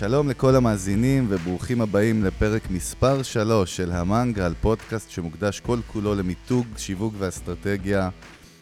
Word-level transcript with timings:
שלום 0.00 0.28
לכל 0.28 0.56
המאזינים 0.56 1.26
וברוכים 1.28 1.80
הבאים 1.80 2.24
לפרק 2.24 2.70
מספר 2.70 3.22
3 3.22 3.76
של 3.76 3.92
המנגל, 3.92 4.52
פודקאסט 4.60 5.10
שמוקדש 5.10 5.60
כל 5.60 5.78
כולו 5.86 6.14
למיתוג, 6.14 6.66
שיווק 6.76 7.14
ואסטרטגיה 7.18 8.08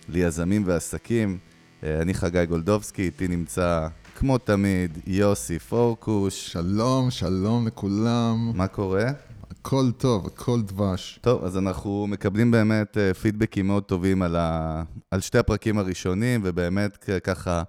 ליזמים 0.09 0.63
ועסקים. 0.67 1.39
אה, 1.85 2.03
אני 2.03 2.15
חגי 2.15 2.47
גולדובסקי, 2.47 3.03
איתי 3.03 3.29
נמצא 3.29 3.89
כמו 4.17 4.39
תמיד 4.39 4.99
יוסי 5.07 5.59
פורקוש. 5.59 6.53
שלום, 6.53 7.11
שלום 7.11 7.67
לכולם. 7.67 8.53
מה 8.55 8.67
קורה? 8.67 9.07
הכל 9.51 9.91
טוב, 9.99 10.27
הכל 10.27 10.63
דבש. 10.63 11.19
טוב, 11.23 11.45
אז 11.45 11.59
אנחנו 11.59 12.07
מקבלים 12.07 12.51
באמת 12.51 12.99
אה, 12.99 13.15
פידבקים 13.15 13.67
מאוד 13.67 13.83
טובים 13.83 14.23
על, 14.23 14.37
ה... 14.37 14.83
על 15.11 15.21
שתי 15.21 15.39
הפרקים 15.39 15.79
הראשונים, 15.79 16.41
ובאמת 16.45 17.05
ככה... 17.25 17.63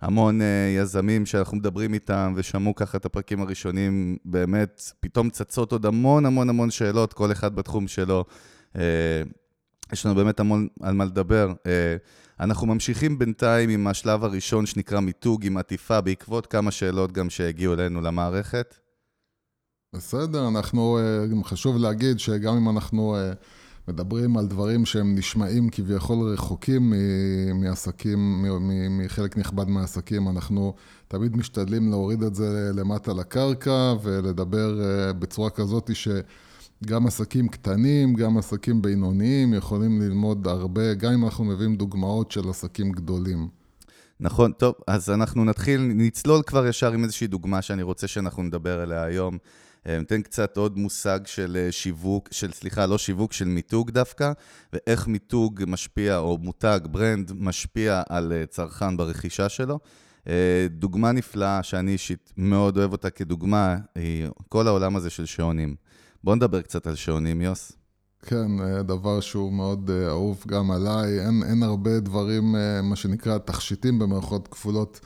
המון 0.00 0.40
uh, 0.40 0.44
יזמים 0.78 1.26
שאנחנו 1.26 1.56
מדברים 1.56 1.94
איתם 1.94 2.32
ושמעו 2.36 2.74
ככה 2.74 2.98
את 2.98 3.04
הפרקים 3.04 3.40
הראשונים, 3.40 4.16
באמת, 4.24 4.92
פתאום 5.00 5.30
צצות 5.30 5.72
עוד 5.72 5.86
המון 5.86 6.26
המון 6.26 6.48
המון 6.48 6.70
שאלות, 6.70 7.12
כל 7.12 7.32
אחד 7.32 7.54
בתחום 7.54 7.88
שלו. 7.88 8.24
Uh, 8.74 8.78
יש 9.92 10.06
לנו 10.06 10.14
באמת 10.14 10.40
המון 10.40 10.68
על 10.82 10.94
מה 10.94 11.04
לדבר. 11.04 11.52
Uh, 11.52 11.66
אנחנו 12.40 12.66
ממשיכים 12.66 13.18
בינתיים 13.18 13.70
עם 13.70 13.86
השלב 13.86 14.24
הראשון 14.24 14.66
שנקרא 14.66 15.00
מיתוג 15.00 15.46
עם 15.46 15.56
עטיפה, 15.56 16.00
בעקבות 16.00 16.46
כמה 16.46 16.70
שאלות 16.70 17.12
גם 17.12 17.30
שהגיעו 17.30 17.74
אלינו 17.74 18.00
למערכת. 18.00 18.74
בסדר, 19.94 20.48
אנחנו, 20.48 20.98
חשוב 21.44 21.76
להגיד 21.76 22.18
שגם 22.18 22.56
אם 22.56 22.68
אנחנו 22.68 23.16
מדברים 23.88 24.36
על 24.36 24.46
דברים 24.46 24.86
שהם 24.86 25.14
נשמעים 25.14 25.68
כביכול 25.70 26.32
רחוקים 26.32 26.92
מעסקים, 27.54 28.44
מחלק 28.90 29.36
נכבד 29.36 29.68
מהעסקים, 29.68 30.28
אנחנו 30.28 30.74
תמיד 31.08 31.36
משתדלים 31.36 31.90
להוריד 31.90 32.22
את 32.22 32.34
זה 32.34 32.70
למטה 32.74 33.12
לקרקע 33.12 33.94
ולדבר 34.02 34.80
אה, 34.80 35.12
בצורה 35.12 35.50
כזאת 35.50 35.90
שגם 35.94 37.06
עסקים 37.06 37.48
קטנים, 37.48 38.14
גם 38.14 38.38
עסקים 38.38 38.82
בינוניים 38.82 39.54
יכולים 39.54 40.00
ללמוד 40.00 40.48
הרבה, 40.48 40.94
גם 40.94 41.12
אם 41.12 41.24
אנחנו 41.24 41.44
מביאים 41.44 41.76
דוגמאות 41.76 42.32
של 42.32 42.48
עסקים 42.48 42.92
גדולים. 42.92 43.48
נכון, 44.20 44.52
טוב, 44.52 44.74
אז 44.86 45.10
אנחנו 45.10 45.44
נתחיל, 45.44 45.80
נצלול 45.80 46.42
כבר 46.42 46.66
ישר 46.66 46.92
עם 46.92 47.04
איזושהי 47.04 47.26
דוגמה 47.26 47.62
שאני 47.62 47.82
רוצה 47.82 48.06
שאנחנו 48.06 48.42
נדבר 48.42 48.80
עליה 48.80 49.04
היום. 49.04 49.38
אה, 49.86 49.98
נותן 49.98 50.22
קצת 50.22 50.56
עוד 50.56 50.78
מושג 50.78 51.20
של 51.24 51.56
אה, 51.60 51.72
שיווק, 51.72 52.28
של, 52.30 52.52
סליחה, 52.52 52.86
לא 52.86 52.98
שיווק, 52.98 53.32
של 53.32 53.44
מיתוג 53.44 53.90
דווקא, 53.90 54.32
ואיך 54.72 55.08
מיתוג 55.08 55.62
משפיע, 55.66 56.18
או 56.18 56.38
מותג, 56.38 56.80
ברנד, 56.90 57.32
משפיע 57.34 58.02
על 58.08 58.32
אה, 58.32 58.46
צרכן 58.46 58.96
ברכישה 58.96 59.48
שלו. 59.48 59.78
דוגמה 60.70 61.12
נפלאה 61.12 61.62
שאני 61.62 61.92
אישית 61.92 62.32
מאוד 62.36 62.78
אוהב 62.78 62.92
אותה 62.92 63.10
כדוגמה, 63.10 63.76
היא 63.94 64.26
כל 64.48 64.66
העולם 64.66 64.96
הזה 64.96 65.10
של 65.10 65.26
שעונים. 65.26 65.74
בואו 66.24 66.36
נדבר 66.36 66.62
קצת 66.62 66.86
על 66.86 66.94
שעונים, 66.94 67.40
יוס. 67.40 67.72
כן, 68.22 68.82
דבר 68.82 69.20
שהוא 69.20 69.52
מאוד 69.52 69.90
אהוב 70.08 70.44
גם 70.46 70.70
עליי. 70.70 71.20
אין, 71.20 71.42
אין 71.48 71.62
הרבה 71.62 72.00
דברים, 72.00 72.54
מה 72.82 72.96
שנקרא, 72.96 73.38
תכשיטים 73.38 73.98
במערכות 73.98 74.48
כפולות. 74.48 75.00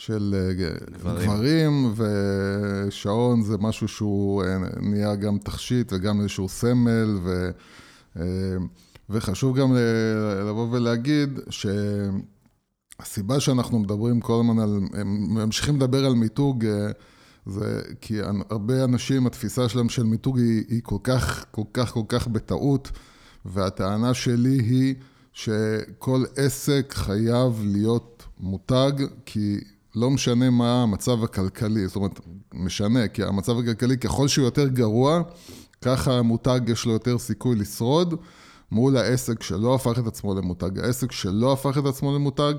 של 0.00 0.34
אה, 0.34 0.52
גברים. 0.90 1.30
גברים, 1.30 1.94
ושעון 1.96 3.42
זה 3.42 3.58
משהו 3.58 3.88
שהוא 3.88 4.44
אה, 4.44 4.58
נהיה 4.80 5.14
גם 5.14 5.38
תכשיט 5.38 5.92
וגם 5.92 6.20
איזשהו 6.20 6.48
סמל, 6.48 7.18
ו, 7.22 7.50
אה, 8.16 8.24
וחשוב 9.10 9.58
גם 9.58 9.74
לבוא 10.48 10.68
ולהגיד 10.70 11.40
שהסיבה 13.00 13.40
שאנחנו 13.40 13.78
מדברים 13.78 14.20
כל 14.20 14.40
הזמן 14.40 14.58
על, 14.58 14.80
ממשיכים 15.04 15.76
לדבר 15.76 16.06
על 16.06 16.14
מיתוג, 16.14 16.64
זה 17.46 17.82
כי 18.00 18.20
הרבה 18.50 18.84
אנשים, 18.84 19.26
התפיסה 19.26 19.68
שלהם 19.68 19.88
של 19.88 20.02
מיתוג 20.02 20.38
היא, 20.38 20.64
היא 20.68 20.80
כל 20.84 20.98
כך, 21.02 21.44
כל 21.50 21.64
כך, 21.72 21.92
כל 21.92 22.04
כך 22.08 22.28
בטעות, 22.28 22.90
והטענה 23.44 24.14
שלי 24.14 24.60
היא 24.62 24.94
שכל 25.32 26.24
עסק 26.36 26.94
חייב 26.96 27.62
להיות 27.64 28.24
מותג, 28.38 28.92
כי 29.26 29.60
לא 29.94 30.10
משנה 30.10 30.50
מה 30.50 30.82
המצב 30.82 31.24
הכלכלי, 31.24 31.86
זאת 31.86 31.96
אומרת, 31.96 32.20
משנה, 32.54 33.08
כי 33.08 33.24
המצב 33.24 33.58
הכלכלי, 33.58 33.98
ככל 33.98 34.28
שהוא 34.28 34.44
יותר 34.44 34.68
גרוע, 34.68 35.22
ככה 35.82 36.12
המותג 36.12 36.60
יש 36.66 36.84
לו 36.84 36.92
יותר 36.92 37.18
סיכוי 37.18 37.56
לשרוד 37.56 38.14
מול 38.70 38.96
העסק 38.96 39.42
שלא 39.42 39.74
הפך 39.74 39.98
את 39.98 40.06
עצמו 40.06 40.34
למותג. 40.34 40.78
העסק 40.78 41.12
שלא 41.12 41.52
הפך 41.52 41.78
את 41.78 41.86
עצמו 41.86 42.14
למותג, 42.14 42.54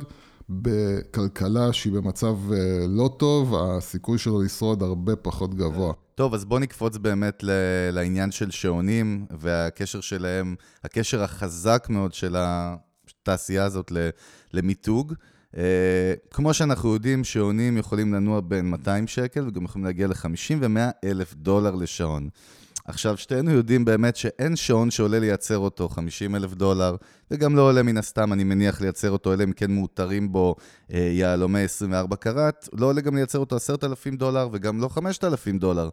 בכלכלה 0.49 1.73
שהיא 1.73 1.93
במצב 1.93 2.37
אה, 2.51 2.85
לא 2.87 3.09
טוב, 3.17 3.55
הסיכוי 3.55 4.17
שלו 4.17 4.41
לשרוד 4.41 4.83
הרבה 4.83 5.15
פחות 5.15 5.55
גבוה. 5.55 5.93
טוב, 6.15 6.33
אז 6.33 6.45
בוא 6.45 6.59
נקפוץ 6.59 6.97
באמת 6.97 7.43
לעניין 7.91 8.31
של 8.31 8.51
שעונים 8.51 9.25
והקשר 9.39 10.01
שלהם, 10.01 10.55
הקשר 10.83 11.23
החזק 11.23 11.87
מאוד 11.89 12.13
של 12.13 12.35
התעשייה 12.37 13.65
הזאת 13.65 13.91
למיתוג. 14.53 15.13
Uh, 15.53 15.57
כמו 16.31 16.53
שאנחנו 16.53 16.93
יודעים, 16.93 17.23
שעונים 17.23 17.77
יכולים 17.77 18.13
לנוע 18.13 18.41
בין 18.41 18.69
200 18.69 19.07
שקל 19.07 19.47
וגם 19.47 19.65
יכולים 19.65 19.85
להגיע 19.85 20.07
ל-50 20.07 20.55
ו-100 20.59 21.07
אלף 21.09 21.33
דולר 21.33 21.75
לשעון. 21.75 22.29
עכשיו, 22.85 23.17
שתינו 23.17 23.51
יודעים 23.51 23.85
באמת 23.85 24.15
שאין 24.15 24.55
שעון 24.55 24.91
שעולה 24.91 25.19
לייצר 25.19 25.57
אותו 25.57 25.89
50 25.89 26.35
אלף 26.35 26.53
דולר, 26.53 26.95
וגם 27.31 27.55
לא 27.55 27.61
עולה 27.61 27.83
מן 27.83 27.97
הסתם, 27.97 28.33
אני 28.33 28.43
מניח, 28.43 28.81
לייצר 28.81 29.11
אותו, 29.11 29.33
אלא 29.33 29.43
אם 29.43 29.51
כן 29.51 29.71
מעוטרים 29.71 30.31
בו 30.31 30.55
uh, 30.89 30.93
יהלומי 30.95 31.63
24 31.63 32.15
קראט, 32.15 32.69
לא 32.73 32.85
עולה 32.85 33.01
גם 33.01 33.15
לייצר 33.15 33.39
אותו 33.39 33.55
10,000 33.55 34.15
דולר 34.15 34.49
וגם 34.51 34.81
לא 34.81 34.87
5,000 34.87 35.57
דולר. 35.57 35.89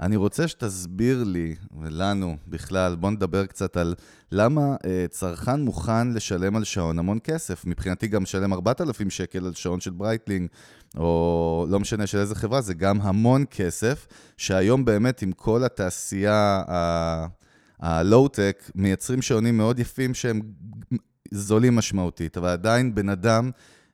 אני 0.00 0.16
רוצה 0.16 0.48
שתסביר 0.48 1.24
לי, 1.24 1.54
ולנו 1.80 2.36
בכלל, 2.48 2.96
בוא 2.96 3.10
נדבר 3.10 3.46
קצת 3.46 3.76
על 3.76 3.94
למה 4.32 4.76
אה, 4.84 5.04
צרכן 5.10 5.60
מוכן 5.60 6.12
לשלם 6.12 6.56
על 6.56 6.64
שעון 6.64 6.98
המון 6.98 7.18
כסף. 7.24 7.64
מבחינתי 7.66 8.08
גם 8.08 8.22
לשלם 8.22 8.52
4,000 8.52 9.10
שקל 9.10 9.46
על 9.46 9.54
שעון 9.54 9.80
של 9.80 9.90
ברייטלינג, 9.90 10.48
או 10.96 11.66
לא 11.70 11.80
משנה 11.80 12.06
של 12.06 12.18
איזה 12.18 12.34
חברה, 12.34 12.60
זה 12.60 12.74
גם 12.74 13.00
המון 13.00 13.44
כסף, 13.50 14.06
שהיום 14.36 14.84
באמת 14.84 15.22
עם 15.22 15.32
כל 15.32 15.64
התעשייה 15.64 16.62
הלואו-טק, 17.80 18.70
מייצרים 18.74 19.22
שעונים 19.22 19.56
מאוד 19.56 19.78
יפים 19.78 20.14
שהם 20.14 20.40
זולים 21.30 21.76
משמעותית, 21.76 22.36
אבל 22.36 22.48
עדיין 22.48 22.94
בן 22.94 23.08
אדם... 23.08 23.50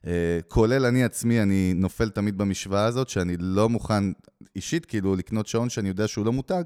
אה, 0.06 0.38
כולל 0.48 0.86
אני 0.86 1.04
עצמי, 1.04 1.42
אני 1.42 1.72
נופל 1.76 2.08
תמיד 2.08 2.38
במשוואה 2.38 2.84
הזאת, 2.84 3.08
שאני 3.08 3.36
לא 3.38 3.68
מוכן 3.68 4.04
אישית, 4.56 4.86
כאילו, 4.86 5.16
לקנות 5.16 5.46
שעון 5.46 5.68
שאני 5.68 5.88
יודע 5.88 6.08
שהוא 6.08 6.26
לא 6.26 6.32
מותג. 6.32 6.64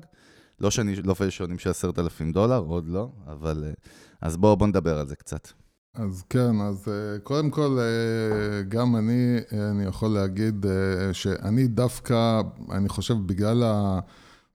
לא 0.60 0.70
שאני 0.70 0.96
לא 0.96 1.02
לופל 1.04 1.30
שעונים 1.30 1.58
של 1.58 1.70
עשרת 1.70 1.98
אלפים 1.98 2.32
דולר, 2.32 2.58
עוד 2.58 2.88
לא, 2.88 3.08
אבל... 3.26 3.64
אה, 3.66 3.72
אז 4.20 4.36
בואו 4.36 4.56
בוא 4.56 4.66
נדבר 4.66 4.98
על 4.98 5.08
זה 5.08 5.16
קצת. 5.16 5.48
אז 5.94 6.22
כן, 6.28 6.60
אז 6.60 6.88
אה, 6.88 7.18
קודם 7.18 7.50
כל, 7.50 7.78
גם 8.68 8.96
אני, 8.96 9.36
אני 9.70 9.84
יכול 9.84 10.08
להגיד 10.08 10.66
שאני 11.12 11.66
דווקא, 11.66 12.40
אני 12.70 12.88
חושב, 12.88 13.14
בגלל 13.26 13.62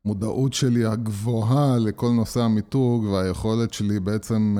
המודעות 0.06 0.53
שלי 0.53 0.85
הגבוהה 0.85 1.78
לכל 1.78 2.09
נושא 2.09 2.41
המיתוג 2.41 3.03
והיכולת 3.03 3.74
שלי 3.74 4.00
בעצם 4.00 4.57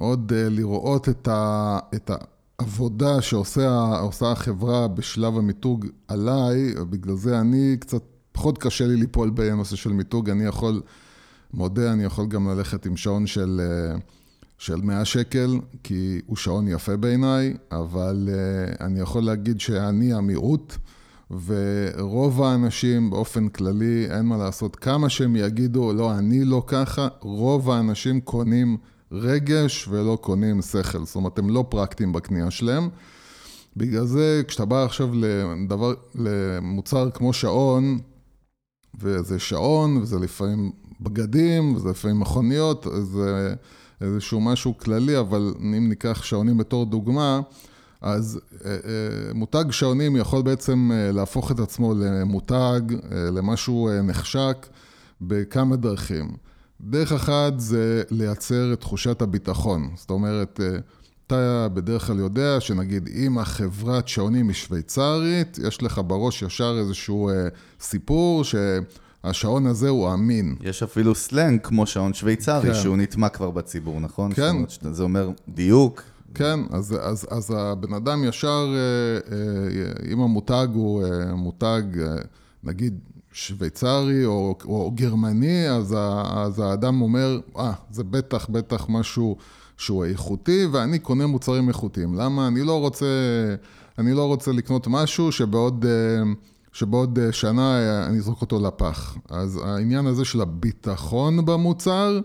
מאוד 0.00 0.32
לראות 0.34 1.08
את 1.08 1.28
ה... 1.28 1.78
את 1.94 2.10
ה 2.10 2.14
עבודה 2.62 3.22
שעושה 3.22 4.32
החברה 4.32 4.88
בשלב 4.88 5.38
המיתוג 5.38 5.86
עליי, 6.08 6.74
בגלל 6.90 7.16
זה 7.16 7.40
אני 7.40 7.76
קצת, 7.80 8.02
פחות 8.32 8.58
קשה 8.58 8.86
לי 8.86 8.96
ליפול 8.96 9.30
בנושא 9.30 9.76
של 9.76 9.92
מיתוג, 9.92 10.30
אני 10.30 10.44
יכול, 10.44 10.82
מודה, 11.54 11.92
אני 11.92 12.04
יכול 12.04 12.26
גם 12.26 12.48
ללכת 12.48 12.86
עם 12.86 12.96
שעון 12.96 13.26
של, 13.26 13.60
אה, 13.60 13.98
של 14.58 14.76
100 14.76 15.04
שקל, 15.04 15.60
כי 15.82 16.20
הוא 16.26 16.36
שעון 16.36 16.68
יפה 16.68 16.96
בעיניי, 16.96 17.54
אבל 17.72 18.28
אה, 18.32 18.86
אני 18.86 19.00
יכול 19.00 19.24
להגיד 19.24 19.60
שאני 19.60 20.12
המיעוט. 20.12 20.76
ורוב 21.46 22.42
האנשים 22.42 23.10
באופן 23.10 23.48
כללי, 23.48 24.06
אין 24.10 24.26
מה 24.26 24.36
לעשות, 24.36 24.76
כמה 24.76 25.08
שהם 25.08 25.36
יגידו, 25.36 25.92
לא, 25.92 26.18
אני 26.18 26.44
לא 26.44 26.62
ככה, 26.66 27.08
רוב 27.20 27.70
האנשים 27.70 28.20
קונים 28.20 28.76
רגש 29.12 29.88
ולא 29.88 30.18
קונים 30.20 30.62
שכל. 30.62 31.04
זאת 31.04 31.16
אומרת, 31.16 31.38
הם 31.38 31.50
לא 31.50 31.64
פרקטיים 31.68 32.12
בקנייה 32.12 32.50
שלהם. 32.50 32.88
בגלל 33.76 34.06
זה, 34.06 34.42
כשאתה 34.48 34.64
בא 34.64 34.84
עכשיו 34.84 35.10
לדבר, 35.14 35.94
למוצר 36.14 37.10
כמו 37.10 37.32
שעון, 37.32 37.98
וזה 39.00 39.38
שעון, 39.38 39.96
וזה 39.96 40.18
לפעמים 40.18 40.72
בגדים, 41.00 41.74
וזה 41.74 41.90
לפעמים 41.90 42.20
מכוניות, 42.20 42.86
זה 43.02 43.54
איזשהו 44.00 44.40
משהו 44.40 44.78
כללי, 44.78 45.18
אבל 45.18 45.54
אם 45.60 45.88
ניקח 45.88 46.22
שעונים 46.22 46.58
בתור 46.58 46.86
דוגמה, 46.86 47.40
אז 48.00 48.40
אה, 48.64 48.70
אה, 48.70 49.34
מותג 49.34 49.64
שעונים 49.70 50.16
יכול 50.16 50.42
בעצם 50.42 50.90
אה, 50.92 51.12
להפוך 51.12 51.50
את 51.50 51.60
עצמו 51.60 51.94
למותג, 51.94 52.80
למשהו 53.10 53.88
נחשק, 54.02 54.66
בכמה 55.20 55.76
דרכים. 55.76 56.36
דרך 56.82 57.12
אחת 57.12 57.60
זה 57.60 58.02
לייצר 58.10 58.72
את 58.72 58.80
תחושת 58.80 59.22
הביטחון. 59.22 59.90
זאת 59.96 60.10
אומרת, 60.10 60.60
אה, 60.62 60.78
אתה 61.26 61.68
בדרך 61.74 62.06
כלל 62.06 62.18
יודע 62.18 62.60
שנגיד 62.60 63.08
אם 63.14 63.38
החברת 63.38 64.08
שעונים 64.08 64.48
היא 64.48 64.54
שוויצרית, 64.54 65.58
יש 65.68 65.82
לך 65.82 66.00
בראש 66.06 66.42
ישר 66.42 66.76
איזשהו 66.78 67.28
אה, 67.28 67.34
סיפור 67.80 68.44
שהשעון 68.44 69.66
הזה 69.66 69.88
הוא 69.88 70.14
אמין. 70.14 70.56
יש 70.60 70.82
אפילו 70.82 71.14
סלנג 71.14 71.60
כמו 71.62 71.86
שעון 71.86 72.14
שוויצרי, 72.14 72.68
כן. 72.68 72.74
שהוא 72.74 72.96
נטמע 72.96 73.28
כבר 73.28 73.50
בציבור, 73.50 74.00
נכון? 74.00 74.32
כן. 74.32 74.52
זאת 74.68 74.82
אומרת, 74.82 74.96
זה 74.96 75.02
אומר 75.02 75.30
דיוק. 75.48 76.02
כן, 76.34 76.60
אז, 76.70 76.96
אז, 77.00 77.26
אז 77.30 77.54
הבן 77.56 77.94
אדם 77.94 78.24
ישר, 78.24 78.74
אה, 78.74 79.36
אה, 79.36 80.12
אם 80.12 80.20
המותג 80.20 80.66
הוא 80.74 81.04
אה, 81.04 81.34
מותג, 81.34 81.82
אה, 82.00 82.16
נגיד, 82.64 82.98
שוויצרי 83.32 84.24
או, 84.24 84.58
או 84.64 84.92
גרמני, 84.94 85.70
אז, 85.70 85.94
ה, 85.98 86.22
אז 86.44 86.58
האדם 86.58 87.00
אומר, 87.00 87.40
אה, 87.58 87.72
זה 87.90 88.04
בטח, 88.04 88.48
בטח 88.48 88.86
משהו 88.88 89.36
שהוא 89.76 90.04
איכותי, 90.04 90.66
ואני 90.72 90.98
קונה 90.98 91.26
מוצרים 91.26 91.68
איכותיים. 91.68 92.14
למה? 92.14 92.46
אני 92.46 92.62
לא 92.62 92.80
רוצה, 92.80 93.06
אני 93.98 94.14
לא 94.14 94.26
רוצה 94.26 94.52
לקנות 94.52 94.86
משהו 94.86 95.32
שבעוד... 95.32 95.84
אה, 95.84 96.32
שבעוד 96.74 97.18
אה, 97.18 97.32
שנה 97.32 97.78
אה, 97.78 98.06
אני 98.06 98.18
אזרוק 98.18 98.40
אותו 98.40 98.60
לפח. 98.66 99.16
אז 99.30 99.60
העניין 99.64 100.06
הזה 100.06 100.24
של 100.24 100.40
הביטחון 100.40 101.44
במוצר, 101.44 102.20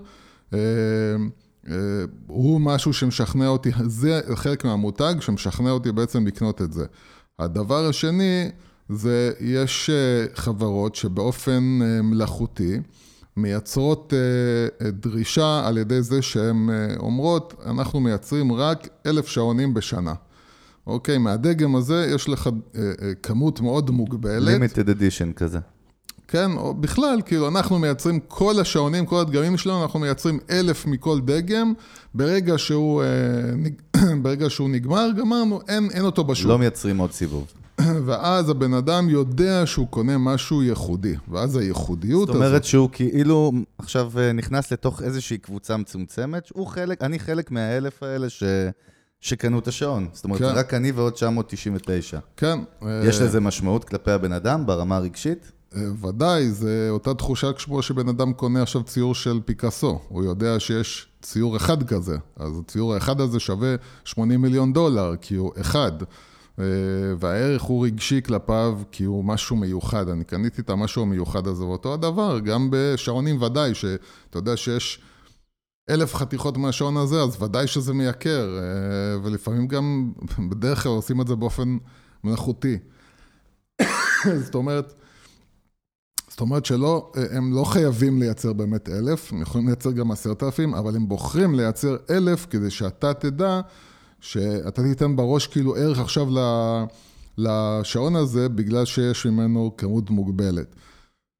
הוא 2.28 2.62
משהו 2.62 2.94
שמשכנע 2.94 3.48
אותי, 3.48 3.72
זה 3.86 4.22
חלק 4.36 4.66
מהמותג 4.66 5.16
שמשכנע 5.20 5.72
אותי 5.72 5.92
בעצם 5.92 6.28
לקנות 6.28 6.62
את 6.62 6.74
זה. 6.74 6.86
הדבר 7.40 7.86
השני, 7.86 8.50
זה 8.90 9.32
יש 9.40 9.90
אה, 9.90 10.26
חברות 10.36 10.96
שבאופן 10.96 11.80
אה, 11.82 12.02
מלאכותי 12.02 12.80
מייצרות 13.38 14.14
אה, 14.14 14.90
דרישה 14.92 15.68
על 15.68 15.78
ידי 15.78 16.02
זה 16.02 16.22
שהן 16.22 16.70
אומרות, 17.00 17.54
אנחנו 17.66 18.00
מייצרים 18.00 18.54
רק 18.54 18.88
אלף 19.06 19.28
שעונים 19.28 19.74
בשנה. 19.74 20.14
אוקיי, 20.88 21.18
מהדגם 21.18 21.76
הזה 21.76 22.12
יש 22.16 22.30
לך 22.30 22.50
כמות 23.24 23.62
מאוד 23.62 23.92
מוגבלת. 23.92 24.62
limited 24.62 24.88
edition 24.88 25.34
כזה. 25.36 25.60
כן, 26.28 26.52
או 26.52 26.74
בכלל, 26.74 27.22
כאילו, 27.26 27.48
אנחנו 27.48 27.80
מייצרים 27.80 28.20
כל 28.28 28.60
השעונים, 28.60 29.06
כל 29.06 29.20
הדגמים 29.20 29.58
שלנו, 29.58 29.84
אנחנו 29.84 30.00
מייצרים 30.00 30.40
אלף 30.50 30.86
מכל 30.86 31.20
דגם, 31.22 31.74
ברגע 32.14 32.58
שהוא, 32.58 33.04
ברגע 34.24 34.50
שהוא 34.50 34.70
נגמר, 34.70 35.10
גמרנו, 35.18 35.62
אין, 35.68 35.90
אין 35.94 36.06
אותו 36.06 36.24
בשוק. 36.24 36.48
לא 36.48 36.60
מייצרים 36.60 36.98
עוד 36.98 37.12
סיבוב. 37.12 37.48
ואז 38.06 38.50
הבן 38.50 38.74
אדם 38.74 39.10
יודע 39.10 39.66
שהוא 39.66 39.88
קונה 39.88 40.18
משהו 40.18 40.64
ייחודי, 40.64 41.16
ואז 41.32 41.56
הייחודיות 41.56 42.28
זאת 42.28 42.36
אומרת 42.36 42.64
שהוא 42.64 42.90
כאילו 42.92 43.52
עכשיו 43.78 44.12
אה, 44.18 44.34
נכנס 44.34 44.72
לתוך 44.72 45.02
איזושהי 45.02 45.38
קבוצה 45.38 45.78
מצומצמת, 45.78 46.50
הוא 46.54 46.68
חלק, 46.68 47.02
אני 47.02 47.20
חלק 47.20 47.52
מהאלף 47.52 48.04
האלה 48.04 48.30
ש... 48.30 48.44
שקנו 49.20 49.60
את 49.60 49.68
השעון. 49.68 50.08
זאת 50.14 50.24
אומרת, 50.24 50.40
כן. 50.40 50.46
רק 50.46 50.74
אני 50.74 50.92
ועוד 50.92 51.14
999. 51.14 52.20
כן. 52.38 52.60
אה, 52.84 53.02
יש 53.06 53.22
לזה 53.22 53.40
משמעות 53.40 53.84
כלפי 53.84 54.12
הבן 54.12 54.32
אדם 54.32 54.66
ברמה 54.66 54.98
הרגשית? 54.98 55.52
אה, 55.76 55.82
ודאי, 56.08 56.50
זה 56.52 56.88
אותה 56.90 57.14
תחושה 57.14 57.54
כמו 57.54 57.82
שבן 57.82 58.10
אדם 58.10 58.34
קונה 58.34 58.62
עכשיו 58.62 58.84
ציור 58.84 59.16
של 59.16 59.40
פיקאסו. 59.46 60.00
הוא 60.08 60.24
יודע 60.24 60.60
שיש 60.60 61.08
ציור 61.22 61.58
אחד 61.58 61.84
כזה, 61.84 62.18
אז 62.36 62.52
הציור 62.60 62.94
האחד 62.94 63.22
הזה 63.22 63.40
שווה 63.40 63.76
80 64.06 64.42
מיליון 64.42 64.74
דולר, 64.74 65.16
כי 65.22 65.36
הוא 65.36 65.52
אחד. 65.62 65.92
אה, 66.60 66.66
והערך 67.20 67.62
הוא 67.62 67.86
רגשי 67.86 68.22
כלפיו, 68.22 68.80
כי 68.92 69.04
הוא 69.04 69.26
משהו 69.26 69.56
מיוחד. 69.56 70.10
אני 70.10 70.24
קניתי 70.24 70.62
את 70.62 70.70
המשהו 70.70 71.02
המיוחד 71.02 71.48
הזה, 71.48 71.64
ואותו 71.64 71.94
הדבר, 71.94 72.40
גם 72.40 72.68
בשעונים 72.72 73.42
ודאי, 73.42 73.76
שאתה 73.76 74.38
יודע 74.38 74.58
שיש 74.58 75.02
אלף 75.90 76.16
חתיכות 76.16 76.58
מהשעון 76.58 76.98
הזה, 76.98 77.22
אז 77.22 77.42
ודאי 77.42 77.68
שזה 77.68 77.94
מייקר, 77.94 78.58
אה, 78.58 79.20
ולפעמים 79.24 79.68
גם, 79.68 80.12
בדרך 80.50 80.84
כלל 80.84 80.92
עושים 80.92 81.22
את 81.22 81.28
זה 81.28 81.36
באופן 81.36 81.78
מלאכותי. 82.24 82.78
זאת 84.46 84.56
אומרת, 84.56 84.94
זאת 86.30 86.42
אומרת 86.42 86.66
שלא, 86.66 87.12
הם 87.32 87.54
לא 87.54 87.64
חייבים 87.64 88.20
לייצר 88.20 88.54
באמת 88.54 88.90
אלף, 88.90 89.34
הם 89.34 89.42
יכולים 89.42 89.68
לייצר 89.68 89.92
גם 89.92 90.12
עשרת 90.12 90.44
אלפים, 90.44 90.74
אבל 90.74 90.96
הם 90.96 91.08
בוחרים 91.08 91.56
לייצר 91.56 91.96
אלף 92.10 92.48
כדי 92.50 92.70
שאתה 92.70 93.14
תדע 93.14 93.62
שאתה 94.22 94.84
תיתן 94.84 95.16
בראש 95.16 95.48
כאילו 95.48 95.76
ערך 95.76 96.00
עכשיו 96.00 96.28
לשעון 97.38 98.16
הזה, 98.16 98.50
בגלל 98.50 98.86
שיש 98.86 99.26
ממנו 99.26 99.72
כמות 99.78 100.10
מוגבלת. 100.10 100.76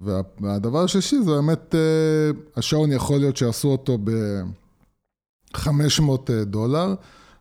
וה- 0.02 0.22
והדבר 0.42 0.84
השלישי 0.84 1.22
זה 1.22 1.32
באמת, 1.32 1.76
אה, 1.76 1.80
השעון 2.56 2.92
יכול 2.92 3.20
להיות 3.20 3.38
שעשו 3.38 3.68
אותו 3.68 3.98
ב-500 4.04 6.12
דולר, 6.46 6.94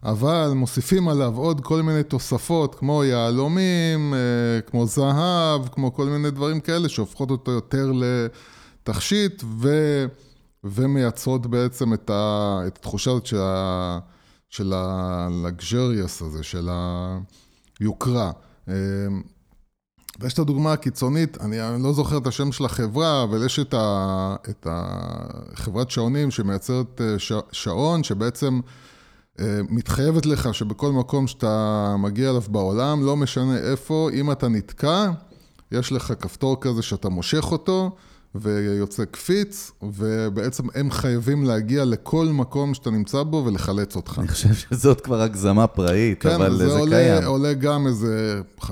אבל 0.03 0.53
מוסיפים 0.55 1.09
עליו 1.09 1.37
עוד 1.37 1.61
כל 1.61 1.83
מיני 1.83 2.03
תוספות, 2.03 2.75
כמו 2.75 3.05
יהלומים, 3.05 4.15
אה, 4.15 4.19
כמו 4.61 4.87
זהב, 4.87 5.69
כמו 5.73 5.95
כל 5.95 6.07
מיני 6.07 6.31
דברים 6.31 6.61
כאלה, 6.61 6.89
שהופכות 6.89 7.31
אותו 7.31 7.51
יותר 7.51 7.93
לתכשיט, 7.93 9.43
ו... 9.61 9.71
ומייצרות 10.65 11.47
בעצם 11.47 11.95
את, 11.95 12.11
ה... 12.11 12.61
את 12.67 12.77
התחושה 12.77 13.11
הזאת 13.11 13.27
של, 13.27 13.39
ה... 13.41 13.99
של 14.51 14.73
ה-luxurious 14.73 16.25
הזה, 16.25 16.43
של 16.43 16.69
היוקרה. 17.81 18.31
אה, 18.69 18.75
ויש 20.21 20.35
את 20.35 20.39
הדוגמה 20.39 20.73
הקיצונית, 20.73 21.41
אני, 21.41 21.63
אני 21.63 21.83
לא 21.83 21.93
זוכר 21.93 22.19
את 22.19 22.27
השם 22.27 22.53
של 22.53 22.65
החברה, 22.65 23.23
אבל 23.23 23.47
יש 23.47 23.59
את, 23.59 23.75
ה, 23.75 24.37
את 24.51 24.67
החברת 24.71 25.91
שעונים 25.91 26.31
שמייצרת 26.31 27.01
אה, 27.01 27.19
ש, 27.19 27.33
שעון, 27.53 28.03
שבעצם 28.03 28.61
אה, 29.41 29.61
מתחייבת 29.69 30.27
לך 30.27 30.55
שבכל 30.55 30.93
מקום 30.93 31.27
שאתה 31.27 31.95
מגיע 31.99 32.31
אליו 32.31 32.43
בעולם, 32.49 33.07
לא 33.07 33.17
משנה 33.17 33.59
איפה, 33.59 34.09
אם 34.13 34.33
אתה 34.33 34.49
נתקע, 34.49 35.11
יש 35.73 35.93
לך 35.93 36.13
כפתור 36.21 36.57
כזה 36.61 36.83
שאתה 36.83 37.09
מושך 37.09 37.53
אותו, 37.53 37.97
ויוצא 38.35 39.05
קפיץ, 39.05 39.71
ובעצם 39.83 40.63
הם 40.75 40.91
חייבים 40.91 41.45
להגיע 41.45 41.85
לכל 41.85 42.27
מקום 42.27 42.75
שאתה 42.75 42.91
נמצא 42.91 43.23
בו 43.23 43.43
ולחלץ 43.47 43.97
אותך. 43.97 44.19
אני 44.19 44.29
חושב 44.29 44.55
שזאת 44.55 45.01
כבר 45.01 45.21
הגזמה 45.21 45.67
פראית, 45.67 46.23
כן, 46.23 46.29
אבל 46.29 46.57
זה 46.57 46.69
זה 46.69 46.79
עולה, 46.79 46.97
קיים. 46.97 47.25
עולה 47.25 47.53
גם 47.53 47.87
איזה 47.87 48.41
50-60 48.61 48.69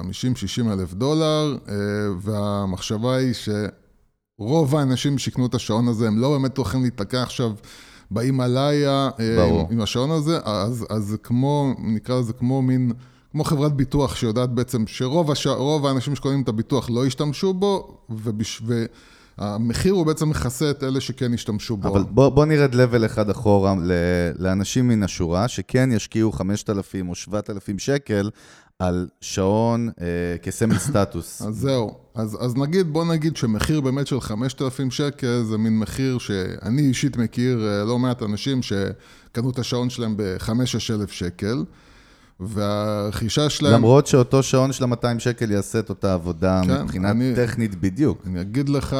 אלף 0.72 0.94
דולר, 0.94 1.56
אה, 1.68 1.74
והמחשבה 2.20 3.16
היא 3.16 3.32
שרוב 4.38 4.76
האנשים 4.76 5.18
שיקנו 5.18 5.46
את 5.46 5.54
השעון 5.54 5.88
הזה, 5.88 6.06
הם 6.06 6.18
לא 6.18 6.30
באמת 6.30 6.56
הולכים 6.56 6.82
להיתקע 6.82 7.22
עכשיו 7.22 7.52
בהימאליה 8.10 9.10
אה, 9.20 9.36
ברור. 9.36 9.60
עם, 9.60 9.66
עם 9.70 9.80
השעון 9.80 10.10
הזה, 10.10 10.38
אז, 10.44 10.86
אז 10.90 11.04
זה 11.04 11.18
כמו, 11.18 11.74
נקרא 11.78 12.18
לזה 12.18 12.32
כמו 12.32 12.62
מין, 12.62 12.92
כמו 13.32 13.44
חברת 13.44 13.72
ביטוח 13.72 14.16
שיודעת 14.16 14.50
בעצם 14.50 14.86
שרוב 14.86 15.30
הש... 15.30 15.46
האנשים 15.84 16.16
שקונים 16.16 16.42
את 16.42 16.48
הביטוח 16.48 16.90
לא 16.90 17.06
ישתמשו 17.06 17.54
בו, 17.54 17.98
ובש... 18.10 18.62
והמחיר 19.38 19.92
הוא 19.92 20.06
בעצם 20.06 20.28
מכסה 20.28 20.70
את 20.70 20.82
אלה 20.82 21.00
שכן 21.00 21.34
ישתמשו 21.34 21.76
בו. 21.76 21.88
אבל 21.88 22.02
בוא, 22.10 22.28
בוא 22.28 22.44
נרד 22.44 22.74
לבל 22.74 23.04
אחד 23.04 23.30
אחורה 23.30 23.74
לאנשים 24.38 24.88
מן 24.88 25.02
השורה, 25.02 25.48
שכן 25.48 25.92
ישקיעו 25.92 26.32
5,000 26.32 27.08
או 27.08 27.14
7,000 27.14 27.78
שקל 27.78 28.30
על 28.78 29.08
שעון 29.20 29.88
אה, 30.00 30.06
כסמל 30.42 30.78
סטטוס. 30.88 31.42
אז 31.42 31.54
זהו, 31.54 31.94
אז, 32.14 32.36
אז 32.40 32.56
נגיד, 32.56 32.92
בוא 32.92 33.04
נגיד 33.04 33.36
שמחיר 33.36 33.80
באמת 33.80 34.06
של 34.06 34.20
5,000 34.20 34.90
שקל 34.90 35.42
זה 35.42 35.58
מין 35.58 35.78
מחיר 35.78 36.18
שאני 36.18 36.82
אישית 36.82 37.16
מכיר 37.16 37.68
אה, 37.68 37.84
לא 37.84 37.98
מעט 37.98 38.22
אנשים 38.22 38.60
שקנו 38.62 39.50
את 39.50 39.58
השעון 39.58 39.90
שלהם 39.90 40.16
ב-5-6 40.16 41.12
שקל, 41.12 41.64
והרכישה 42.46 43.50
שלהם... 43.50 43.72
למרות 43.72 44.06
שאותו 44.06 44.42
שעון 44.42 44.72
של 44.72 44.84
ה-200 44.84 45.18
שקל 45.18 45.50
יעשה 45.50 45.78
את 45.78 45.88
אותה 45.88 46.14
עבודה 46.14 46.60
כן, 46.66 46.82
מבחינה 46.82 47.10
אני- 47.10 47.32
טכנית 47.36 47.74
בדיוק. 47.80 48.22
אני 48.26 48.40
אגיד 48.40 48.68
לך, 48.68 48.96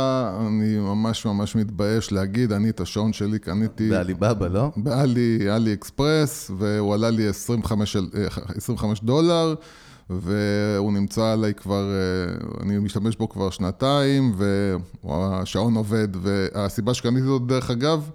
אני 0.46 0.78
ממש 0.78 1.26
ממש 1.26 1.56
מתבייש 1.56 2.12
להגיד, 2.12 2.52
אני 2.52 2.70
את 2.70 2.80
השעון 2.80 3.12
שלי 3.12 3.38
קניתי 3.38 3.90
בעליבאבא, 3.90 4.46
לא? 4.48 4.70
באלי, 4.76 5.38
אלי 5.56 5.72
אקספרס, 5.72 6.50
והוא 6.58 6.94
עלה 6.94 7.10
לי 7.10 7.28
25, 7.28 7.92
של- 7.92 8.08
אה, 8.16 8.26
25 8.56 9.00
דולר, 9.02 9.54
והוא 10.10 10.92
נמצא 10.92 11.24
עליי 11.32 11.54
כבר, 11.54 11.84
אה, 11.90 12.34
אני 12.62 12.78
משתמש 12.78 13.16
בו 13.16 13.28
כבר 13.28 13.50
שנתיים, 13.50 14.34
והשעון 15.04 15.74
עובד, 15.74 16.08
והסיבה 16.22 16.94
שקניתי 16.94 17.26
אותו, 17.26 17.44
דרך 17.46 17.70
אגב, 17.70 18.10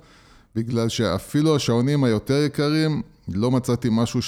בגלל 0.55 0.89
שאפילו 0.89 1.55
השעונים 1.55 2.03
היותר 2.03 2.43
יקרים, 2.45 3.01
לא 3.33 3.51
מצאתי 3.51 3.87
משהו 3.91 4.19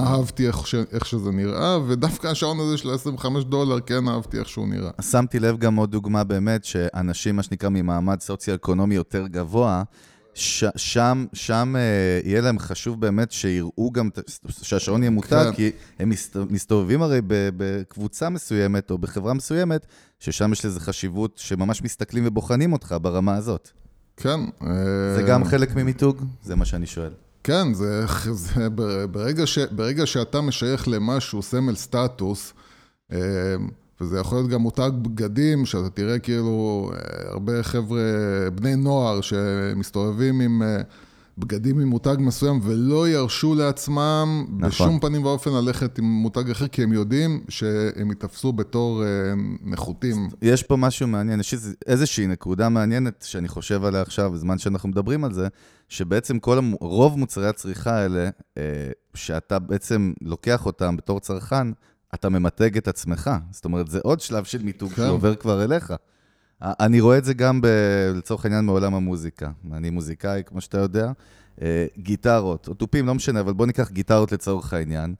שאהבתי 0.00 0.46
איך, 0.46 0.66
ש... 0.66 0.74
איך 0.92 1.06
שזה 1.06 1.30
נראה, 1.30 1.78
ודווקא 1.88 2.26
השעון 2.26 2.60
הזה 2.60 2.76
של 2.78 2.90
25 2.90 3.44
דולר, 3.44 3.80
כן 3.80 4.08
אהבתי 4.08 4.38
איך 4.38 4.48
שהוא 4.48 4.68
נראה. 4.68 4.90
שמתי 5.02 5.38
לב 5.40 5.58
גם 5.58 5.76
עוד 5.76 5.90
דוגמה 5.90 6.24
באמת, 6.24 6.64
שאנשים, 6.64 7.36
מה 7.36 7.42
שנקרא, 7.42 7.68
ממעמד 7.68 8.20
סוציו-אקונומי 8.20 8.94
יותר 8.94 9.26
גבוה, 9.26 9.82
ש- 10.34 10.64
שם, 10.76 11.24
שם 11.32 11.74
אה, 11.78 11.80
יהיה 12.30 12.40
להם 12.40 12.58
חשוב 12.58 13.00
באמת 13.00 13.32
שיראו 13.32 13.90
גם, 13.92 14.08
שהשעון 14.62 15.02
יהיה 15.02 15.10
מותג, 15.10 15.44
כן. 15.44 15.52
כי 15.52 15.70
הם 15.98 16.08
מסת- 16.08 16.36
מסתובבים 16.50 17.02
הרי 17.02 17.20
בקבוצה 17.26 18.28
מסוימת 18.28 18.90
או 18.90 18.98
בחברה 18.98 19.34
מסוימת, 19.34 19.86
ששם 20.20 20.52
יש 20.52 20.64
לזה 20.66 20.80
חשיבות 20.80 21.32
שממש 21.38 21.82
מסתכלים 21.82 22.24
ובוחנים 22.26 22.72
אותך 22.72 22.96
ברמה 23.02 23.34
הזאת. 23.36 23.70
כן. 24.16 24.40
זה 25.16 25.22
גם 25.28 25.44
חלק 25.44 25.74
ממיתוג? 25.76 26.22
זה 26.42 26.56
מה 26.56 26.64
שאני 26.64 26.86
שואל. 26.86 27.10
כן, 27.44 27.74
זה, 27.74 28.04
זה 28.32 28.68
ברגע, 29.10 29.46
ש, 29.46 29.58
ברגע 29.58 30.06
שאתה 30.06 30.40
משייך 30.40 30.88
למשהו 30.88 31.42
סמל 31.42 31.74
סטטוס, 31.74 32.52
אה, 33.12 33.18
וזה 34.00 34.18
יכול 34.18 34.38
להיות 34.38 34.50
גם 34.50 34.60
מותג 34.60 34.90
בגדים, 35.02 35.66
שאתה 35.66 35.90
תראה 35.90 36.18
כאילו 36.18 36.90
אה, 36.94 37.30
הרבה 37.30 37.62
חבר'ה, 37.62 38.00
בני 38.54 38.76
נוער 38.76 39.20
שמסתובבים 39.20 40.40
עם 40.40 40.62
אה, 40.62 40.80
בגדים 41.38 41.80
עם 41.80 41.88
מותג 41.88 42.16
מסוים 42.18 42.60
ולא 42.62 43.08
ירשו 43.08 43.54
לעצמם 43.54 44.46
נכון. 44.48 44.68
בשום 44.68 44.98
פנים 45.00 45.24
ואופן 45.24 45.50
ללכת 45.50 45.98
עם 45.98 46.04
מותג 46.04 46.50
אחר, 46.50 46.68
כי 46.68 46.82
הם 46.82 46.92
יודעים 46.92 47.44
שהם 47.48 48.10
ייתפסו 48.10 48.52
בתור 48.52 49.02
נחותים. 49.62 50.28
יש 50.42 50.62
פה 50.62 50.76
משהו 50.76 51.06
מעניין, 51.06 51.40
יש 51.40 51.54
איזושהי 51.86 52.26
נקודה 52.26 52.68
מעניינת 52.68 53.24
שאני 53.28 53.48
חושב 53.48 53.84
עליה 53.84 54.02
עכשיו, 54.02 54.32
בזמן 54.32 54.58
שאנחנו 54.58 54.88
מדברים 54.88 55.24
על 55.24 55.32
זה, 55.32 55.48
שבעצם 55.88 56.38
כל, 56.38 56.58
רוב 56.80 57.18
מוצרי 57.18 57.48
הצריכה 57.48 57.94
האלה, 57.94 58.30
שאתה 59.14 59.58
בעצם 59.58 60.12
לוקח 60.22 60.66
אותם 60.66 60.96
בתור 60.96 61.20
צרכן, 61.20 61.66
אתה 62.14 62.28
ממתג 62.28 62.76
את 62.76 62.88
עצמך. 62.88 63.30
זאת 63.50 63.64
אומרת, 63.64 63.90
זה 63.90 63.98
עוד 64.02 64.20
שלב 64.20 64.44
של 64.44 64.62
מיתוג 64.62 64.92
כן. 64.92 65.02
שעובר 65.02 65.34
כבר 65.34 65.64
אליך. 65.64 65.92
אני 66.62 67.00
רואה 67.00 67.18
את 67.18 67.24
זה 67.24 67.34
גם, 67.34 67.60
ב, 67.60 67.66
לצורך 68.14 68.44
העניין, 68.44 68.64
מעולם 68.64 68.94
המוזיקה. 68.94 69.50
אני 69.72 69.90
מוזיקאי, 69.90 70.42
כמו 70.46 70.60
שאתה 70.60 70.78
יודע. 70.78 71.12
אה, 71.62 71.86
גיטרות, 71.98 72.68
או 72.68 72.74
תופים, 72.74 73.06
לא 73.06 73.14
משנה, 73.14 73.40
אבל 73.40 73.52
בוא 73.52 73.66
ניקח 73.66 73.90
גיטרות 73.90 74.32
לצורך 74.32 74.72
העניין. 74.72 75.14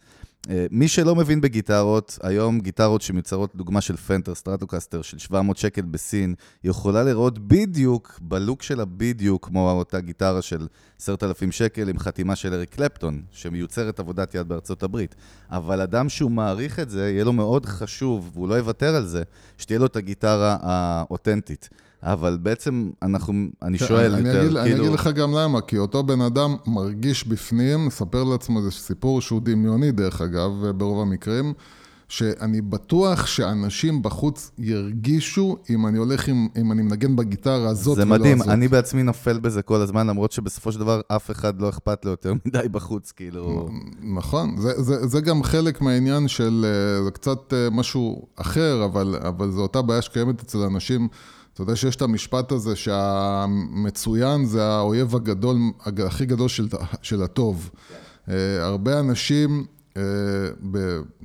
אה, 0.50 0.66
מי 0.70 0.88
שלא 0.88 1.14
מבין 1.14 1.40
בגיטרות, 1.40 2.18
היום 2.22 2.60
גיטרות 2.60 3.02
שמיוצרות, 3.02 3.56
דוגמה 3.56 3.80
של 3.80 3.96
פנדר, 3.96 4.34
סטרטוקסטר 4.34 5.02
של 5.02 5.18
700 5.18 5.56
שקל 5.56 5.82
בסין, 5.82 6.34
יכולה 6.64 7.02
לראות 7.02 7.38
בדיוק, 7.38 8.18
בלוק 8.22 8.62
שלה 8.62 8.84
בדיוק, 8.84 9.46
כמו 9.46 9.70
אותה 9.70 10.00
גיטרה 10.00 10.42
של 10.42 10.66
10,000 11.00 11.52
שקל 11.52 11.88
עם 11.88 11.98
חתימה 11.98 12.36
של 12.36 12.54
אריק 12.54 12.74
קלפטון, 12.74 13.22
שמיוצרת 13.30 14.00
עבודת 14.00 14.34
יד 14.34 14.48
בארצות 14.48 14.82
הברית. 14.82 15.14
אבל 15.50 15.80
אדם 15.80 16.08
שהוא 16.08 16.30
מעריך 16.30 16.80
את 16.80 16.90
זה, 16.90 17.10
יהיה 17.10 17.24
לו 17.24 17.32
מאוד 17.32 17.66
חשוב, 17.66 18.30
והוא 18.34 18.48
לא 18.48 18.54
יוותר 18.54 18.94
על 18.94 19.06
זה, 19.06 19.22
שתהיה 19.58 19.78
לו 19.78 19.86
את 19.86 19.96
הגיטרה 19.96 20.56
האותנטית. 20.60 21.68
אבל 22.04 22.38
בעצם 22.42 22.90
אנחנו, 23.02 23.46
אני 23.62 23.78
כן, 23.78 23.86
שואל 23.86 24.14
אני 24.14 24.28
יותר, 24.28 24.40
אגיד, 24.40 24.50
כאילו... 24.50 24.60
אני 24.60 24.80
אגיד 24.80 24.92
לך 24.92 25.06
גם 25.06 25.32
למה, 25.32 25.60
כי 25.60 25.78
אותו 25.78 26.02
בן 26.02 26.20
אדם 26.20 26.56
מרגיש 26.66 27.26
בפנים, 27.26 27.86
מספר 27.86 28.24
לעצמו 28.24 28.58
איזה 28.58 28.70
סיפור 28.70 29.20
שהוא 29.20 29.40
דמיוני 29.44 29.92
דרך 29.92 30.20
אגב, 30.20 30.50
ברוב 30.76 31.00
המקרים, 31.02 31.52
שאני 32.08 32.60
בטוח 32.60 33.26
שאנשים 33.26 34.02
בחוץ 34.02 34.50
ירגישו 34.58 35.56
אם 35.70 35.86
אני 35.86 35.98
הולך, 35.98 36.28
עם, 36.28 36.48
אם 36.56 36.72
אני 36.72 36.82
מנגן 36.82 37.16
בגיטרה 37.16 37.68
הזאת 37.68 37.98
ולא 37.98 38.06
מדהים, 38.06 38.40
הזאת. 38.40 38.52
אני 38.52 38.68
בעצמי 38.68 39.02
נופל 39.02 39.38
בזה 39.38 39.62
כל 39.62 39.80
הזמן, 39.80 40.06
למרות 40.06 40.32
שבסופו 40.32 40.72
של 40.72 40.80
דבר 40.80 41.00
אף 41.08 41.30
אחד 41.30 41.60
לא 41.60 41.68
אכפת 41.68 42.04
לו 42.04 42.10
יותר 42.10 42.34
מדי 42.46 42.68
בחוץ, 42.70 43.12
כאילו... 43.12 43.68
נכון, 44.02 44.56
זה, 44.56 44.82
זה, 44.82 45.06
זה 45.06 45.20
גם 45.20 45.42
חלק 45.42 45.80
מהעניין 45.80 46.28
של, 46.28 46.66
אה, 46.68 47.04
זה 47.04 47.10
קצת 47.10 47.52
אה, 47.52 47.68
משהו 47.70 48.26
אחר, 48.36 48.84
אבל, 48.84 49.16
אבל 49.28 49.50
זו 49.50 49.60
אותה 49.60 49.82
בעיה 49.82 50.02
שקיימת 50.02 50.42
אצל 50.42 50.58
אנשים. 50.58 51.08
אתה 51.54 51.62
יודע 51.62 51.76
שיש 51.76 51.96
את 51.96 52.02
המשפט 52.02 52.52
הזה 52.52 52.76
שהמצוין 52.76 54.44
זה 54.44 54.64
האויב 54.64 55.16
הגדול, 55.16 55.56
הכי 55.86 56.26
גדול 56.26 56.48
של, 56.48 56.68
של 57.02 57.22
הטוב. 57.22 57.70
Yeah. 57.72 57.94
אה, 58.28 58.66
הרבה 58.66 59.00
אנשים 59.00 59.66
אה, 59.96 60.02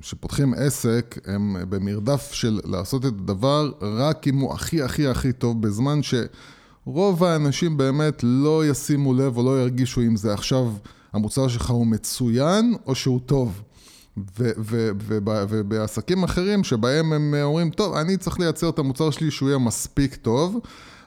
שפותחים 0.01 0.53
עסק, 0.53 1.17
הם 1.25 1.55
במרדף 1.69 2.31
של 2.31 2.59
לעשות 2.65 3.05
את 3.05 3.12
הדבר 3.19 3.71
רק 3.81 4.27
אם 4.27 4.38
הוא 4.38 4.53
הכי 4.53 4.81
הכי 4.81 5.07
הכי 5.07 5.33
טוב, 5.33 5.62
בזמן 5.62 6.00
שרוב 6.03 7.24
האנשים 7.24 7.77
באמת 7.77 8.19
לא 8.24 8.65
ישימו 8.65 9.13
לב 9.13 9.38
או 9.38 9.43
לא 9.43 9.62
ירגישו 9.62 10.01
אם 10.01 10.15
זה 10.15 10.33
עכשיו 10.33 10.74
המוצר 11.13 11.48
שלך 11.48 11.69
הוא 11.69 11.88
מצוין 11.88 12.75
או 12.86 12.95
שהוא 12.95 13.19
טוב. 13.25 13.62
ובעסקים 15.07 16.23
אחרים 16.23 16.63
שבהם 16.63 17.13
הם 17.13 17.33
אומרים, 17.43 17.69
טוב, 17.69 17.93
אני 17.93 18.17
צריך 18.17 18.39
לייצר 18.39 18.69
את 18.69 18.79
המוצר 18.79 19.09
שלי 19.09 19.31
שהוא 19.31 19.49
יהיה 19.49 19.59
מספיק 19.59 20.15
טוב, 20.15 20.59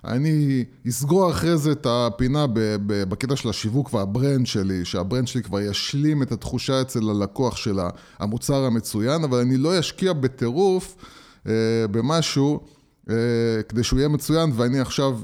אני 0.04 0.64
אסגור 0.88 1.30
אחרי 1.30 1.58
זה 1.58 1.72
את 1.72 1.86
הפינה 1.90 2.46
בקטע 2.86 3.36
של 3.36 3.48
השיווק 3.48 3.94
וה 3.94 4.09
brand 4.09 4.46
שלי, 4.46 4.84
שה 4.84 5.01
brand 5.01 5.28
שלי 5.28 5.42
כבר 5.42 5.60
ישלים 5.60 6.22
את 6.22 6.32
התחושה 6.32 6.80
אצל 6.80 7.10
הלקוח 7.10 7.56
של 7.56 7.78
המוצר 8.18 8.64
המצוין, 8.64 9.24
אבל 9.24 9.38
אני 9.38 9.56
לא 9.56 9.78
אשקיע 9.78 10.12
בטירוף 10.12 10.96
אה, 11.46 11.52
במשהו 11.90 12.60
אה, 13.10 13.14
כדי 13.68 13.82
שהוא 13.82 13.98
יהיה 13.98 14.08
מצוין, 14.08 14.50
ואני 14.54 14.80
עכשיו 14.80 15.18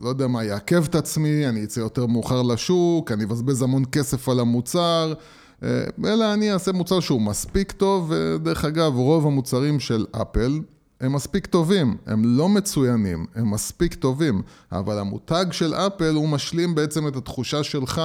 לא 0.00 0.08
יודע 0.08 0.26
מה, 0.26 0.44
יעכב 0.44 0.84
את 0.84 0.94
עצמי, 0.94 1.48
אני 1.48 1.64
אצא 1.64 1.80
יותר 1.80 2.06
מאוחר 2.06 2.42
לשוק, 2.42 3.12
אני 3.12 3.24
אבזבז 3.24 3.62
המון 3.62 3.84
כסף 3.92 4.28
על 4.28 4.40
המוצר. 4.40 5.12
אה, 5.62 5.84
אלא 6.04 6.34
אני 6.34 6.52
אעשה 6.52 6.72
מוצר 6.72 7.00
שהוא 7.00 7.20
מספיק 7.20 7.72
טוב, 7.72 8.10
ודרך 8.10 8.64
אגב, 8.64 8.94
רוב 8.94 9.26
המוצרים 9.26 9.80
של 9.80 10.06
אפל 10.10 10.60
הם 11.02 11.12
מספיק 11.12 11.46
טובים, 11.46 11.96
הם 12.06 12.22
לא 12.24 12.48
מצוינים, 12.48 13.26
הם 13.34 13.50
מספיק 13.50 13.94
טובים, 13.94 14.42
אבל 14.72 14.98
המותג 14.98 15.46
של 15.50 15.74
אפל 15.74 16.14
הוא 16.14 16.28
משלים 16.28 16.74
בעצם 16.74 17.08
את 17.08 17.16
התחושה 17.16 17.62
שלך 17.62 18.00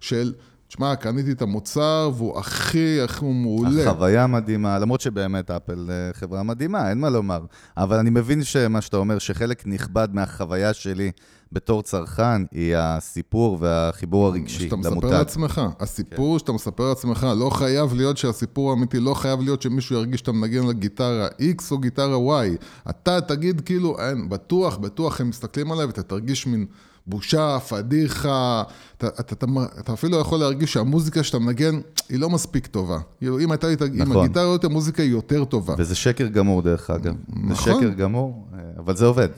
של... 0.00 0.32
תשמע, 0.72 0.96
קניתי 0.96 1.32
את 1.32 1.42
המוצר 1.42 2.10
והוא 2.16 2.38
הכי, 2.38 3.00
הכי 3.00 3.24
מעולה. 3.24 3.82
החוויה 3.82 4.26
מדהימה, 4.26 4.78
למרות 4.78 5.00
שבאמת 5.00 5.50
אפל 5.50 5.86
אה, 5.90 6.10
חברה 6.12 6.42
מדהימה, 6.42 6.90
אין 6.90 6.98
מה 6.98 7.10
לומר. 7.10 7.40
אבל 7.76 7.98
אני 7.98 8.10
מבין 8.10 8.44
שמה 8.44 8.80
שאתה 8.80 8.96
אומר, 8.96 9.18
שחלק 9.18 9.66
נכבד 9.66 10.08
מהחוויה 10.12 10.72
שלי 10.72 11.10
בתור 11.52 11.82
צרכן, 11.82 12.44
היא 12.52 12.76
הסיפור 12.76 13.56
והחיבור 13.60 14.26
הרגשי 14.26 14.68
למותג. 14.68 14.82
שאתה 14.82 14.96
מספר 14.96 15.10
לעצמך. 15.10 15.60
הסיפור 15.80 16.34
כן. 16.34 16.38
שאתה 16.38 16.52
מספר 16.52 16.88
לעצמך, 16.88 17.26
לא 17.36 17.50
חייב 17.50 17.94
להיות 17.94 18.16
שהסיפור 18.16 18.70
האמיתי, 18.70 19.00
לא 19.00 19.14
חייב 19.14 19.40
להיות 19.40 19.62
שמישהו 19.62 19.96
ירגיש 19.96 20.20
שאתה 20.20 20.32
מנגן 20.32 20.66
לגיטרה 20.66 21.28
X 21.28 21.62
או 21.70 21.78
גיטרה 21.78 22.16
Y. 22.16 22.64
אתה 22.90 23.20
תגיד 23.20 23.60
כאילו, 23.60 24.00
אין, 24.00 24.28
בטוח, 24.28 24.76
בטוח 24.76 25.20
הם 25.20 25.28
מסתכלים 25.28 25.72
עליי 25.72 25.86
ואתה 25.86 26.02
תרגיש 26.02 26.46
מין... 26.46 26.66
בושה, 27.06 27.58
פדיחה, 27.60 28.62
אתה, 28.98 29.06
אתה, 29.06 29.34
אתה, 29.34 29.46
אתה 29.80 29.92
אפילו 29.92 30.18
יכול 30.18 30.38
להרגיש 30.38 30.72
שהמוזיקה 30.72 31.22
שאתה 31.22 31.38
מנגן 31.38 31.80
היא 32.08 32.18
לא 32.18 32.30
מספיק 32.30 32.66
טובה. 32.66 32.98
כאילו, 33.18 33.40
אם 33.40 33.50
הייתה 33.50 33.68
לי 33.68 33.74
נכון. 33.74 34.00
עם 34.00 34.22
הגיטרה 34.22 34.42
יותר, 34.42 34.68
המוזיקה 34.68 35.02
היא 35.02 35.10
יותר 35.10 35.44
טובה. 35.44 35.74
וזה 35.78 35.94
שקר 35.94 36.26
גמור 36.26 36.62
דרך 36.62 36.90
אגב. 36.90 37.14
נכון. 37.28 37.48
זה 37.48 37.54
שקר 37.54 37.88
גמור, 37.88 38.46
אבל 38.78 38.96
זה 38.96 39.06
עובד. 39.06 39.28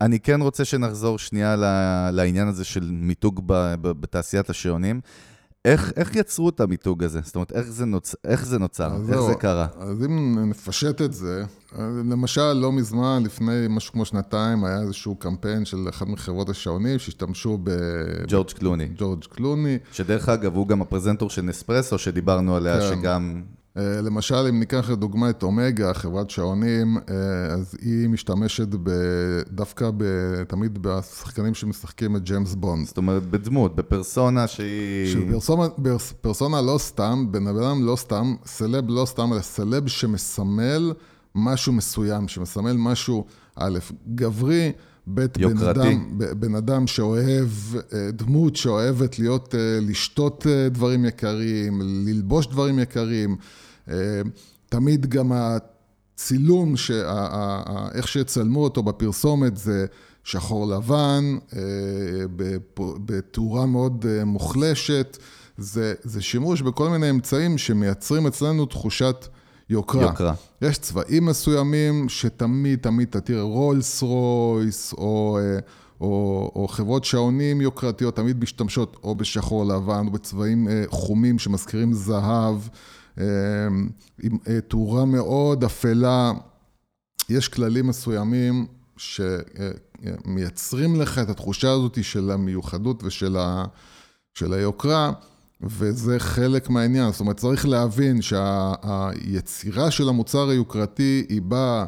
אני 0.00 0.20
כן 0.20 0.40
רוצה 0.42 0.64
שנחזור 0.64 1.18
שנייה 1.18 1.56
לעניין 2.12 2.48
הזה 2.48 2.64
של 2.64 2.90
מיתוג 2.92 3.42
בתעשיית 3.80 4.50
השעונים. 4.50 5.00
איך, 5.64 5.92
איך 5.96 6.16
יצרו 6.16 6.48
את 6.48 6.60
המיתוג 6.60 7.04
הזה? 7.04 7.20
זאת 7.24 7.34
אומרת, 7.34 7.52
איך 7.52 7.66
זה, 7.66 7.84
נוצ... 7.84 8.14
איך 8.24 8.46
זה 8.46 8.58
נוצר? 8.58 8.92
איך 9.08 9.20
זה 9.20 9.34
קרה? 9.34 9.66
אז 9.78 10.04
אם 10.04 10.38
נפשט 10.50 11.02
את 11.02 11.12
זה, 11.12 11.44
למשל, 12.10 12.52
לא 12.52 12.72
מזמן, 12.72 13.22
לפני 13.24 13.66
משהו 13.70 13.92
כמו 13.92 14.04
שנתיים, 14.04 14.64
היה 14.64 14.80
איזשהו 14.80 15.14
קמפיין 15.14 15.64
של 15.64 15.86
אחת 15.88 16.06
מחברות 16.06 16.48
השעונים 16.48 16.98
שהשתמשו 16.98 17.58
ב... 17.62 17.70
ג'ורג' 18.28 18.50
קלוני. 18.50 18.88
ג'ורג' 18.96 19.24
קלוני. 19.24 19.78
שדרך 19.92 20.28
אגב, 20.28 20.54
הוא 20.54 20.68
גם 20.68 20.82
הפרזנטור 20.82 21.30
של 21.30 21.42
נספרסו, 21.42 21.98
שדיברנו 21.98 22.56
עליה, 22.56 22.80
כן. 22.80 22.88
שגם 22.88 23.42
למשל, 23.76 24.34
אם 24.34 24.60
ניקח 24.60 24.90
לדוגמה 24.90 25.30
את 25.30 25.42
אומגה, 25.42 25.94
חברת 25.94 26.30
שעונים, 26.30 26.96
אה, 26.96 27.14
אז 27.46 27.74
היא 27.82 28.08
משתמשת 28.08 28.68
דווקא 29.50 29.90
תמיד 30.48 30.78
בשחקנים 30.80 31.54
שמשחקים 31.54 32.16
את 32.16 32.22
ג'יימס 32.22 32.54
בונד. 32.54 32.86
זאת 32.86 32.96
אומרת, 32.96 33.26
בדמות, 33.26 33.76
בפרסונה 33.76 34.46
שהיא... 34.46 35.16
פרסונה, 35.32 35.64
פרסונה 36.20 36.62
לא 36.62 36.78
סתם, 36.78 37.26
בן 37.30 37.46
אדם 37.46 37.86
לא 37.86 37.96
סתם, 37.96 38.34
סלב 38.46 38.84
לא 38.88 39.04
סתם, 39.04 39.32
אלא 39.32 39.40
סלב 39.40 39.88
שמסמל 39.88 40.92
משהו 41.34 41.72
מסוים, 41.72 42.28
שמסמל 42.28 42.76
משהו, 42.76 43.24
א', 43.56 43.78
גברי, 44.14 44.72
ב', 45.14 45.26
בן 45.36 45.58
אדם, 45.58 46.18
בן 46.40 46.54
אדם 46.54 46.86
שאוהב, 46.86 47.48
אה, 47.92 48.10
דמות 48.10 48.56
שאוהבת 48.56 49.18
להיות, 49.18 49.54
לשתות 49.82 50.46
דברים 50.70 51.04
יקרים, 51.04 51.80
ללבוש 51.84 52.46
דברים 52.46 52.78
יקרים. 52.78 53.36
תמיד 54.68 55.06
גם 55.06 55.32
הצילום, 55.34 56.74
איך 57.94 58.08
שיצלמו 58.08 58.64
אותו 58.64 58.82
בפרסומת 58.82 59.56
זה 59.56 59.86
שחור 60.24 60.66
לבן, 60.66 61.38
אה, 61.56 61.60
בתאורה 63.04 63.66
מאוד 63.66 64.06
אה, 64.08 64.24
מוחלשת. 64.24 65.18
זה, 65.58 65.94
זה 66.02 66.22
שימוש 66.22 66.62
בכל 66.62 66.88
מיני 66.88 67.10
אמצעים 67.10 67.58
שמייצרים 67.58 68.26
אצלנו 68.26 68.66
תחושת 68.66 69.26
יוקרה. 69.70 70.02
יוקרה. 70.02 70.34
יש 70.62 70.78
צבעים 70.78 71.26
מסוימים 71.26 72.08
שתמיד, 72.08 72.78
תמיד, 72.78 73.08
אתה 73.08 73.20
תראה 73.20 73.42
רולס 73.42 74.02
רויס, 74.02 74.92
או, 74.92 75.38
אה, 75.40 75.58
או, 76.00 76.52
או 76.54 76.68
חברות 76.68 77.04
שעונים 77.04 77.60
יוקרתיות, 77.60 78.16
תמיד 78.16 78.42
משתמשות 78.42 78.96
או 79.02 79.14
בשחור 79.14 79.64
לבן, 79.64 80.06
או 80.06 80.10
בצבעים 80.10 80.68
חומים 80.90 81.38
שמזכירים 81.38 81.92
זהב. 81.92 82.56
אמ, 83.18 83.24
עם 84.22 84.38
אה, 84.48 84.60
תאורה 84.60 85.04
מאוד 85.04 85.64
אפלה. 85.64 86.32
יש 87.28 87.48
כללים 87.48 87.86
מסוימים 87.86 88.66
שמייצרים 88.96 91.00
לך 91.00 91.18
את 91.18 91.28
התחושה 91.28 91.70
הזאת 91.70 92.04
של 92.04 92.30
המיוחדות 92.30 93.04
ושל 93.04 93.36
ה... 93.36 93.64
של 94.34 94.52
היוקרה, 94.52 95.12
וזה 95.62 96.18
חלק 96.18 96.70
מהעניין. 96.70 97.10
זאת 97.10 97.20
אומרת, 97.20 97.36
צריך 97.36 97.68
להבין 97.68 98.22
שהיצירה 98.22 99.90
של 99.90 100.08
המוצר 100.08 100.48
היוקרתי 100.48 101.26
היא 101.28 101.42
באה 101.42 101.84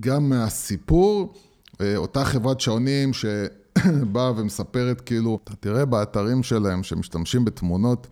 גם 0.00 0.28
מהסיפור, 0.28 1.34
אה, 1.80 1.96
אותה 1.96 2.24
חברת 2.24 2.60
שעונים 2.60 3.10
שבאה 3.12 4.32
ומספרת 4.36 5.00
כאילו, 5.00 5.38
אתה 5.44 5.56
תראה 5.56 5.84
באתרים 5.84 6.42
שלהם 6.42 6.82
שמשתמשים 6.82 7.44
בתמונות 7.44 8.06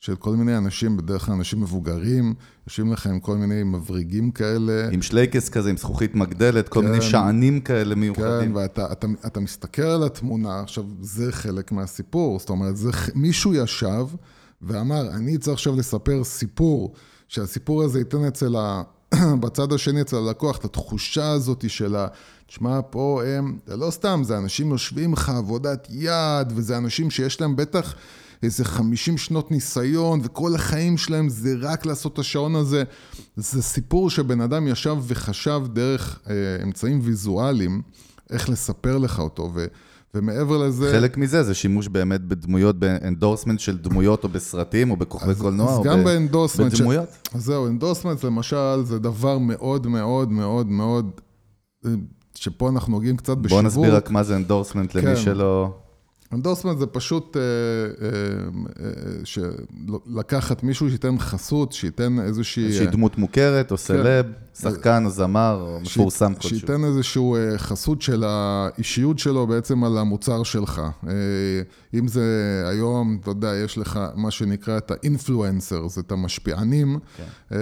של 0.00 0.16
כל 0.16 0.36
מיני 0.36 0.56
אנשים, 0.56 0.96
בדרך 0.96 1.26
כלל 1.26 1.34
אנשים 1.34 1.60
מבוגרים, 1.60 2.34
יושבים 2.66 2.92
לך 2.92 3.06
עם 3.06 3.20
כל 3.20 3.36
מיני 3.36 3.62
מבריגים 3.62 4.30
כאלה. 4.30 4.88
עם 4.92 5.02
שלייקס 5.02 5.48
כזה, 5.48 5.70
עם 5.70 5.76
זכוכית 5.76 6.14
מגדלת, 6.14 6.68
כל 6.68 6.80
כן, 6.80 6.86
מיני 6.86 7.02
שענים 7.02 7.60
כאלה 7.60 7.94
מיוחדים. 7.94 8.50
כן, 8.50 8.56
ואתה 8.56 8.92
אתה, 8.92 9.06
אתה 9.26 9.40
מסתכל 9.40 9.82
על 9.82 10.02
התמונה, 10.02 10.60
עכשיו, 10.60 10.84
זה 11.00 11.32
חלק 11.32 11.72
מהסיפור. 11.72 12.38
זאת 12.38 12.50
אומרת, 12.50 12.76
זה, 12.76 12.90
מישהו 13.14 13.54
ישב 13.54 14.06
ואמר, 14.62 15.10
אני 15.10 15.38
צריך 15.38 15.54
עכשיו 15.54 15.76
לספר 15.76 16.24
סיפור, 16.24 16.94
שהסיפור 17.28 17.82
הזה 17.82 17.98
ייתן 17.98 18.24
אצל 18.24 18.56
ה... 18.56 18.82
בצד 19.40 19.72
השני, 19.72 20.00
אצל 20.00 20.16
הלקוח, 20.16 20.56
את 20.56 20.64
התחושה 20.64 21.30
הזאת 21.30 21.70
של 21.70 21.96
ה... 21.96 22.06
תשמע, 22.46 22.80
פה 22.90 23.22
הם, 23.26 23.58
זה 23.66 23.76
לא 23.76 23.90
סתם, 23.90 24.20
זה 24.24 24.38
אנשים 24.38 24.70
יושבים 24.70 25.12
לך 25.12 25.28
עבודת 25.28 25.88
יד, 25.90 26.52
וזה 26.54 26.76
אנשים 26.76 27.10
שיש 27.10 27.40
להם 27.40 27.56
בטח... 27.56 27.94
איזה 28.42 28.64
50 28.64 29.18
שנות 29.18 29.50
ניסיון, 29.50 30.20
וכל 30.22 30.54
החיים 30.54 30.96
שלהם 30.96 31.28
זה 31.28 31.54
רק 31.60 31.86
לעשות 31.86 32.12
את 32.12 32.18
השעון 32.18 32.56
הזה. 32.56 32.82
זה 33.36 33.62
סיפור 33.62 34.10
שבן 34.10 34.40
אדם 34.40 34.68
ישב 34.68 34.96
וחשב 35.02 35.62
דרך 35.72 36.20
אה, 36.30 36.34
אמצעים 36.62 37.00
ויזואליים, 37.02 37.82
איך 38.30 38.48
לספר 38.48 38.98
לך 38.98 39.18
אותו. 39.18 39.50
ו... 39.54 39.66
ומעבר 40.16 40.56
לזה... 40.56 40.92
חלק 40.92 41.16
מזה 41.16 41.42
זה 41.42 41.54
שימוש 41.54 41.88
באמת 41.88 42.20
בדמויות, 42.20 42.78
ב 42.78 42.85
endorsement 42.85 43.60
של 43.60 43.78
דמויות 43.78 44.24
או 44.24 44.28
בסרטים 44.28 44.90
או 44.90 44.96
בכוכבי 44.96 45.34
קולנוע 45.34 45.72
אז 45.72 45.78
או 45.78 45.82
גם. 45.82 46.04
ב 46.04 46.10
endorsement 46.10 46.74
בדמויות. 46.74 47.08
ש... 47.08 47.34
אז 47.34 47.44
זהו, 47.44 47.66
endorsement 47.66 48.24
למשל 48.24 48.82
זה 48.84 48.98
דבר 48.98 49.38
מאוד 49.38 49.86
מאוד 49.86 50.32
מאוד 50.32 50.66
מאוד, 50.66 51.20
אה, 51.86 51.90
שפה 52.34 52.68
אנחנו 52.68 52.92
נוגעים 52.92 53.16
קצת 53.16 53.38
בשיווק. 53.38 53.62
בוא 53.62 53.68
נסביר 53.68 53.96
רק 53.96 54.10
מה 54.10 54.22
זה 54.22 54.36
endorsement 54.36 54.92
כן. 54.92 55.04
למי 55.04 55.16
שלא... 55.16 55.78
endorsement 56.32 56.78
זה 56.78 56.86
פשוט 56.86 57.36
אה, 57.36 57.42
אה, 58.02 58.08
אה, 59.38 59.50
לקחת 60.06 60.62
מישהו 60.62 60.88
שייתן 60.88 61.18
חסות, 61.18 61.72
שייתן 61.72 62.20
איזושהי... 62.20 62.66
איזושהי 62.66 62.86
דמות 62.86 63.18
מוכרת, 63.18 63.72
או 63.72 63.76
כן. 63.76 63.82
סלב, 63.82 64.26
שחקן 64.54 65.04
או 65.04 65.10
זמר, 65.10 65.60
או 65.60 65.80
מפורסם 65.80 66.34
כלשהו. 66.34 66.50
שייתן 66.50 66.84
איזושהי 66.84 67.22
חסות 67.56 68.02
של 68.02 68.24
האישיות 68.26 69.18
שלו 69.18 69.46
בעצם 69.46 69.84
על 69.84 69.98
המוצר 69.98 70.42
שלך. 70.42 70.82
אם 71.94 72.08
זה 72.08 72.62
היום, 72.70 73.18
אתה 73.20 73.30
יודע, 73.30 73.54
יש 73.64 73.78
לך 73.78 74.00
מה 74.14 74.30
שנקרא 74.30 74.78
את 74.78 74.90
ה 74.90 74.98
influencer, 74.98 75.86
את 75.98 76.12
המשפיענים 76.12 76.98
כן. 77.16 77.56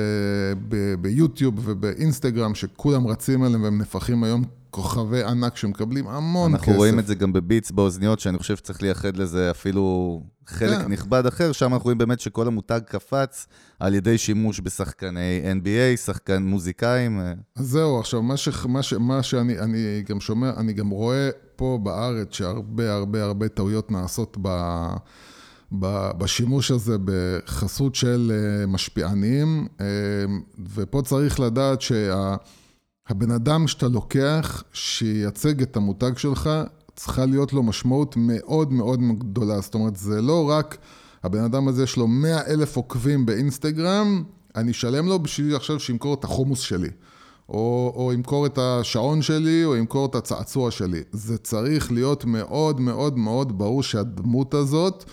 ביוטיוב 1.00 1.54
ובאינסטגרם, 1.64 2.54
שכולם 2.54 3.06
רצים 3.06 3.42
עליהם 3.42 3.62
והם 3.62 3.78
נפחים 3.78 4.24
היום. 4.24 4.44
כוכבי 4.74 5.22
ענק 5.22 5.56
שמקבלים 5.56 6.08
המון 6.08 6.50
אנחנו 6.50 6.58
כסף. 6.58 6.68
אנחנו 6.68 6.78
רואים 6.78 6.98
את 6.98 7.06
זה 7.06 7.14
גם 7.14 7.32
בביטס 7.32 7.70
באוזניות, 7.70 8.20
שאני 8.20 8.38
חושב 8.38 8.56
שצריך 8.56 8.82
לייחד 8.82 9.16
לזה 9.16 9.50
אפילו 9.50 10.22
חלק 10.46 10.78
כן. 10.78 10.92
נכבד 10.92 11.26
אחר, 11.26 11.52
שם 11.52 11.72
אנחנו 11.72 11.84
רואים 11.84 11.98
באמת 11.98 12.20
שכל 12.20 12.46
המותג 12.46 12.80
קפץ 12.86 13.46
על 13.80 13.94
ידי 13.94 14.18
שימוש 14.18 14.60
בשחקני 14.60 15.42
NBA, 15.60 15.96
שחקן 15.96 16.42
מוזיקאים. 16.42 17.20
אז 17.56 17.66
זהו, 17.66 18.00
עכשיו, 18.00 18.22
מה, 18.22 18.36
ש, 18.36 18.48
מה, 18.68 18.82
ש, 18.82 18.92
מה 18.92 19.22
שאני 19.22 19.58
אני 19.58 20.02
גם 20.08 20.20
שומע, 20.20 20.50
אני 20.56 20.72
גם 20.72 20.90
רואה 20.90 21.30
פה 21.56 21.78
בארץ 21.82 22.28
שהרבה 22.30 22.92
הרבה 22.92 23.24
הרבה 23.24 23.48
טעויות 23.48 23.90
נעשות 23.90 24.36
ב... 24.42 24.48
בשימוש 26.18 26.70
הזה 26.70 26.96
בחסות 27.04 27.94
של 27.94 28.32
אה, 28.34 28.66
משפיענים, 28.66 29.66
אה, 29.80 29.86
ופה 30.74 31.02
צריך 31.02 31.40
לדעת 31.40 31.80
שה... 31.80 32.36
הבן 33.08 33.30
אדם 33.30 33.68
שאתה 33.68 33.88
לוקח, 33.88 34.62
שייצג 34.72 35.62
את 35.62 35.76
המותג 35.76 36.12
שלך, 36.16 36.50
צריכה 36.96 37.26
להיות 37.26 37.52
לו 37.52 37.62
משמעות 37.62 38.14
מאוד 38.16 38.72
מאוד 38.72 39.00
גדולה. 39.18 39.60
זאת 39.60 39.74
אומרת, 39.74 39.96
זה 39.96 40.22
לא 40.22 40.50
רק 40.50 40.76
הבן 41.22 41.44
אדם 41.44 41.68
הזה 41.68 41.82
יש 41.82 41.96
לו 41.96 42.06
100 42.06 42.46
אלף 42.46 42.76
עוקבים 42.76 43.26
באינסטגרם, 43.26 44.24
אני 44.56 44.70
אשלם 44.70 45.06
לו 45.06 45.18
בשביל 45.18 45.56
עכשיו 45.56 45.80
שימכור 45.80 46.14
את 46.14 46.24
החומוס 46.24 46.60
שלי. 46.60 46.88
או, 47.48 47.92
או 47.96 48.12
ימכור 48.12 48.46
את 48.46 48.58
השעון 48.58 49.22
שלי, 49.22 49.64
או 49.64 49.76
ימכור 49.76 50.06
את 50.06 50.14
הצעצוע 50.14 50.70
שלי. 50.70 51.02
זה 51.12 51.38
צריך 51.38 51.92
להיות 51.92 52.24
מאוד 52.24 52.80
מאוד 52.80 53.18
מאוד 53.18 53.58
ברור 53.58 53.82
שהדמות 53.82 54.54
הזאת, 54.54 55.04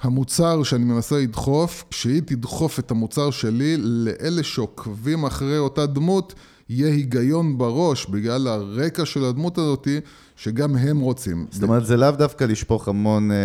המוצר 0.00 0.62
שאני 0.62 0.84
מנסה 0.84 1.18
לדחוף, 1.18 1.84
שהיא 1.90 2.22
תדחוף 2.26 2.78
את 2.78 2.90
המוצר 2.90 3.30
שלי 3.30 3.76
לאלה 3.78 4.42
שעוקבים 4.42 5.24
אחרי 5.24 5.58
אותה 5.58 5.86
דמות, 5.86 6.34
יהיה 6.68 6.88
היגיון 6.88 7.58
בראש 7.58 8.06
בגלל 8.06 8.48
הרקע 8.48 9.04
של 9.04 9.24
הדמות 9.24 9.58
הזאתי, 9.58 10.00
שגם 10.36 10.76
הם 10.76 11.00
רוצים. 11.00 11.46
זאת 11.50 11.62
אומרת, 11.62 11.86
זה 11.86 11.96
לאו 11.96 12.10
דווקא 12.10 12.44
לשפוך 12.44 12.88
המון 12.88 13.30
אה, 13.30 13.36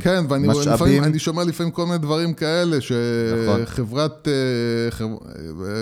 כן, 0.00 0.24
ואני 0.28 0.48
משאבים. 0.48 0.72
לפעמים, 0.74 1.04
אני 1.04 1.18
שומע 1.18 1.44
לפעמים 1.44 1.72
כל 1.72 1.86
מיני 1.86 1.98
דברים 1.98 2.34
כאלה, 2.34 2.76
שחברת, 2.80 4.28
נכון. 4.88 5.16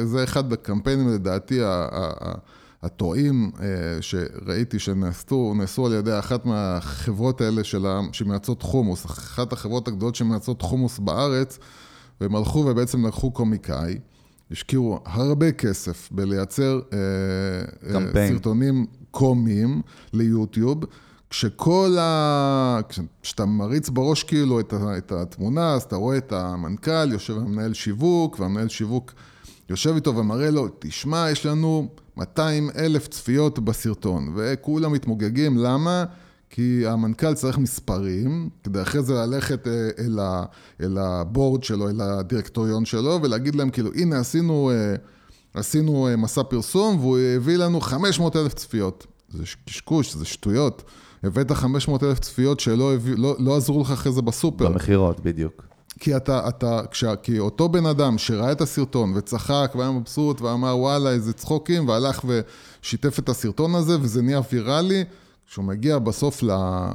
זה 0.04 0.24
אחד 0.24 0.52
הקמפיינים 0.52 1.08
לדעתי, 1.08 1.60
הטועים 2.82 3.50
אה, 3.60 3.66
שראיתי 4.00 4.78
שנעשו, 4.78 5.54
נעשו 5.56 5.86
על 5.86 5.92
ידי 5.92 6.18
אחת 6.18 6.46
מהחברות 6.46 7.40
האלה 7.40 7.64
שלה, 7.64 8.00
שמייצרות 8.12 8.62
חומוס, 8.62 9.06
אחת 9.06 9.52
החברות 9.52 9.88
הגדולות 9.88 10.14
שמייצרות 10.14 10.62
חומוס 10.62 10.98
בארץ, 10.98 11.58
והם 12.20 12.36
הלכו 12.36 12.58
ובעצם 12.58 13.06
לקחו 13.06 13.30
קומיקאי, 13.30 13.98
השקיעו 14.50 15.00
הרבה 15.04 15.52
כסף 15.52 16.08
בלייצר 16.12 16.80
אה, 16.92 16.98
אה, 17.88 17.92
קמפיין. 17.92 18.32
סרטונים 18.32 18.86
קומיים 19.10 19.82
ליוטיוב, 20.12 20.84
כשכל 21.30 21.96
ה... 22.00 22.80
כשאתה 23.22 23.46
מריץ 23.46 23.88
בראש 23.88 24.24
כאילו 24.24 24.60
את, 24.60 24.72
ה... 24.72 24.98
את 24.98 25.12
התמונה, 25.12 25.74
אז 25.74 25.82
אתה 25.82 25.96
רואה 25.96 26.16
את 26.16 26.32
המנכ"ל, 26.32 27.12
יושב 27.12 27.36
המנהל 27.36 27.74
שיווק, 27.74 28.40
והמנהל 28.40 28.68
שיווק 28.68 29.12
יושב 29.70 29.94
איתו 29.94 30.16
ומראה 30.16 30.50
לו, 30.50 30.68
תשמע, 30.78 31.26
יש 31.30 31.46
לנו 31.46 31.88
200 32.16 32.70
אלף 32.76 33.08
צפיות 33.08 33.58
בסרטון, 33.58 34.34
וכולם 34.36 34.92
מתמוגגים, 34.92 35.56
למה? 35.58 36.04
כי 36.50 36.86
המנכ"ל 36.86 37.34
צריך 37.34 37.58
מספרים, 37.58 38.48
כדי 38.64 38.82
אחרי 38.82 39.02
זה 39.02 39.14
ללכת 39.14 39.66
אה, 39.68 39.90
אל, 39.98 40.18
ה, 40.18 40.44
אל 40.80 40.98
הבורד 40.98 41.64
שלו, 41.64 41.88
אל 41.88 42.00
הדירקטוריון 42.00 42.84
שלו, 42.84 43.18
ולהגיד 43.22 43.54
להם 43.54 43.70
כאילו, 43.70 43.90
הנה 43.94 44.18
עשינו, 44.18 44.70
אה, 44.70 44.94
עשינו 45.54 46.08
אה, 46.08 46.16
מסע 46.16 46.42
פרסום, 46.42 46.98
והוא 46.98 47.18
הביא 47.18 47.56
לנו 47.56 47.80
500 47.80 48.36
אלף 48.36 48.54
צפיות. 48.54 49.06
זה 49.28 49.44
קשקוש, 49.66 50.14
זה 50.14 50.24
שטויות. 50.24 50.82
הבאת 51.22 51.50
500 51.52 52.02
אלף 52.02 52.18
צפיות 52.18 52.60
שלא 52.60 52.94
הביא, 52.94 53.14
לא, 53.16 53.36
לא 53.38 53.56
עזרו 53.56 53.80
לך 53.80 53.90
אחרי 53.90 54.12
זה 54.12 54.22
בסופר. 54.22 54.68
במכירות, 54.68 55.20
בדיוק. 55.20 55.69
כי 56.00 56.16
אתה, 56.16 56.48
אתה, 56.48 56.80
כשה, 56.90 57.16
כי 57.16 57.38
אותו 57.38 57.68
בן 57.68 57.86
אדם 57.86 58.18
שראה 58.18 58.52
את 58.52 58.60
הסרטון 58.60 59.12
וצחק 59.16 59.72
והיה 59.74 59.90
מבסוט 59.90 60.40
ואמר 60.40 60.78
וואלה 60.78 61.10
איזה 61.10 61.32
צחוקים 61.32 61.88
והלך 61.88 62.24
ושיתף 62.24 63.18
את 63.18 63.28
הסרטון 63.28 63.74
הזה 63.74 64.00
וזה 64.00 64.22
נהיה 64.22 64.40
ויראלי, 64.52 65.04
כשהוא 65.46 65.64
מגיע 65.64 65.98
בסוף 65.98 66.42
ל, 66.42 66.50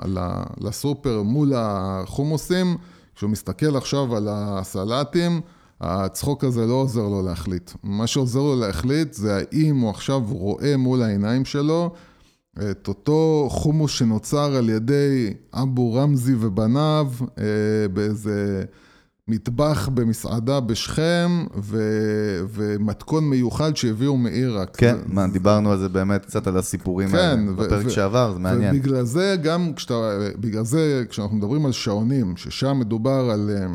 ל, 0.06 0.20
לסופר 0.58 1.22
מול 1.22 1.54
החומוסים, 1.56 2.78
כשהוא 3.15 3.30
מסתכל 3.30 3.78
עכשיו 3.78 4.15
על 4.15 4.28
הסלטים, 4.32 5.41
הצחוק 5.82 6.44
הזה 6.44 6.65
לא 6.65 6.74
עוזר 6.74 7.08
לו 7.08 7.22
להחליט. 7.22 7.72
מה 7.84 8.08
שעוזר 8.08 8.39
לו 8.39 8.56
להחליט 8.56 9.13
זה 9.13 9.36
האם 9.36 9.80
הוא 9.80 9.89
עכשיו 9.89 10.22
רואה 10.30 10.78
מול 10.78 11.02
העיניים 11.02 11.46
שלו 11.46 11.91
את 12.72 12.88
אותו 12.88 13.48
חומוס 13.52 13.91
שנוצר 13.91 14.56
על 14.56 14.70
ידי 14.70 15.34
אבו 15.54 15.94
רמזי 15.94 16.36
ובניו 16.39 17.08
אה, 17.38 17.44
באיזה... 17.94 18.65
מטבח 19.28 19.90
במסעדה 19.94 20.60
בשכם, 20.60 21.46
ו... 21.62 21.80
ומתכון 22.50 23.30
מיוחד 23.30 23.76
שהביאו 23.76 24.18
מעיראק. 24.18 24.76
כן, 24.78 24.96
זה, 24.98 25.04
מה. 25.14 25.28
דיברנו 25.28 25.72
על 25.72 25.78
זה 25.78 25.90
באמת 25.90 26.26
קצת 26.26 26.48
על 26.48 26.58
הסיפורים 26.58 27.10
כן, 27.10 27.18
האלה 27.18 27.52
בפרק 27.52 27.86
ו... 27.86 27.90
שעבר, 27.90 28.34
זה 28.34 28.40
מעניין. 28.40 28.76
ובגלל 28.76 29.04
זה 29.04 29.36
גם, 29.44 29.74
כשאתה, 29.76 30.18
בגלל 30.40 30.66
זה 30.66 31.04
כשאנחנו 31.10 31.38
מדברים 31.38 31.66
על 31.66 31.72
שעונים, 31.72 32.38
ששם 32.38 32.80
מדובר 32.80 33.30
על 33.32 33.50
אה, 33.50 33.68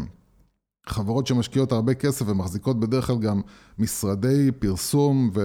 חברות 0.86 1.26
שמשקיעות 1.26 1.72
הרבה 1.72 1.94
כסף 1.94 2.28
ומחזיקות 2.28 2.80
בדרך 2.80 3.06
כלל 3.06 3.18
גם 3.18 3.40
משרדי 3.78 4.50
פרסום 4.58 5.30
ו... 5.34 5.40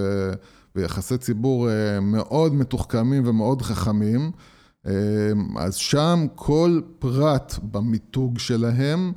ויחסי 0.75 1.17
ציבור 1.17 1.69
אה, 1.69 1.99
מאוד 1.99 2.53
מתוחכמים 2.53 3.27
ומאוד 3.27 3.61
חכמים, 3.61 4.31
אה, 4.87 4.91
אז 5.57 5.75
שם 5.75 6.25
כל 6.35 6.81
פרט 6.99 7.55
במיתוג 7.63 8.39
שלהם, 8.39 9.13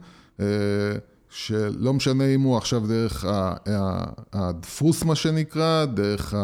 שלא 1.30 1.94
משנה 1.94 2.26
אם 2.26 2.40
הוא 2.40 2.56
עכשיו 2.56 2.86
דרך 2.86 3.24
הדפוס 4.32 5.02
מה 5.02 5.14
שנקרא, 5.14 5.84
דרך 5.84 6.34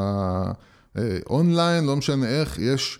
האונליין, 0.94 1.84
לא 1.84 1.96
משנה 1.96 2.28
איך, 2.28 2.58
יש 2.58 2.98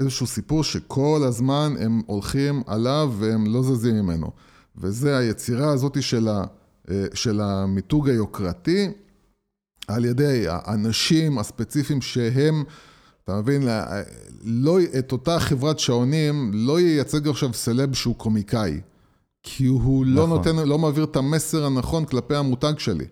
איזשהו 0.00 0.26
סיפור 0.26 0.64
שכל 0.64 1.22
הזמן 1.24 1.74
הם 1.80 2.02
הולכים 2.06 2.62
עליו 2.66 3.14
והם 3.18 3.46
לא 3.46 3.62
זזים 3.62 3.94
ממנו. 3.94 4.30
וזה 4.76 5.18
היצירה 5.18 5.72
הזאת 5.72 6.02
של, 6.02 6.28
ה, 6.28 6.44
של 7.14 7.40
המיתוג 7.40 8.08
היוקרתי, 8.08 8.90
על 9.88 10.04
ידי 10.04 10.44
האנשים 10.48 11.38
הספציפיים 11.38 12.00
שהם, 12.00 12.64
אתה 13.24 13.40
מבין, 13.40 13.62
לא, 14.44 14.78
את 14.98 15.12
אותה 15.12 15.40
חברת 15.40 15.78
שעונים 15.78 16.50
לא 16.54 16.80
ייצג 16.80 17.28
עכשיו 17.28 17.52
סלב 17.52 17.94
שהוא 17.94 18.16
קומיקאי. 18.16 18.80
כי 19.48 19.66
הוא 19.66 20.06
לא 20.06 20.26
נכון. 20.26 20.30
לא 20.30 20.36
נותן, 20.36 20.68
לא 20.68 20.78
מעביר 20.78 21.04
את 21.04 21.16
המסר 21.16 21.66
הנכון 21.66 22.04
כלפי 22.04 22.34
המותג 22.34 22.72
שלי. 22.78 23.04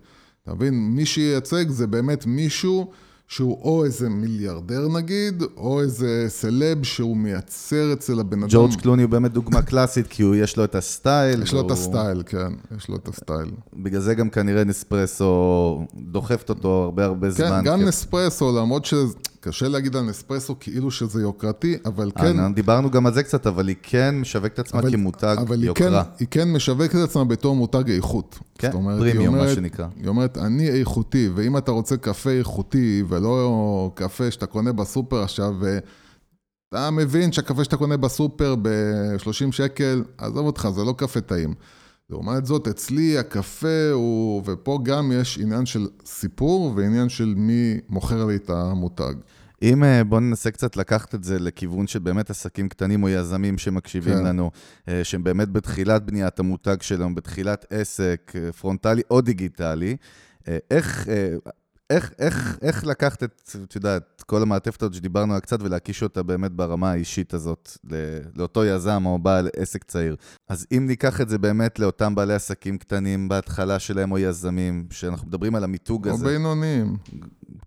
אתה 0.42 0.54
מבין? 0.54 0.74
מי 0.74 1.06
שייצג 1.06 1.68
זה 1.68 1.86
באמת 1.86 2.26
מישהו 2.26 2.90
שהוא 3.28 3.60
או 3.62 3.84
איזה 3.84 4.08
מיליארדר 4.08 4.88
נגיד, 4.88 5.42
או 5.56 5.80
איזה 5.80 6.24
סלב 6.28 6.82
שהוא 6.82 7.16
מייצר 7.16 7.92
אצל 7.92 8.20
הבן 8.20 8.38
אדם. 8.38 8.48
ג'ורג' 8.50 8.74
קלוני 8.74 9.02
הוא 9.02 9.10
באמת 9.10 9.32
דוגמה 9.32 9.62
קלאסית, 9.62 10.06
כי 10.06 10.22
הוא, 10.22 10.34
יש 10.34 10.56
לו 10.56 10.64
את 10.64 10.74
הסטייל. 10.74 11.42
יש 11.42 11.52
והוא... 11.52 11.60
לו 11.62 11.66
את 11.66 11.72
הסטייל, 11.72 12.22
כן, 12.26 12.52
יש 12.76 12.88
לו 12.88 12.96
את 12.96 13.08
הסטייל. 13.08 13.50
בגלל 13.74 14.00
זה 14.00 14.14
גם 14.14 14.30
כנראה 14.30 14.64
נספרסו 14.64 15.86
דוחפת 15.94 16.48
אותו 16.48 16.82
הרבה 16.84 17.04
הרבה 17.04 17.26
כן, 17.30 17.34
זמן. 17.34 17.60
כן, 17.64 17.70
גם 17.70 17.80
כ... 17.80 17.82
נספרסו, 17.82 18.58
למרות 18.58 18.84
שקשה 19.44 19.68
להגיד 19.68 19.96
על 19.96 20.02
נספרסו 20.02 20.56
כאילו 20.60 20.90
שזה 20.90 21.22
יוקרתי, 21.22 21.76
אבל 21.84 22.10
כן... 22.18 22.40
אה, 22.40 22.48
דיברנו 22.54 22.90
גם 22.90 23.06
על 23.06 23.14
זה 23.14 23.22
קצת, 23.22 23.46
אבל 23.46 23.68
היא 23.68 23.76
כן 23.82 24.14
משווקת 24.20 24.58
עצמה 24.58 24.80
אבל, 24.80 24.92
כמותג 24.92 25.36
אבל 25.38 25.64
יוקרה. 25.64 25.88
אבל 25.88 25.96
היא, 25.96 26.04
כן, 26.04 26.10
היא 26.18 26.28
כן 26.30 26.52
משווקת 26.52 26.94
עצמה 26.94 27.24
בתור 27.24 27.56
מותג 27.56 27.90
איכות. 27.90 28.38
כן, 28.58 28.70
פרימיום, 28.70 29.36
מה 29.36 29.48
שנקרא. 29.48 29.86
היא 29.96 30.08
אומרת, 30.08 30.38
אני 30.38 30.68
איכותי, 30.68 31.28
ואם 31.34 31.56
אתה 31.56 31.70
רוצה 31.70 31.96
קפה 31.96 32.30
איכותי, 32.30 33.02
ולא 33.08 33.90
קפה 33.94 34.30
שאתה 34.30 34.46
קונה 34.46 34.72
בסופר 34.72 35.22
עכשיו, 35.22 35.54
ואתה 35.60 36.90
מבין 36.90 37.32
שהקפה 37.32 37.64
שאתה 37.64 37.76
קונה 37.76 37.96
בסופר 37.96 38.54
ב-30 38.62 39.52
שקל, 39.52 40.04
עזוב 40.18 40.46
אותך, 40.46 40.68
זה 40.74 40.84
לא 40.84 40.94
קפה 40.96 41.20
טעים. 41.20 41.54
לעומת 42.10 42.46
זאת, 42.46 42.68
אצלי 42.68 43.18
הקפה 43.18 43.90
הוא, 43.92 44.42
ופה 44.46 44.78
גם 44.82 45.12
יש 45.12 45.38
עניין 45.38 45.66
של 45.66 45.86
סיפור 46.04 46.72
ועניין 46.76 47.08
של 47.08 47.34
מי 47.36 47.80
מוכר 47.88 48.24
לי 48.24 48.36
את 48.36 48.50
המותג. 48.50 49.14
אם 49.62 49.84
אה, 49.84 50.04
בואו 50.04 50.20
ננסה 50.20 50.50
קצת 50.50 50.76
לקחת 50.76 51.14
את 51.14 51.24
זה 51.24 51.38
לכיוון 51.38 51.86
של 51.86 51.98
באמת 51.98 52.30
עסקים 52.30 52.68
קטנים 52.68 53.02
או 53.02 53.08
יזמים 53.08 53.58
שמקשיבים 53.58 54.14
כן. 54.14 54.24
לנו, 54.24 54.50
אה, 54.88 55.04
שהם 55.04 55.24
באמת 55.24 55.48
בתחילת 55.48 56.02
בניית 56.06 56.38
המותג 56.38 56.76
שלהם, 56.80 57.14
בתחילת 57.14 57.66
עסק, 57.70 58.32
אה, 58.34 58.52
פרונטלי 58.52 59.02
או 59.10 59.20
דיגיטלי, 59.20 59.96
איך, 60.70 61.08
איך, 61.90 62.12
איך, 62.18 62.58
איך 62.62 62.84
לקחת 62.86 63.22
את, 63.22 63.56
את 63.64 63.74
יודעת, 63.74 64.22
כל 64.26 64.42
המעטפת 64.42 64.82
הזאת 64.82 64.94
שדיברנו 64.94 65.32
עליה 65.32 65.40
קצת 65.40 65.62
ולהקיש 65.62 66.02
אותה 66.02 66.22
באמת 66.22 66.52
ברמה 66.52 66.90
האישית 66.90 67.34
הזאת 67.34 67.78
לאותו 68.36 68.64
יזם 68.64 69.02
או 69.06 69.18
בעל 69.18 69.48
עסק 69.56 69.84
צעיר. 69.84 70.16
אז 70.48 70.66
אם 70.72 70.86
ניקח 70.86 71.20
את 71.20 71.28
זה 71.28 71.38
באמת 71.38 71.78
לאותם 71.78 72.14
בעלי 72.14 72.34
עסקים 72.34 72.78
קטנים 72.78 73.28
בהתחלה 73.28 73.78
שלהם 73.78 74.12
או 74.12 74.18
יזמים, 74.18 74.86
שאנחנו 74.90 75.28
מדברים 75.28 75.54
על 75.54 75.64
המיתוג 75.64 76.08
הזה. 76.08 76.24
או 76.24 76.30
בינוניים. 76.30 76.96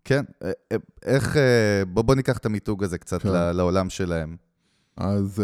כן, 0.05 0.23
אה, 0.43 0.51
אה, 0.71 0.77
איך, 1.03 1.37
אה, 1.37 1.85
בוא, 1.87 2.01
בוא 2.01 2.15
ניקח 2.15 2.37
את 2.37 2.45
המיתוג 2.45 2.83
הזה 2.83 2.97
קצת 2.97 3.21
כן. 3.21 3.29
לעולם 3.53 3.89
שלהם. 3.89 4.35
אז, 4.97 5.43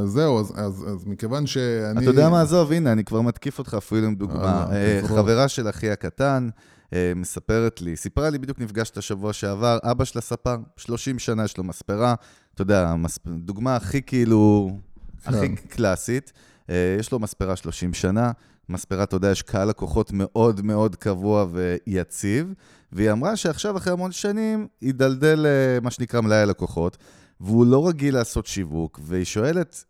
אז 0.00 0.08
זהו, 0.08 0.40
אז, 0.40 0.52
אז, 0.56 0.84
אז 0.88 1.04
מכיוון 1.06 1.46
שאני... 1.46 2.00
אתה 2.00 2.10
יודע 2.10 2.28
מה, 2.28 2.40
עזוב, 2.40 2.72
הנה, 2.72 2.92
אני 2.92 3.04
כבר 3.04 3.20
מתקיף 3.20 3.58
אותך 3.58 3.74
אפילו 3.78 4.06
עם 4.06 4.14
דוגמה. 4.14 4.66
חברה 5.02 5.48
של 5.48 5.68
אחי 5.68 5.90
הקטן, 5.90 6.48
מספרת 7.16 7.80
לי, 7.80 7.96
סיפרה 7.96 8.30
לי, 8.30 8.38
בדיוק 8.38 8.58
נפגשת 8.58 8.96
השבוע 8.96 9.32
שעבר, 9.32 9.78
אבא 9.82 10.04
שלה 10.04 10.20
ספר, 10.22 10.56
30 10.76 11.18
שנה 11.18 11.44
יש 11.44 11.58
לו 11.58 11.64
מספרה, 11.64 12.14
אתה 12.54 12.62
יודע, 12.62 12.94
דוגמה 13.26 13.76
הכי 13.76 14.02
כאילו, 14.02 14.70
כן. 15.24 15.34
הכי 15.34 15.56
קלאסית. 15.56 16.32
יש 17.00 17.12
לו 17.12 17.18
מספרה 17.18 17.56
30 17.56 17.94
שנה, 17.94 18.32
מספרה, 18.68 19.02
אתה 19.02 19.16
יודע, 19.16 19.30
יש 19.30 19.42
קהל 19.42 19.68
לקוחות 19.68 20.10
מאוד 20.12 20.60
מאוד 20.62 20.96
קבוע 20.96 21.46
ויציב, 21.50 22.52
והיא 22.92 23.12
אמרה 23.12 23.36
שעכשיו, 23.36 23.76
אחרי 23.76 23.92
המון 23.92 24.12
שנים, 24.12 24.66
ידלדל 24.82 25.46
אה, 25.46 25.80
מה 25.80 25.90
שנקרא 25.90 26.20
מלאי 26.20 26.38
הלקוחות, 26.38 26.96
והוא 27.40 27.66
לא 27.66 27.88
רגיל 27.88 28.14
לעשות 28.14 28.46
שיווק, 28.46 29.00
והיא 29.02 29.24
שואלת, 29.24 29.84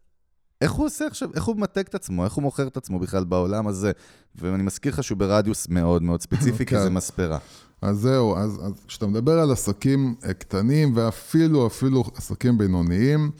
איך 0.63 0.73
הוא 0.73 0.87
עושה 0.87 1.07
עכשיו, 1.07 1.29
איך 1.35 1.45
הוא 1.45 1.57
ממתג 1.57 1.83
את 1.89 1.95
עצמו, 1.95 2.25
איך 2.25 2.33
הוא 2.33 2.43
מוכר 2.43 2.67
את 2.67 2.77
עצמו 2.77 2.99
בכלל 2.99 3.25
בעולם 3.25 3.67
הזה? 3.67 3.93
ואני 4.35 4.63
מזכיר 4.63 4.93
לך 4.93 5.03
שהוא 5.03 5.19
ברדיוס 5.19 5.69
מאוד 5.69 6.03
מאוד 6.03 6.21
ספציפי, 6.23 6.67
כי 6.67 6.79
זה 6.79 6.89
כן. 6.89 6.95
מספרה. 6.95 7.39
אז 7.83 7.97
זהו, 7.97 8.37
אז 8.37 8.61
כשאתה 8.87 9.07
מדבר 9.07 9.39
על 9.39 9.51
עסקים 9.53 10.15
אה, 10.25 10.35
קטנים, 10.35 10.93
ואפילו, 10.97 11.67
אפילו 11.67 12.05
עסקים 12.15 12.59
בינוניים, 12.59 13.31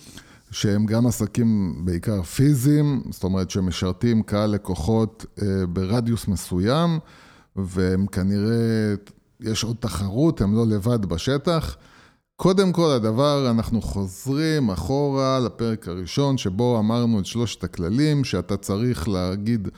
שהם 0.51 0.87
גם 0.87 1.07
עסקים 1.07 1.81
בעיקר 1.85 2.23
פיזיים, 2.23 3.03
זאת 3.11 3.25
אומרת 3.25 3.51
שמשרתים 3.51 4.23
קהל 4.23 4.51
לקוחות 4.51 5.27
אה, 5.43 5.67
ברדיוס 5.67 6.29
מסוים, 6.29 6.99
והם 7.57 8.07
כנראה, 8.07 8.95
יש 9.41 9.65
עוד 9.65 9.77
תחרות, 9.81 10.41
הם 10.41 10.55
לא 10.55 10.67
לבד 10.67 11.07
בשטח. 11.07 11.77
קודם 12.43 12.73
כל, 12.73 12.91
הדבר, 12.91 13.51
אנחנו 13.51 13.83
חוזרים 13.83 14.71
אחורה 14.71 15.41
לפרק 15.41 15.89
הראשון, 15.89 16.39
שבו 16.39 16.79
אמרנו 16.79 17.21
את 17.21 17.27
שלושת 17.27 17.65
הכללים, 17.65 18.25
שאתה 18.25 18.57
צריך 18.57 19.09
להגיד 19.09 19.69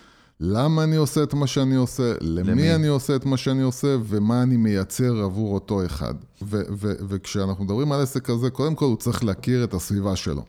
למה 0.40 0.85
אני 0.85 0.96
עושה 0.96 1.22
את 1.22 1.35
מה 1.35 1.46
שאני 1.46 1.74
עושה, 1.74 2.12
למי, 2.20 2.50
למי 2.50 2.74
אני 2.74 2.87
עושה 2.87 3.16
את 3.16 3.24
מה 3.27 3.37
שאני 3.37 3.62
עושה, 3.62 3.96
ומה 4.05 4.42
אני 4.42 4.57
מייצר 4.57 5.22
עבור 5.24 5.55
אותו 5.55 5.87
אחד. 5.87 6.14
ו- 6.42 6.62
ו- 6.70 6.92
וכשאנחנו 7.09 7.64
מדברים 7.64 7.92
על 7.92 8.00
עסק 8.00 8.22
כזה, 8.22 8.50
קודם 8.50 8.74
כל 8.74 8.85
הוא 8.85 8.96
צריך 8.96 9.24
להכיר 9.24 9.64
את 9.64 9.74
הסביבה 9.74 10.16
שלו. 10.16 10.44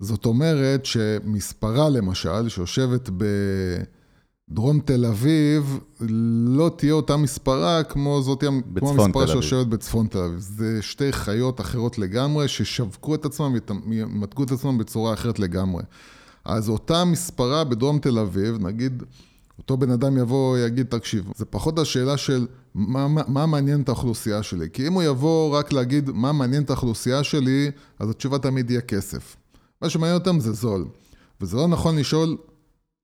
זאת 0.00 0.26
אומרת 0.26 0.86
שמספרה 0.86 1.88
למשל, 1.88 2.48
שיושבת 2.48 3.10
בדרום 4.48 4.80
תל 4.80 5.04
אביב, 5.04 5.78
לא 6.46 6.70
תהיה 6.76 6.92
אותה 6.92 7.16
מספרה 7.16 7.82
כמו 7.84 8.22
זאת, 8.22 8.44
כמו 8.78 8.90
המספרה 8.90 9.26
שיושבת 9.26 9.66
בצפון 9.66 10.06
תל 10.06 10.18
אביב. 10.18 10.38
זה 10.38 10.82
שתי 10.82 11.12
חיות 11.12 11.60
אחרות 11.60 11.98
לגמרי, 11.98 12.48
ששווקו 12.48 13.14
את 13.14 13.24
עצמם 13.24 13.54
וימתגו 13.88 14.42
את 14.42 14.50
עצמם 14.50 14.78
בצורה 14.78 15.14
אחרת 15.14 15.38
לגמרי. 15.38 15.82
אז 16.44 16.68
אותה 16.68 17.04
מספרה 17.04 17.64
בדרום 17.64 17.98
תל 17.98 18.18
אביב, 18.18 18.56
נגיד, 18.58 19.02
אותו 19.58 19.76
בן 19.76 19.90
אדם 19.90 20.18
יבוא, 20.18 20.58
יגיד, 20.58 20.86
תקשיב, 20.86 21.30
זה 21.36 21.44
פחות 21.44 21.78
השאלה 21.78 22.16
של 22.16 22.46
מה, 22.74 23.08
מה, 23.08 23.22
מה 23.28 23.46
מעניין 23.46 23.80
את 23.80 23.88
האוכלוסייה 23.88 24.42
שלי. 24.42 24.68
כי 24.72 24.86
אם 24.86 24.92
הוא 24.92 25.02
יבוא 25.02 25.58
רק 25.58 25.72
להגיד 25.72 26.10
מה 26.10 26.32
מעניין 26.32 26.62
את 26.62 26.70
האוכלוסייה 26.70 27.24
שלי, 27.24 27.70
אז 27.98 28.10
התשובה 28.10 28.38
תמיד 28.38 28.70
יהיה 28.70 28.80
כסף. 28.80 29.36
מה 29.82 29.88
שמעניין 29.88 30.18
אותם 30.18 30.40
זה 30.40 30.52
זול. 30.52 30.84
וזה 31.40 31.56
לא 31.56 31.68
נכון 31.68 31.98
לשאול, 31.98 32.36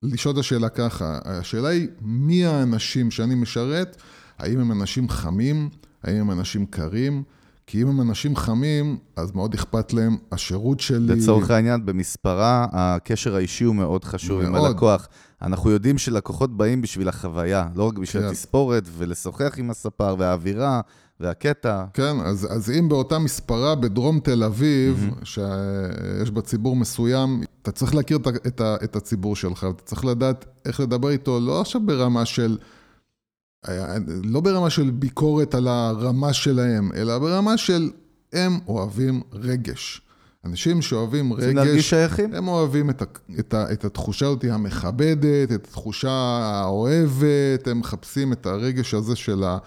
לשאול 0.02 0.34
את 0.34 0.38
השאלה 0.38 0.68
ככה. 0.68 1.18
השאלה 1.24 1.68
היא, 1.68 1.88
מי 2.00 2.46
האנשים 2.46 3.10
שאני 3.10 3.34
משרת? 3.34 3.96
האם 4.38 4.60
הם 4.60 4.72
אנשים 4.72 5.08
חמים? 5.08 5.68
האם 6.02 6.16
הם 6.16 6.30
אנשים 6.30 6.66
קרים? 6.66 7.22
כי 7.66 7.82
אם 7.82 7.88
הם 7.88 8.00
אנשים 8.00 8.36
חמים, 8.36 8.98
אז 9.16 9.32
מאוד 9.32 9.54
אכפת 9.54 9.92
להם 9.92 10.16
השירות 10.32 10.80
שלי. 10.80 11.16
לצורך 11.16 11.50
העניין, 11.50 11.86
במספרה, 11.86 12.66
הקשר 12.72 13.36
האישי 13.36 13.64
הוא 13.64 13.74
מאוד 13.74 14.04
חשוב 14.04 14.42
מאוד. 14.42 14.56
עם 14.56 14.64
הלקוח. 14.64 15.08
אנחנו 15.42 15.70
יודעים 15.70 15.98
שלקוחות 15.98 16.56
באים 16.56 16.82
בשביל 16.82 17.08
החוויה, 17.08 17.68
לא 17.74 17.84
רק 17.84 17.98
בשביל 17.98 18.22
כן. 18.22 18.28
התספורת, 18.28 18.84
ולשוחח 18.98 19.54
עם 19.58 19.70
הספר, 19.70 20.16
והאווירה, 20.18 20.80
והקטע. 21.22 21.84
כן, 21.94 22.16
אז, 22.24 22.48
אז 22.50 22.70
אם 22.70 22.88
באותה 22.88 23.18
מספרה 23.18 23.74
בדרום 23.74 24.20
תל 24.20 24.42
אביב, 24.42 25.10
mm-hmm. 25.10 25.24
שיש 25.24 26.30
בה 26.30 26.40
ציבור 26.40 26.76
מסוים, 26.76 27.42
אתה 27.62 27.72
צריך 27.72 27.94
להכיר 27.94 28.16
את, 28.16 28.26
את, 28.46 28.60
את 28.84 28.96
הציבור 28.96 29.36
שלך, 29.36 29.66
אתה 29.70 29.82
צריך 29.82 30.04
לדעת 30.04 30.44
איך 30.64 30.80
לדבר 30.80 31.10
איתו, 31.10 31.40
לא 31.40 31.60
עכשיו 31.60 31.80
ברמה 31.86 32.24
של... 32.24 32.58
לא 34.24 34.40
ברמה 34.40 34.70
של 34.70 34.90
ביקורת 34.90 35.54
על 35.54 35.68
הרמה 35.68 36.32
שלהם, 36.32 36.90
אלא 36.94 37.18
ברמה 37.18 37.56
של 37.56 37.90
הם 38.32 38.58
אוהבים 38.68 39.20
רגש. 39.32 40.02
אנשים 40.44 40.82
שאוהבים 40.82 41.32
רגש, 41.32 41.54
להרגיש 41.54 41.90
שייכים? 41.90 42.34
הם 42.34 42.48
אוהבים 42.48 42.90
את, 42.90 43.02
ה, 43.02 43.04
את, 43.38 43.54
ה, 43.54 43.72
את 43.72 43.84
התחושה 43.84 44.26
הזאת 44.26 44.44
המכבדת, 44.44 45.52
את 45.52 45.68
התחושה 45.68 46.10
האוהבת, 46.42 47.66
הם 47.66 47.78
מחפשים 47.78 48.32
את 48.32 48.46
הרגש 48.46 48.94
הזה 48.94 49.16
של, 49.16 49.44
ה, 49.44 49.58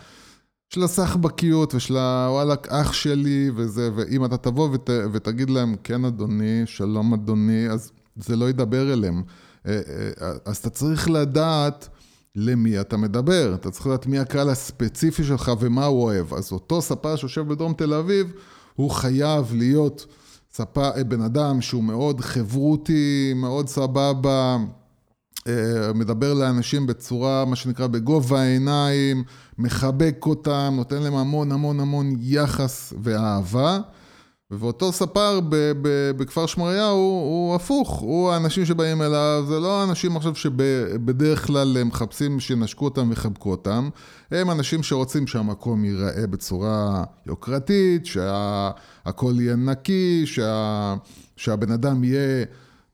של 0.69 0.83
הסחבקיות 0.83 1.75
ושל 1.75 1.97
הוואלכ 1.97 2.67
אח 2.67 2.93
שלי 2.93 3.51
וזה, 3.55 3.89
ואם 3.95 4.25
אתה 4.25 4.37
תבוא 4.37 4.69
ות, 4.71 4.89
ותגיד 5.11 5.49
להם, 5.49 5.75
כן 5.83 6.05
אדוני, 6.05 6.61
שלום 6.65 7.13
אדוני, 7.13 7.69
אז 7.69 7.91
זה 8.15 8.35
לא 8.35 8.49
ידבר 8.49 8.93
אליהם. 8.93 9.23
אה, 9.67 9.81
אה, 10.21 10.31
אז 10.45 10.57
אתה 10.57 10.69
צריך 10.69 11.09
לדעת 11.09 11.89
למי 12.35 12.81
אתה 12.81 12.97
מדבר, 12.97 13.55
אתה 13.55 13.71
צריך 13.71 13.87
לדעת 13.87 14.07
מי 14.07 14.19
הקהל 14.19 14.49
הספציפי 14.49 15.23
שלך 15.23 15.51
ומה 15.59 15.85
הוא 15.85 16.03
אוהב. 16.03 16.33
אז 16.33 16.51
אותו 16.51 16.81
ספר 16.81 17.15
שיושב 17.15 17.47
בדרום 17.47 17.73
תל 17.73 17.93
אביב, 17.93 18.33
הוא 18.75 18.91
חייב 18.91 19.53
להיות 19.53 20.05
ספר, 20.53 20.91
אה, 20.97 21.03
בן 21.03 21.21
אדם 21.21 21.61
שהוא 21.61 21.83
מאוד 21.83 22.21
חברותי, 22.21 23.33
מאוד 23.35 23.67
סבבה. 23.67 24.57
אה, 25.47 25.93
מדבר 25.93 26.33
לאנשים 26.33 26.87
בצורה, 26.87 27.45
מה 27.45 27.55
שנקרא, 27.55 27.87
בגובה 27.87 28.41
העיניים, 28.41 29.23
מחבק 29.57 30.25
אותם, 30.25 30.73
נותן 30.77 31.01
להם 31.03 31.15
המון 31.15 31.51
המון 31.51 31.79
המון 31.79 32.15
יחס 32.19 32.93
ואהבה. 33.01 33.79
ואותו 34.51 34.91
ספר 34.91 35.39
ב- 35.39 35.55
ב- 35.81 36.11
בכפר 36.17 36.45
שמריהו 36.45 36.97
הוא 36.97 37.55
הפוך, 37.55 37.89
הוא 37.99 38.31
האנשים 38.31 38.65
שבאים 38.65 39.01
אליו, 39.01 39.45
זה 39.47 39.59
לא 39.59 39.81
האנשים 39.81 40.17
עכשיו 40.17 40.35
שבדרך 40.35 41.47
כלל 41.47 41.77
הם 41.77 41.87
מחפשים 41.87 42.39
שינשקו 42.39 42.85
אותם 42.85 43.09
ויחבקו 43.09 43.51
אותם, 43.51 43.89
הם 44.31 44.51
אנשים 44.51 44.83
שרוצים 44.83 45.27
שהמקום 45.27 45.85
ייראה 45.85 46.27
בצורה 46.27 47.03
יוקרתית, 47.27 48.05
שהכל 48.05 49.33
יהיה 49.39 49.55
נקי, 49.55 50.23
שה, 50.25 50.95
שהבן 51.35 51.71
אדם 51.71 52.03
יהיה... 52.03 52.45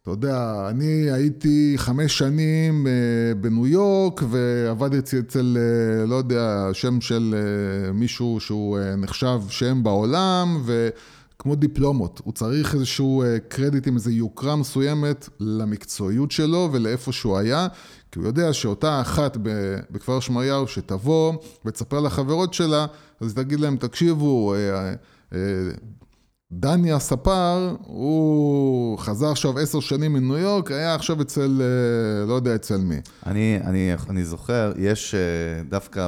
אתה 0.02 0.12
יודע, 0.12 0.68
אני 0.70 1.12
הייתי 1.12 1.74
חמש 1.78 2.18
שנים 2.18 2.88
אה, 2.88 2.92
בניו 3.36 3.68
יורק 3.68 4.24
ועבדתי 4.30 5.20
אצל, 5.20 5.58
אה, 5.58 6.06
לא 6.06 6.16
יודע, 6.16 6.70
שם 6.74 7.02
של 7.02 7.36
אה, 7.38 7.92
מישהו 7.92 8.40
שהוא 8.40 8.80
נחשב 8.98 9.42
שם 9.50 9.84
בעולם 9.84 10.64
וכמו 10.66 11.56
דיפלומות, 11.56 12.22
הוא 12.24 12.34
צריך 12.34 12.76
איזשהו 12.76 13.24
קרדיט 13.48 13.88
עם 13.88 13.96
איזו 13.96 14.10
יוקרה 14.10 14.56
מסוימת 14.56 15.30
למקצועיות 15.40 16.32
שלו 16.32 16.70
ולאיפה 16.72 17.12
שהוא 17.12 17.38
היה, 17.38 17.68
כי 18.12 18.20
הוא 18.20 18.28
יודע 18.28 18.54
שאותה 18.54 19.02
אחת 19.02 19.38
בכפר 19.92 20.20
שמריהו 20.20 20.68
שתבוא 20.68 21.34
ותספר 21.66 22.00
לחברות 22.00 22.54
שלה, 22.54 22.86
אז 23.20 23.34
תגיד 23.34 23.60
להם, 23.60 23.78
תקשיבו, 23.78 24.56
דני 26.52 26.92
הספר, 26.92 27.76
הוא 27.82 28.98
חזר 28.98 29.32
עכשיו 29.32 29.60
עשר 29.60 29.80
שנים 29.80 30.14
מניו 30.14 30.38
יורק, 30.38 30.72
היה 30.72 30.96
עכשיו 30.96 31.22
אצל, 31.22 31.62
אה, 31.62 32.26
לא 32.26 32.34
יודע 32.34 32.56
אצל 32.56 32.78
מי. 32.78 32.96
אני, 33.26 33.60
אני, 33.64 33.94
אני 34.10 34.24
זוכר, 34.24 34.74
יש 34.78 35.16
אה, 35.16 35.64
דווקא 35.70 36.08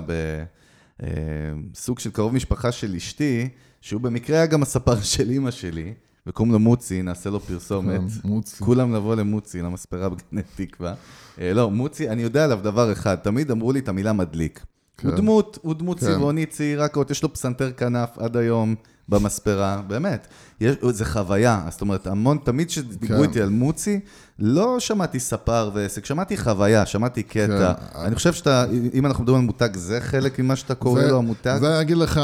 בסוג 1.72 1.98
אה, 1.98 2.04
של 2.04 2.12
קרוב 2.12 2.34
משפחה 2.34 2.72
של 2.72 2.96
אשתי, 2.96 3.50
שהוא 3.82 4.02
במקרה 4.02 4.38
היה 4.38 4.46
גם 4.46 4.62
הספר 4.62 5.02
של 5.14 5.30
אימא 5.30 5.52
שלי, 5.52 5.94
וקוראים 6.28 6.54
לו 6.54 6.60
מוצי, 6.60 7.02
נעשה 7.02 7.30
לו 7.30 7.40
פרסומת. 7.40 8.00
כן, 8.00 8.28
מוצי. 8.28 8.64
כולם 8.64 8.96
לבוא 8.96 9.16
למוצי, 9.16 9.62
למספרה 9.62 10.10
בגני 10.10 10.42
תקווה. 10.56 10.94
לא, 11.38 11.72
מוצי, 11.72 12.10
אני 12.10 12.22
יודע 12.22 12.44
עליו 12.44 12.60
דבר 12.64 12.92
אחד, 12.92 13.16
תמיד 13.16 13.52
אמרו 13.52 13.72
לי 13.72 13.80
את 13.80 13.88
המילה 13.88 14.14
מדליק. 14.14 14.66
כן. 14.98 15.08
הוא 15.08 15.18
דמות, 15.18 15.60
הוא 15.62 15.74
דמות 15.74 16.00
כן. 16.00 16.06
צבעונית 16.06 16.50
צעירה, 16.50 16.88
יש 17.10 17.24
לו 17.24 17.34
פסנתר 17.34 17.72
כנף 17.72 18.18
עד 18.18 18.38
היום. 18.38 18.76
במספרה, 19.10 19.82
באמת. 19.88 20.28
יש, 20.62 20.76
זה 20.90 21.06
חוויה, 21.06 21.66
זאת 21.70 21.82
אומרת, 21.82 22.08
המון, 22.08 22.38
תמיד 22.44 22.68
כשדיברו 22.68 23.18
כן. 23.18 23.24
איתי 23.24 23.42
על 23.42 23.50
מוצי, 23.50 24.00
לא 24.40 24.80
שמעתי 24.80 25.20
ספר 25.20 25.72
ועסק, 25.74 26.06
שמעתי 26.06 26.38
חוויה, 26.38 26.86
שמעתי 26.86 27.24
קטע. 27.24 27.74
כן. 27.74 28.00
אני 28.00 28.16
חושב 28.16 28.34
שאתה, 28.34 28.66
אם 28.94 29.06
אנחנו 29.06 29.24
מדברים 29.24 29.40
על 29.40 29.46
מותג, 29.46 29.70
זה 29.76 30.02
חלק 30.02 30.40
ממה 30.40 30.56
שאתה 30.56 30.76
קורא 30.76 31.02
זה, 31.02 31.08
לו 31.08 31.18
המותג? 31.18 31.58
זה 31.60 31.74
אני 31.74 31.82
אגיד 31.82 31.98
לך, 31.98 32.22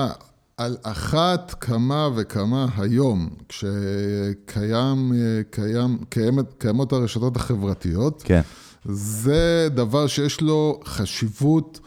על 0.58 0.78
אחת 0.84 1.56
כמה 1.60 2.10
וכמה 2.16 2.68
היום, 2.78 3.30
כשקיים, 3.50 5.14
קיים, 5.50 5.98
קיימת, 6.10 6.46
קיימות 6.58 6.94
הרשתות 6.94 7.36
החברתיות, 7.36 8.22
כן. 8.26 8.42
זה 8.86 9.68
דבר 9.72 10.08
שיש 10.08 10.42
לו 10.42 10.80
חשיבות. 10.86 11.80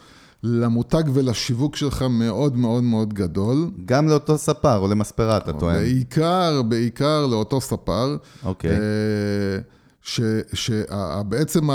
למותג 0.43 1.03
ולשיווק 1.13 1.75
שלך 1.75 2.05
מאוד 2.09 2.57
מאוד 2.57 2.83
מאוד 2.83 3.13
גדול. 3.13 3.71
גם 3.85 4.07
לאותו 4.07 4.37
ספר 4.37 4.77
או 4.77 4.87
למספרה, 4.87 5.37
אתה 5.37 5.53
טוען. 5.53 5.75
בעיקר, 5.75 6.61
בעיקר 6.61 7.25
לאותו 7.25 7.61
ספר. 7.61 8.17
אוקיי. 8.43 8.71
אה, 8.71 8.77
שבעצם, 10.53 11.69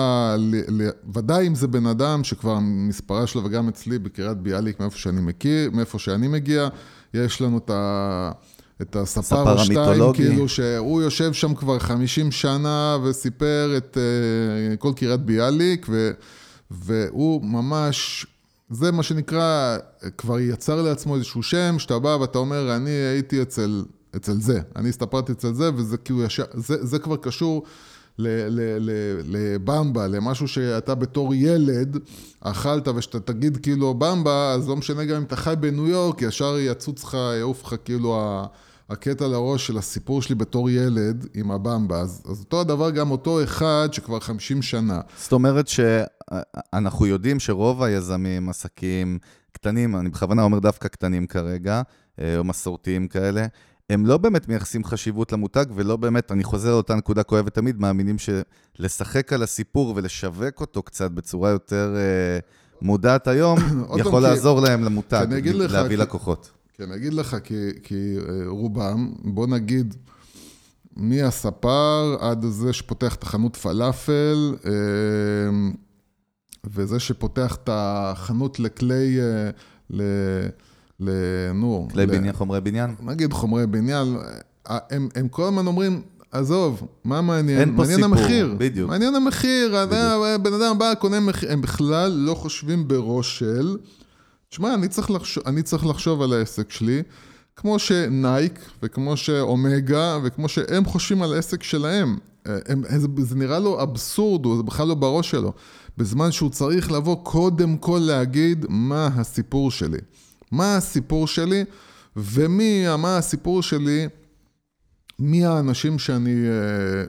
ודאי 1.14 1.46
אם 1.46 1.54
זה 1.54 1.68
בן 1.68 1.86
אדם 1.86 2.24
שכבר 2.24 2.52
המספרה 2.52 3.26
שלו, 3.26 3.44
וגם 3.44 3.68
אצלי 3.68 3.98
בקריית 3.98 4.38
ביאליק, 4.38 4.80
מאיפה 4.80 4.98
שאני 4.98 5.20
מכיר, 5.20 5.70
מאיפה 5.70 5.98
שאני 5.98 6.28
מגיע, 6.28 6.68
יש 7.14 7.40
לנו 7.40 7.58
את 7.58 7.70
ה... 7.70 8.30
את 8.82 8.96
הספר 8.96 9.52
או 9.52 9.58
שתיים, 9.58 10.12
כאילו 10.12 10.48
שהוא 10.48 11.02
יושב 11.02 11.32
שם 11.32 11.54
כבר 11.54 11.78
50 11.78 12.30
שנה 12.30 12.96
וסיפר 13.04 13.74
את 13.76 13.96
uh, 13.96 14.76
כל 14.76 14.92
קריית 14.96 15.20
ביאליק, 15.20 15.86
ו, 15.90 16.10
והוא 16.70 17.44
ממש 17.44 18.26
זה 18.70 18.92
מה 18.92 19.02
שנקרא, 19.02 19.78
כבר 20.18 20.38
יצר 20.38 20.82
לעצמו 20.82 21.14
איזשהו 21.14 21.42
שם, 21.42 21.78
שאתה 21.78 21.98
בא 21.98 22.08
ואתה 22.20 22.38
אומר, 22.38 22.76
אני 22.76 22.90
הייתי 22.90 23.42
אצל, 23.42 23.84
אצל 24.16 24.40
זה, 24.40 24.60
אני 24.76 24.88
הסתפרתי 24.88 25.32
אצל 25.32 25.52
זה, 25.52 25.70
וזה 25.74 25.96
כאילו 25.96 26.22
ישר, 26.22 26.44
זה, 26.54 26.86
זה 26.86 26.98
כבר 26.98 27.16
קשור 27.16 27.62
לבמבה, 29.24 30.06
למשהו 30.06 30.48
שאתה 30.48 30.94
בתור 30.94 31.34
ילד 31.34 31.98
אכלת, 32.40 32.88
ושאתה 32.88 33.20
תגיד 33.20 33.56
כאילו 33.56 33.94
במבה, 33.94 34.52
אז 34.52 34.68
לא 34.68 34.76
משנה 34.76 35.04
גם 35.04 35.16
אם 35.16 35.22
אתה 35.22 35.36
חי 35.36 35.54
בניו 35.60 35.86
יורק, 35.88 36.22
ישר 36.22 36.58
יצוץ 36.58 37.04
לך, 37.04 37.16
יעוף 37.38 37.64
לך 37.64 37.74
כאילו 37.84 38.20
ה... 38.20 38.46
הקטע 38.90 39.26
לראש 39.26 39.66
של 39.66 39.78
הסיפור 39.78 40.22
שלי 40.22 40.34
בתור 40.34 40.70
ילד 40.70 41.26
עם 41.34 41.50
הבמבה, 41.50 42.00
אז, 42.00 42.22
אז 42.30 42.40
אותו 42.40 42.60
הדבר 42.60 42.90
גם 42.90 43.10
אותו 43.10 43.44
אחד 43.44 43.88
שכבר 43.92 44.20
50 44.20 44.62
שנה. 44.62 45.00
זאת 45.18 45.32
אומרת 45.32 45.68
שאנחנו 45.68 47.06
יודעים 47.06 47.40
שרוב 47.40 47.82
היזמים, 47.82 48.48
עסקים 48.48 49.18
קטנים, 49.52 49.96
אני 49.96 50.08
בכוונה 50.08 50.42
אומר 50.42 50.58
דווקא 50.58 50.88
קטנים 50.88 51.26
כרגע, 51.26 51.82
אה, 52.20 52.38
או 52.38 52.44
מסורתיים 52.44 53.08
כאלה, 53.08 53.46
הם 53.90 54.06
לא 54.06 54.16
באמת 54.16 54.48
מייחסים 54.48 54.84
חשיבות 54.84 55.32
למותג, 55.32 55.64
ולא 55.74 55.96
באמת, 55.96 56.32
אני 56.32 56.44
חוזר 56.44 56.70
לאותה 56.70 56.94
נקודה 56.94 57.22
כואבת 57.22 57.54
תמיד, 57.54 57.80
מאמינים 57.80 58.16
שלשחק 58.18 59.32
על 59.32 59.42
הסיפור 59.42 59.92
ולשווק 59.96 60.60
אותו 60.60 60.82
קצת 60.82 61.10
בצורה 61.10 61.50
יותר 61.50 61.94
אה, 61.96 62.38
מודעת 62.82 63.26
היום, 63.26 63.58
יכול 64.00 64.22
לעזור 64.22 64.60
להם 64.60 64.84
למותג, 64.84 65.26
להביא 65.54 65.98
לקוחות. 65.98 66.50
כי 66.78 66.84
אני 66.84 66.94
אגיד 66.94 67.14
לך, 67.14 67.36
כי, 67.44 67.54
כי 67.82 68.16
אה, 68.28 68.34
רובם, 68.46 69.12
בוא 69.24 69.46
נגיד, 69.46 69.94
מהספר 70.96 72.16
עד 72.20 72.44
זה 72.48 72.72
שפותח 72.72 73.14
את 73.14 73.22
החנות 73.22 73.56
פלאפל, 73.56 74.54
אה, 74.66 74.70
וזה 76.70 77.00
שפותח 77.00 77.56
את 77.64 77.68
החנות 77.72 78.60
לכלי, 78.60 79.20
אה, 79.20 79.50
ל... 79.90 80.02
ל... 81.00 81.10
נו... 81.54 81.88
כלי 81.90 82.06
ל... 82.06 82.10
בניין, 82.10 82.32
חומרי 82.32 82.60
בניין? 82.60 82.94
נגיד 83.00 83.32
חומרי 83.32 83.66
בניין, 83.66 84.16
הם, 84.66 85.08
הם 85.14 85.28
כל 85.28 85.42
הזמן 85.42 85.66
אומרים, 85.66 86.02
עזוב, 86.32 86.82
מה 87.04 87.20
מעניין? 87.20 87.58
אין 87.58 87.70
פה 87.70 87.76
מעניין 87.76 88.00
סיפור, 88.02 88.18
המחיר. 88.18 88.54
בדיוק. 88.58 88.90
מעניין 88.90 89.14
המחיר, 89.14 89.86
בדיוק. 89.86 90.42
בן 90.42 90.52
אדם 90.52 90.78
בא, 90.78 90.94
קונה 90.94 91.20
מחיר, 91.20 91.52
הם 91.52 91.60
בכלל 91.60 92.12
לא 92.12 92.34
חושבים 92.34 92.88
בראש 92.88 93.38
של... 93.38 93.76
תשמע, 94.50 94.74
אני 94.74 94.88
לחשוב, 95.10 95.42
אני 95.46 95.62
צריך 95.62 95.86
לחשוב 95.86 96.22
על 96.22 96.32
העסק 96.32 96.70
שלי, 96.70 97.02
כמו 97.56 97.78
שנייק, 97.78 98.60
וכמו 98.82 99.16
שאומגה, 99.16 100.18
וכמו 100.24 100.48
שהם 100.48 100.84
חושבים 100.84 101.22
על 101.22 101.34
העסק 101.34 101.62
שלהם. 101.62 102.18
הם, 102.44 102.82
זה, 102.96 103.06
זה 103.18 103.36
נראה 103.36 103.58
לו 103.58 103.82
אבסורד, 103.82 104.56
זה 104.56 104.62
בכלל 104.62 104.88
לא 104.88 104.94
בראש 104.94 105.30
שלו. 105.30 105.52
בזמן 105.96 106.32
שהוא 106.32 106.50
צריך 106.50 106.92
לבוא 106.92 107.16
קודם 107.24 107.76
כל 107.76 108.00
להגיד 108.02 108.66
מה 108.68 109.06
הסיפור 109.06 109.70
שלי. 109.70 109.98
מה 110.52 110.76
הסיפור 110.76 111.26
שלי, 111.26 111.64
ומי, 112.16 112.84
מה 112.98 113.16
הסיפור 113.16 113.62
שלי, 113.62 114.08
מי 115.18 115.44
האנשים 115.44 115.98
שאני, 115.98 116.44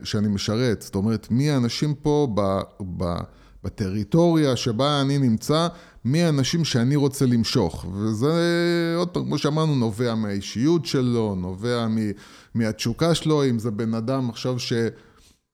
שאני 0.04 0.28
משרת. 0.28 0.82
זאת 0.82 0.94
אומרת, 0.94 1.30
מי 1.30 1.50
האנשים 1.50 1.94
פה 1.94 2.28
ב... 2.34 2.60
ב 2.96 3.14
בטריטוריה 3.64 4.56
שבה 4.56 5.00
אני 5.00 5.18
נמצא, 5.18 5.68
מי 6.04 6.22
האנשים 6.22 6.64
שאני 6.64 6.96
רוצה 6.96 7.26
למשוך. 7.26 7.86
וזה, 7.94 8.94
עוד 8.96 9.08
פעם, 9.08 9.24
כמו 9.24 9.38
שאמרנו, 9.38 9.74
נובע 9.74 10.14
מהאישיות 10.14 10.86
שלו, 10.86 11.34
נובע 11.34 11.86
מהתשוקה 12.54 13.14
שלו, 13.14 13.44
אם 13.44 13.58
זה 13.58 13.70
בן 13.70 13.94
אדם 13.94 14.30
עכשיו 14.30 14.58
ש... 14.58 14.72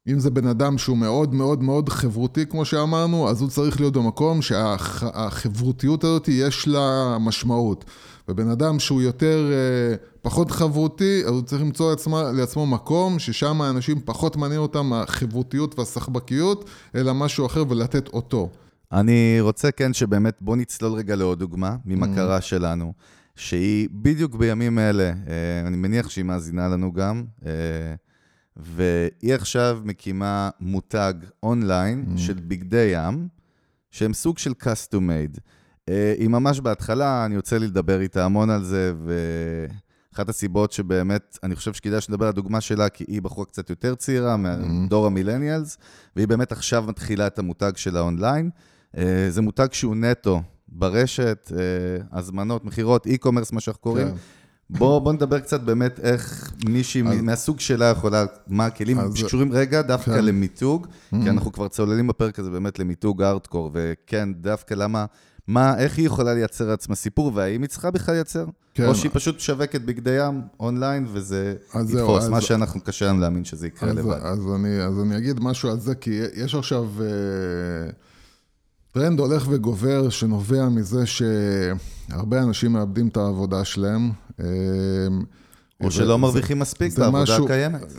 אם 0.08 0.18
זה 0.18 0.30
בן 0.30 0.46
אדם 0.46 0.78
שהוא 0.78 0.96
מאוד 0.96 1.34
מאוד 1.34 1.62
מאוד 1.62 1.88
חברותי, 1.88 2.46
כמו 2.46 2.64
שאמרנו, 2.64 3.28
אז 3.28 3.40
הוא 3.40 3.48
צריך 3.48 3.80
להיות 3.80 3.96
במקום 3.96 4.42
שהחברותיות 4.42 6.04
הזאת 6.04 6.28
יש 6.28 6.68
לה 6.68 7.16
משמעות. 7.20 7.84
ובן 8.28 8.50
אדם 8.50 8.78
שהוא 8.78 9.02
יותר, 9.02 9.52
אה, 9.52 9.96
פחות 10.22 10.50
חברותי, 10.50 11.22
אז 11.24 11.30
הוא 11.30 11.42
צריך 11.42 11.62
למצוא 11.62 11.90
לעצמו, 11.90 12.20
לעצמו 12.34 12.66
מקום 12.66 13.18
ששם 13.18 13.60
האנשים 13.60 14.00
פחות 14.04 14.36
מעניין 14.36 14.60
אותם 14.60 14.92
החברותיות 14.92 15.78
והסחבקיות, 15.78 16.64
אלא 16.94 17.14
משהו 17.14 17.46
אחר 17.46 17.64
ולתת 17.68 18.08
אותו. 18.08 18.48
אני 18.96 19.38
רוצה 19.40 19.70
כן 19.70 19.92
שבאמת, 19.92 20.42
בוא 20.42 20.56
נצלול 20.56 20.92
רגע 20.92 21.16
לעוד 21.16 21.38
דוגמה 21.38 21.76
ממכרה 21.84 22.38
mm. 22.38 22.40
שלנו, 22.40 22.92
שהיא 23.34 23.88
בדיוק 23.92 24.34
בימים 24.34 24.78
אלה, 24.78 25.04
אה, 25.04 25.66
אני 25.66 25.76
מניח 25.76 26.10
שהיא 26.10 26.24
מאזינה 26.24 26.68
לנו 26.68 26.92
גם, 26.92 27.24
אה, 27.46 27.50
והיא 28.56 29.34
עכשיו 29.34 29.80
מקימה 29.84 30.50
מותג 30.60 31.14
אונליין 31.42 32.04
mm. 32.08 32.18
של 32.18 32.34
בגדי 32.34 32.90
ים, 32.94 33.28
שהם 33.90 34.12
סוג 34.14 34.38
של 34.38 34.52
custom 34.62 34.96
made. 34.96 35.40
אה, 35.88 36.14
היא 36.18 36.28
ממש 36.28 36.60
בהתחלה, 36.60 37.24
אני 37.24 37.34
יוצא 37.34 37.58
לי 37.58 37.66
לדבר 37.66 38.00
איתה 38.00 38.24
המון 38.24 38.50
על 38.50 38.64
זה, 38.64 38.92
ואחת 39.04 40.28
הסיבות 40.28 40.72
שבאמת, 40.72 41.38
אני 41.42 41.56
חושב 41.56 41.72
שכדאי 41.72 42.00
שנדבר 42.00 42.24
על 42.24 42.28
הדוגמה 42.28 42.60
שלה, 42.60 42.88
כי 42.88 43.04
היא 43.08 43.22
בחורה 43.22 43.46
קצת 43.46 43.70
יותר 43.70 43.94
צעירה, 43.94 44.36
מדור 44.36 45.04
mm-hmm. 45.04 45.06
המילניאלס, 45.06 45.78
והיא 46.16 46.28
באמת 46.28 46.52
עכשיו 46.52 46.84
מתחילה 46.88 47.26
את 47.26 47.38
המותג 47.38 47.72
שלה 47.76 48.00
אונליין. 48.00 48.50
אה, 48.96 49.02
זה 49.30 49.42
מותג 49.42 49.66
שהוא 49.72 49.96
נטו 49.96 50.42
ברשת, 50.68 51.52
אה, 51.56 51.58
הזמנות, 52.18 52.64
מכירות, 52.64 53.06
e-commerce, 53.06 53.48
מה 53.52 53.60
שאנחנו 53.60 53.82
קוראים. 53.82 54.08
כן. 54.08 54.14
בוא, 54.70 54.98
בוא 54.98 55.12
נדבר 55.12 55.38
קצת 55.40 55.60
באמת 55.60 56.00
איך 56.00 56.52
מישהי 56.68 57.02
אז- 57.02 57.20
מהסוג 57.20 57.60
שלה 57.60 57.84
יכולה, 57.86 58.24
מה 58.48 58.66
הכלים 58.66 58.98
אז- 59.00 59.14
שקשורים 59.14 59.52
רגע 59.52 59.82
דווקא 59.82 60.10
כן. 60.12 60.24
למיתוג, 60.24 60.86
כי 61.10 61.30
אנחנו 61.30 61.52
כבר 61.52 61.68
צוללים 61.68 62.06
בפרק 62.06 62.38
הזה 62.38 62.50
באמת 62.50 62.78
למיתוג 62.78 63.22
ארטקור, 63.22 63.70
וכן, 63.74 64.28
דווקא 64.34 64.74
למה, 64.74 65.04
מה, 65.46 65.78
איך 65.78 65.98
היא 65.98 66.06
יכולה 66.06 66.34
לייצר 66.34 66.68
לעצמה 66.68 66.94
סיפור, 66.94 67.32
והאם 67.34 67.62
היא 67.62 67.68
צריכה 67.68 67.90
בכלל 67.90 68.14
לייצר? 68.14 68.46
כן. 68.74 68.86
או 68.86 68.94
שהיא 68.94 69.10
פשוט 69.14 69.36
משווקת 69.36 69.80
בגדי 69.80 70.26
ים 70.26 70.40
אונליין, 70.60 71.06
וזה 71.12 71.54
יתפוס, 71.74 72.22
אז- 72.24 72.28
מה 72.28 72.40
שאנחנו 72.40 72.80
קשה 72.80 73.06
לנו 73.08 73.20
להאמין 73.20 73.44
שזה 73.44 73.66
יקרה 73.66 73.90
אז, 73.90 73.96
לבד. 73.96 74.18
אז, 74.22 74.38
אני, 74.54 74.80
אז 74.82 75.00
אני 75.00 75.16
אגיד 75.18 75.40
משהו 75.40 75.70
על 75.70 75.80
זה, 75.80 75.94
כי 75.94 76.20
יש 76.34 76.54
עכשיו 76.54 76.84
אה, 77.00 77.06
טרנד 78.96 79.20
הולך 79.20 79.46
וגובר 79.50 80.08
שנובע 80.08 80.68
מזה 80.68 81.04
שהרבה 81.06 82.42
אנשים 82.42 82.72
מאבדים 82.72 83.08
את 83.08 83.16
העבודה 83.16 83.64
שלהם. 83.64 84.10
אה, 84.40 84.46
או 85.80 85.90
שלא 85.90 86.18
מרוויחים 86.18 86.58
מספיק 86.58 86.92
זה 86.92 87.02
בעבודה 87.02 87.22
משהו- 87.22 87.44
הקיימת. 87.44 87.92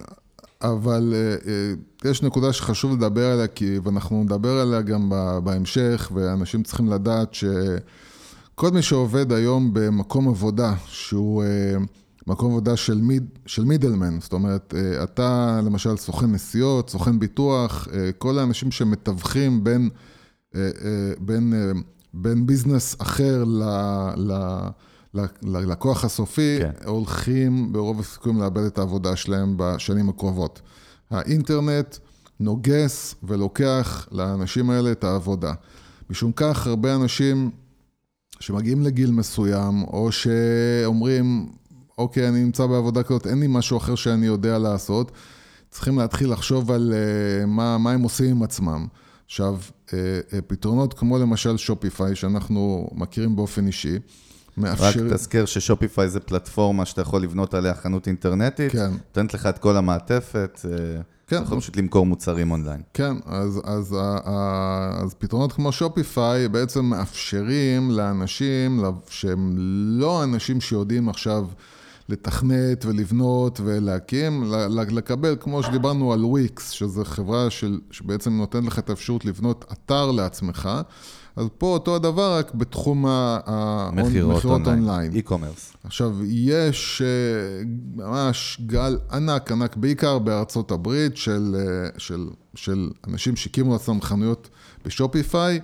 אבל 0.62 1.14
אה, 1.16 1.52
אה, 1.52 2.12
יש 2.12 2.24
נקודה 2.24 2.54
שחשוב 2.54 2.94
לדבר 2.94 3.26
עליה, 3.32 3.48
כי, 3.48 3.80
ואנחנו 3.84 4.24
נדבר 4.24 4.52
עליה 4.52 4.82
גם 4.82 5.12
בהמשך, 5.44 6.12
ואנשים 6.14 6.64
צריכים 6.64 6.90
לדעת 6.90 7.34
שכל 7.34 8.72
מי 8.72 8.82
שעובד 8.82 9.32
היום 9.32 9.74
במקום 9.74 10.28
עבודה, 10.28 10.74
שהוא 10.86 11.44
מקום 12.28 12.52
עבודה 12.52 12.76
של, 12.76 13.02
מיד, 13.02 13.26
של 13.46 13.64
מידלמן, 13.64 14.18
זאת 14.22 14.34
אומרת, 14.34 14.74
אתה 15.04 15.60
למשל 15.66 15.98
סוכן 15.98 16.32
נסיעות, 16.32 16.90
סוכן 16.90 17.20
ביטוח, 17.20 17.88
כל 18.18 18.40
האנשים 18.40 18.72
שמתווכים 18.72 19.64
בין, 19.64 19.90
בין, 21.20 21.54
אה, 21.54 21.72
בין 22.14 22.46
ביזנס 22.46 22.96
אחר 23.02 23.44
ל... 23.44 23.64
ל 24.18 24.34
ל- 25.14 25.58
ללקוח 25.58 26.06
הסופי. 26.06 26.58
כן. 26.60 26.72
הולכים 26.86 27.74
ברוב 27.74 28.00
הסיכויים 28.00 28.42
לאבד 28.42 28.64
את 28.64 28.78
העבודה 28.78 29.16
שלהם 29.16 29.54
בשנים 29.58 30.10
הקרובות. 30.10 30.62
האינטרנט 31.10 31.98
נוגס 32.40 33.16
ולוקח 33.24 34.08
לאנשים 34.12 34.70
האלה 34.70 34.92
את 34.92 35.04
העבודה. 35.04 35.54
משום 36.10 36.32
כך, 36.32 36.68
הרבה 36.68 36.96
אנשים 36.96 37.52
שמגיעים 38.40 38.82
לגיל 38.82 39.12
מסוים, 39.12 39.84
או 39.84 40.12
שאומרים, 40.12 41.50
אוקיי, 41.98 42.30
אני 42.30 42.44
נמצא 42.44 42.66
בעבודה 42.66 43.04
כזאת, 43.04 43.28
אין 43.28 43.40
לי 43.40 43.48
משהו 43.50 43.78
אחר 43.78 43.96
שאני 43.96 44.26
יודע 44.26 44.58
לעשות, 44.58 45.12
צריכים 45.70 45.98
להתחיל 45.98 46.32
לחשוב 46.32 46.72
על 46.72 46.94
uh, 46.94 47.46
מה, 47.46 47.78
מה 47.78 47.92
הם 47.92 48.02
עושים 48.02 48.32
עם 48.32 48.44
עצמם. 48.44 48.88
עכשיו, 49.28 49.58
uh, 49.88 49.90
uh, 49.90 49.94
פתרונות 50.48 50.94
כמו 50.94 51.18
למשל 51.18 51.58
שופיפיי, 51.58 52.16
שאנחנו 52.16 52.90
מכירים 52.96 53.36
באופן 53.36 53.68
אישי, 53.68 53.96
רק 53.96 54.02
מאפשרים... 54.58 55.14
תזכר 55.14 55.46
ששופיפיי 55.46 56.10
זה 56.10 56.20
פלטפורמה 56.20 56.86
שאתה 56.86 57.02
יכול 57.02 57.22
לבנות 57.22 57.54
עליה 57.54 57.74
חנות 57.76 58.08
אינטרנטית, 58.08 58.72
כן. 58.72 58.92
נותנת 58.92 59.34
לך 59.34 59.46
את 59.46 59.58
כל 59.58 59.78
המעטפת, 59.78 60.60
אה, 60.66 61.02
כן. 61.28 61.36
אתה 61.38 61.46
יכול 61.46 61.60
פשוט 61.60 61.78
למכור 61.78 62.06
מוצרים 62.06 62.52
אונליין. 62.52 62.82
כן, 62.94 63.14
אז, 63.26 63.62
אז, 63.64 63.96
ה- 64.00 65.00
אז 65.04 65.14
פתרונות 65.14 65.54
כמו 65.54 65.72
שופיפיי 65.72 66.48
בעצם 66.48 66.86
מאפשרים 66.86 67.92
לאנשים 67.92 68.84
שהם 69.10 69.54
לא 70.00 70.24
אנשים 70.24 70.62
שיודעים 70.62 71.10
עכשיו 71.10 71.46
לתכנת 72.10 72.86
ולבנות 72.86 73.62
ולהקים, 73.64 74.54
לקבל, 74.92 75.36
כמו 75.40 75.64
שדיברנו 75.64 76.14
על 76.14 76.26
וויקס, 76.26 76.70
שזו 76.70 77.06
חברה 77.06 77.50
של, 77.50 77.80
שבעצם 77.92 78.34
נותנת 78.38 78.64
לך 78.64 78.80
את 78.80 78.90
האפשרות 78.90 79.26
לבנות 79.26 79.66
אתר 79.72 80.12
לעצמך, 80.12 80.70
אז 81.36 81.46
פה 81.58 81.68
אותו 81.68 81.96
הדבר, 81.96 82.38
רק 82.38 82.54
בתחום 82.54 83.06
ה- 83.06 83.40
ה- 83.46 83.90
מכירות 84.38 84.68
אונליין, 84.68 85.12
e-commerce. 85.14 85.78
עכשיו, 85.84 86.16
יש 86.26 87.02
אה, 87.02 87.64
ממש 87.96 88.62
גל 88.66 88.98
ענק 89.12 89.52
ענק, 89.52 89.76
בעיקר 89.76 90.20
בארצות 90.20 90.72
הברית, 90.72 91.18
של, 91.18 91.56
אה, 91.60 91.90
של, 91.98 92.28
של 92.56 92.90
אנשים 93.08 93.36
שהקימו 93.36 93.74
לעצמם 93.74 94.02
חנויות 94.02 94.50
בשופיפיי, 94.86 95.60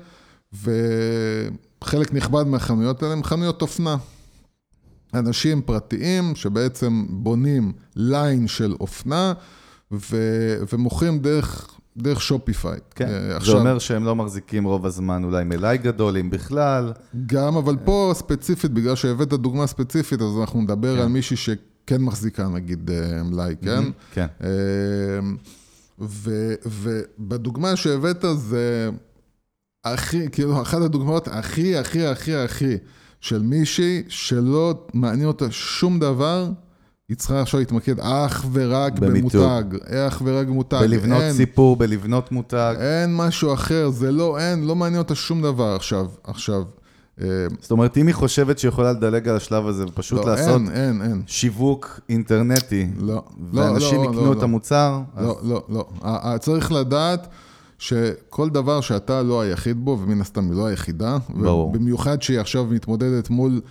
וחלק 0.54 2.14
נכבד 2.14 2.44
מהחנויות 2.48 3.04
האלה 3.04 3.14
הם 3.14 3.24
חנויות 3.24 3.62
אופנה. 3.62 3.98
אנשים 5.14 5.62
פרטיים 5.62 6.36
שבעצם 6.36 7.06
בונים 7.10 7.72
ליין 7.96 8.48
של 8.48 8.76
אופנה 8.80 9.34
ו, 9.92 10.18
ומוכרים 10.74 11.20
דרך, 11.20 11.78
דרך 11.98 12.22
שופיפיי. 12.22 12.80
כן, 12.96 13.08
אה, 13.08 13.40
זה 13.46 13.52
אומר 13.52 13.80
שהם 13.80 14.04
לא 14.04 14.16
מחזיקים 14.16 14.64
רוב 14.64 14.86
הזמן 14.86 15.24
אולי 15.24 15.44
מלאי 15.44 15.78
גדול, 15.78 16.18
אם 16.18 16.30
בכלל. 16.30 16.94
גם, 17.26 17.58
אבל 17.58 17.78
פה 17.86 18.12
ספציפית, 18.16 18.72
בגלל 18.72 18.96
שהבאת 18.96 19.30
דוגמה 19.30 19.68
ספציפית, 19.68 20.22
אז 20.22 20.38
אנחנו 20.42 20.62
נדבר 20.62 20.96
כן. 20.96 21.02
על 21.02 21.08
מישהי 21.08 21.38
שכן 21.38 22.02
מחזיקה, 22.02 22.48
נגיד, 22.48 22.92
אה, 22.92 23.24
מלאי, 23.24 23.56
כן? 23.62 23.84
כן. 24.14 24.28
אה, 24.44 24.50
ו- 26.00 26.54
ובדוגמה 26.66 27.76
שהבאת 27.76 28.26
זה 28.36 28.90
הכי, 29.86 30.30
כאילו, 30.32 30.62
אחת 30.62 30.82
הדוגמאות 30.82 31.28
הכי, 31.28 31.78
הכי, 31.78 32.06
הכי, 32.06 32.36
הכי 32.36 32.78
של 33.24 33.42
מישהי 33.42 34.04
שלא 34.08 34.74
מעניין 34.94 35.28
אותה 35.28 35.46
שום 35.52 36.00
דבר, 36.00 36.50
היא 37.10 37.18
צריכה 37.18 37.42
עכשיו 37.42 37.60
להתמקד 37.60 38.00
אך 38.00 38.46
ורק 38.52 39.00
במיתוג. 39.00 39.32
במותג, 39.42 39.64
אך 40.08 40.22
ורק 40.26 40.48
במותג. 40.48 40.78
בלבנות 40.82 41.22
אין- 41.22 41.34
סיפור, 41.34 41.76
בלבנות 41.76 42.32
מותג. 42.32 42.76
אין 42.80 43.16
משהו 43.16 43.54
אחר, 43.54 43.90
זה 43.90 44.12
לא, 44.12 44.40
אין, 44.40 44.64
לא 44.68 44.76
מעניין 44.76 45.00
אותה 45.02 45.16
שום 45.16 45.42
דבר 45.42 45.76
עכשיו, 45.76 46.06
עכשיו. 46.24 46.64
אה, 47.22 47.28
זאת 47.62 47.72
אומרת, 47.72 47.98
אם 47.98 48.08
היא 48.08 48.16
חושבת 48.16 48.60
שהיא 48.60 48.70
יכולה 48.70 48.92
לדלג 48.92 49.28
על 49.30 49.36
השלב 49.36 49.68
הזה 49.68 49.86
ופשוט 49.86 50.26
לא, 50.26 50.32
לעשות 50.32 50.62
אין, 50.62 50.70
אין, 50.72 51.02
אין. 51.02 51.22
שיווק 51.28 52.00
אינטרנטי, 52.10 52.88
לא, 53.00 53.24
ואנשים 53.54 53.98
לא, 53.98 54.04
יקנו 54.04 54.26
לא, 54.26 54.32
את 54.32 54.38
לא. 54.38 54.44
המוצר, 54.44 55.00
אז 55.16 55.26
לא, 55.26 55.38
לא, 55.44 55.86
לא. 56.04 56.38
צריך 56.38 56.72
לדעת 56.72 57.28
שכל 57.78 58.50
דבר 58.50 58.82
שאתה 58.82 59.22
לא 59.24 59.42
היחיד 59.42 59.86
בו, 59.86 59.98
ומן 60.02 60.22
הסתם 60.22 60.50
היא 60.50 60.58
לא 60.58 60.66
היחידה, 60.66 61.18
ברור. 61.30 61.68
ובמיוחד 61.68 62.22
שהיא 62.22 62.40
עכשיו 62.40 62.66
מתמודדת 62.66 63.30
מול 63.30 63.62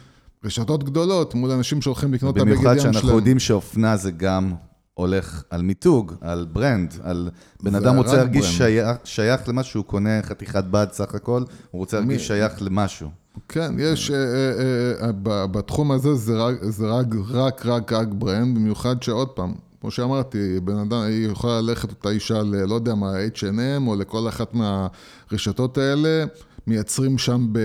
רשתות 0.44 0.84
גדולות, 0.84 1.34
מול 1.34 1.50
אנשים 1.50 1.82
שהולכים 1.82 2.14
לקנות 2.14 2.36
את 2.36 2.42
הבגד 2.42 2.54
במיוחד 2.54 2.74
ים 2.76 2.80
שאנחנו 2.80 3.00
שלהם. 3.00 3.16
יודעים 3.16 3.38
שאופנה 3.38 3.96
זה 3.96 4.10
גם 4.10 4.54
הולך 4.94 5.42
על 5.50 5.62
מיתוג, 5.62 6.12
על 6.20 6.46
brand, 6.52 6.94
על 7.02 7.30
בן 7.62 7.74
אדם 7.74 7.96
רוצה 7.96 8.16
להרגיש 8.16 8.44
brand. 8.44 8.56
שייך, 8.56 8.96
שייך 9.04 9.48
למשהו, 9.48 9.80
הוא 9.80 9.86
קונה 9.86 10.22
חתיכת 10.22 10.64
בד 10.64 10.86
סך 10.92 11.14
הכל, 11.14 11.42
הוא 11.70 11.78
רוצה 11.78 12.00
להרגיש 12.00 12.26
שייך 12.26 12.62
למשהו. 12.62 13.08
כן, 13.48 13.74
יש, 13.78 14.10
אה, 14.10 14.16
אה, 14.16 15.06
אה, 15.06 15.12
ב- 15.22 15.52
בתחום 15.52 15.92
הזה 15.92 16.14
זה 16.14 16.42
רק, 16.42 16.54
זה 16.62 16.86
רק, 16.86 17.06
רק, 17.30 17.66
רק, 17.66 17.92
רק 17.92 18.08
brand, 18.08 18.54
במיוחד 18.56 19.02
שעוד 19.02 19.28
פעם, 19.28 19.54
כמו 19.82 19.90
שאמרתי, 19.90 20.60
בן 20.60 20.76
אדם, 20.76 21.00
היא 21.00 21.28
יכולה 21.28 21.60
ללכת 21.60 21.90
אותה 21.90 22.08
אישה 22.08 22.42
ל... 22.42 22.64
לא 22.64 22.74
יודע 22.74 22.94
מה, 22.94 23.12
H&M, 23.34 23.86
או 23.86 23.96
לכל 23.96 24.28
אחת 24.28 24.54
מהרשתות 24.54 25.78
האלה, 25.78 26.24
מייצרים 26.66 27.18
שם, 27.18 27.46
ב, 27.52 27.58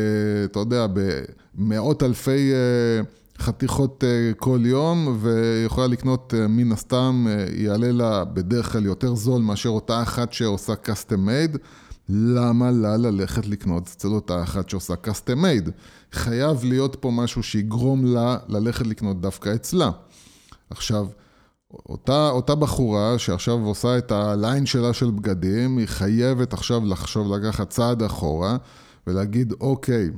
אתה 0.45 0.59
יודע, 0.59 0.87
במאות 1.55 2.03
אלפי 2.03 2.53
אה, 2.53 3.01
חתיכות 3.39 4.03
אה, 4.03 4.31
כל 4.37 4.59
יום, 4.63 5.17
ויכולה 5.21 5.87
לקנות 5.87 6.33
אה, 6.37 6.47
מן 6.47 6.71
הסתם, 6.71 7.27
יעלה 7.55 7.91
לה 7.91 8.25
בדרך 8.25 8.71
כלל 8.71 8.85
יותר 8.85 9.15
זול 9.15 9.41
מאשר 9.41 9.69
אותה 9.69 10.01
אחת 10.01 10.33
שעושה 10.33 10.73
custom 10.85 11.27
made. 11.27 11.57
למה 12.09 12.71
לה 12.71 12.97
ללכת 12.97 13.47
לקנות 13.47 13.89
אצל 13.95 14.07
אותה 14.07 14.43
אחת 14.43 14.69
שעושה 14.69 14.93
custom 14.93 15.37
made? 15.37 15.69
חייב 16.11 16.63
להיות 16.63 16.97
פה 16.99 17.11
משהו 17.11 17.43
שיגרום 17.43 18.05
לה 18.05 18.37
ללכת 18.47 18.87
לקנות 18.87 19.21
דווקא 19.21 19.55
אצלה. 19.55 19.91
עכשיו, 20.69 21.07
אותה, 21.73 22.29
אותה 22.29 22.55
בחורה 22.55 23.19
שעכשיו 23.19 23.53
עושה 23.53 23.97
את 23.97 24.11
הליין 24.11 24.65
שלה 24.65 24.93
של 24.93 25.11
בגדים, 25.11 25.77
היא 25.77 25.87
חייבת 25.87 26.53
עכשיו 26.53 26.85
לחשוב, 26.85 27.35
לקחת 27.35 27.69
צעד 27.69 28.03
אחורה 28.03 28.57
ולהגיד, 29.07 29.53
אוקיי, 29.61 30.09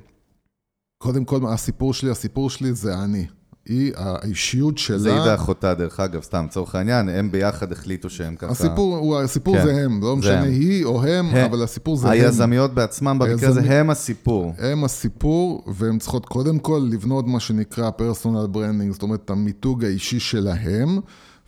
קודם 1.03 1.25
כל 1.25 1.39
הסיפור 1.47 1.93
שלי, 1.93 2.09
הסיפור 2.09 2.49
שלי 2.49 2.73
זה 2.73 2.99
אני. 3.03 3.27
היא, 3.65 3.91
האישיות 3.95 4.77
שלה... 4.77 4.97
זה 4.97 5.13
היא 5.13 5.31
ואחותה, 5.31 5.73
דרך 5.73 5.99
אגב, 5.99 6.21
סתם, 6.21 6.45
לצורך 6.45 6.75
העניין, 6.75 7.09
הם 7.09 7.31
ביחד 7.31 7.71
החליטו 7.71 8.09
שהם 8.09 8.35
ככה... 8.35 8.51
הסיפור, 8.51 8.97
הוא, 8.97 9.17
הסיפור 9.19 9.57
כן, 9.57 9.63
זה 9.63 9.85
הם, 9.85 10.01
לא 10.01 10.09
זה 10.09 10.15
משנה 10.15 10.39
הם. 10.39 10.43
היא 10.43 10.85
או 10.85 11.03
הם, 11.03 11.25
הם. 11.25 11.45
אבל 11.45 11.63
הסיפור 11.63 11.97
זה 11.97 12.07
הם. 12.07 12.13
היזמיות 12.13 12.73
בעצמם, 12.73 13.19
במקרה 13.19 13.49
הזה, 13.49 13.79
הם 13.79 13.89
הסיפור. 13.89 14.53
הם 14.57 14.83
הסיפור, 14.83 15.63
והן 15.67 15.99
צריכות 15.99 16.25
קודם 16.25 16.59
כל 16.59 16.87
לבנות 16.91 17.27
מה 17.27 17.39
שנקרא 17.39 17.89
personal 17.89 18.47
branding, 18.47 18.91
זאת 18.91 19.01
אומרת, 19.01 19.29
המיתוג 19.29 19.85
האישי 19.85 20.19
שלהם, 20.19 20.99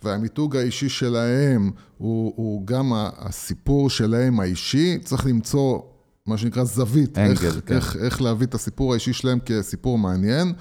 והמיתוג 0.04 0.56
האישי 0.56 0.88
שלהם 0.88 1.70
הוא, 1.98 2.32
הוא 2.36 2.66
גם 2.66 2.92
הסיפור 2.94 3.90
שלהם 3.90 4.40
האישי, 4.40 4.98
צריך 5.04 5.26
למצוא 5.26 5.78
מה 6.26 6.38
שנקרא 6.38 6.64
זווית, 6.64 7.18
אנגל, 7.18 7.46
איך, 7.46 7.60
כן. 7.66 7.74
איך, 7.74 7.96
איך 7.96 8.22
להביא 8.22 8.46
את 8.46 8.54
הסיפור 8.54 8.92
האישי 8.92 9.12
שלהם 9.12 9.38
כסיפור 9.46 9.98
מעניין, 9.98 10.52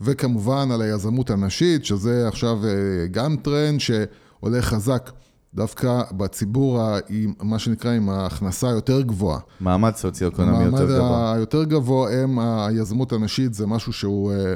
וכמובן 0.00 0.70
על 0.70 0.82
היזמות 0.82 1.30
הנשית, 1.30 1.84
שזה 1.84 2.28
עכשיו 2.28 2.64
אה, 2.64 2.70
גם 3.10 3.36
טרנד 3.36 3.80
שעולה 3.80 4.62
חזק. 4.62 5.10
דווקא 5.54 6.02
בציבור, 6.16 6.80
עם, 7.08 7.32
מה 7.42 7.58
שנקרא, 7.58 7.92
עם 7.92 8.08
ההכנסה 8.08 8.68
היותר 8.68 9.02
גבוהה. 9.02 9.40
מעמד 9.60 9.94
סוציו-אקונומי 9.96 10.56
המעמד 10.56 10.80
יותר 10.80 10.96
גבוה. 10.98 11.32
היותר 11.34 11.64
גבוה 11.64 12.12
הם 12.12 12.38
היזמות 12.38 13.12
הנשית, 13.12 13.54
זה 13.54 13.66
משהו 13.66 13.92
שהוא 13.92 14.32
אה, 14.32 14.36
אה, 14.36 14.54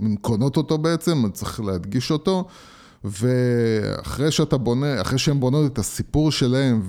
הן 0.00 0.16
קונות 0.20 0.56
אותו 0.56 0.78
בעצם, 0.78 1.30
צריך 1.32 1.60
להדגיש 1.60 2.10
אותו. 2.10 2.48
ואחרי 3.04 4.30
שאתה 4.30 4.56
בונה, 4.56 5.00
אחרי 5.00 5.18
שהן 5.18 5.40
בונות 5.40 5.72
את 5.72 5.78
הסיפור 5.78 6.32
שלהם 6.32 6.82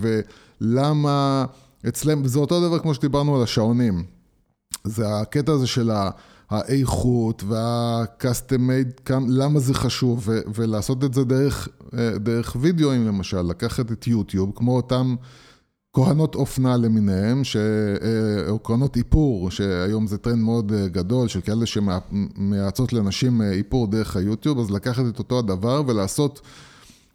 ולמה 0.62 1.46
אצלם, 1.88 2.28
זה 2.28 2.40
אותו 2.40 2.68
דבר 2.68 2.80
כמו 2.80 2.94
שדיברנו 2.94 3.36
על 3.36 3.44
השעונים. 3.44 4.04
זה 4.84 5.20
הקטע 5.20 5.52
הזה 5.52 5.68
של 5.68 5.92
האיכות 6.50 7.44
וה-custom 7.48 8.60
made, 8.60 9.14
למה 9.28 9.60
זה 9.60 9.74
חשוב, 9.74 10.24
ו- 10.26 10.42
ולעשות 10.56 11.04
את 11.04 11.14
זה 11.14 11.24
דרך, 11.24 11.68
דרך 12.16 12.56
וידאוים 12.60 13.08
למשל, 13.08 13.42
לקחת 13.42 13.92
את 13.92 14.08
יוטיוב, 14.08 14.52
כמו 14.56 14.76
אותם 14.76 15.16
כהנות 15.94 16.36
אופנה 16.36 16.78
למיניהם, 16.78 17.44
ש... 17.44 17.58
או 18.50 18.64
כהנות 18.64 18.98
איפור, 18.98 19.52
שהיום 19.52 20.08
זה 20.08 20.18
טרנד 20.18 20.44
מאוד 20.44 20.72
גדול, 20.86 21.28
של 21.28 21.42
כאלה 21.42 21.66
שמייעצות 21.66 22.94
לנשים 22.94 23.42
איפור 23.42 23.88
דרך 23.88 24.16
היוטיוב, 24.16 24.60
אז 24.60 24.72
לקחת 24.72 25.04
את 25.10 25.20
אותו 25.20 25.40
הדבר 25.40 25.84
ולעשות 25.88 26.42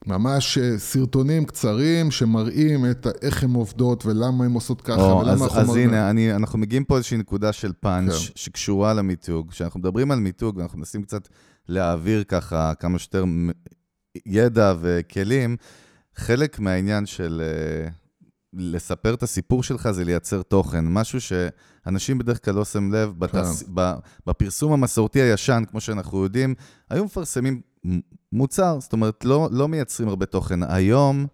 ממש 0.06 0.58
סרטונים 0.76 1.44
קצרים 1.44 2.10
שמראים 2.10 2.90
את 2.90 3.06
איך 3.22 3.44
הן 3.44 3.54
עובדות 3.54 4.06
ולמה 4.06 4.44
הן 4.44 4.52
עושות 4.52 4.82
ככה 4.82 5.10
או, 5.10 5.18
ולמה. 5.18 5.44
אז, 5.44 5.58
אז 5.70 5.76
הנה, 5.76 6.10
אני, 6.10 6.34
אנחנו 6.34 6.58
מגיעים 6.58 6.84
פה 6.84 6.94
לאיזושהי 6.94 7.18
נקודה 7.18 7.52
של 7.52 7.72
פאנץ' 7.80 8.12
כן. 8.12 8.32
שקשורה 8.34 8.94
למיתוג. 8.94 9.50
כשאנחנו 9.50 9.80
מדברים 9.80 10.10
על 10.10 10.18
מיתוג, 10.18 10.56
ואנחנו 10.56 10.78
מנסים 10.78 11.02
קצת 11.02 11.28
להעביר 11.68 12.24
ככה 12.24 12.72
כמה 12.74 12.98
שיותר 12.98 13.24
ידע 14.26 14.74
וכלים, 14.80 15.56
חלק 16.16 16.58
מהעניין 16.58 17.06
של 17.06 17.42
לספר 18.52 19.14
את 19.14 19.22
הסיפור 19.22 19.62
שלך 19.62 19.90
זה 19.90 20.04
לייצר 20.04 20.42
תוכן, 20.42 20.84
משהו 20.84 21.20
שאנשים 21.20 22.18
בדרך 22.18 22.44
כלל 22.44 22.54
לא 22.54 22.64
שמים 22.64 22.92
לב, 22.92 23.12
כן. 23.12 23.18
בתס... 23.18 23.64
בפרסום 24.26 24.72
המסורתי 24.72 25.20
הישן, 25.20 25.62
כמו 25.70 25.80
שאנחנו 25.80 26.22
יודעים, 26.22 26.54
היו 26.90 27.04
מפרסמים 27.04 27.60
מוצר, 28.32 28.80
זאת 28.80 28.92
אומרת, 28.92 29.24
לא, 29.24 29.48
לא 29.52 29.68
מייצרים 29.68 30.08
הרבה 30.08 30.26
תוכן. 30.26 30.62
היום 30.62 31.26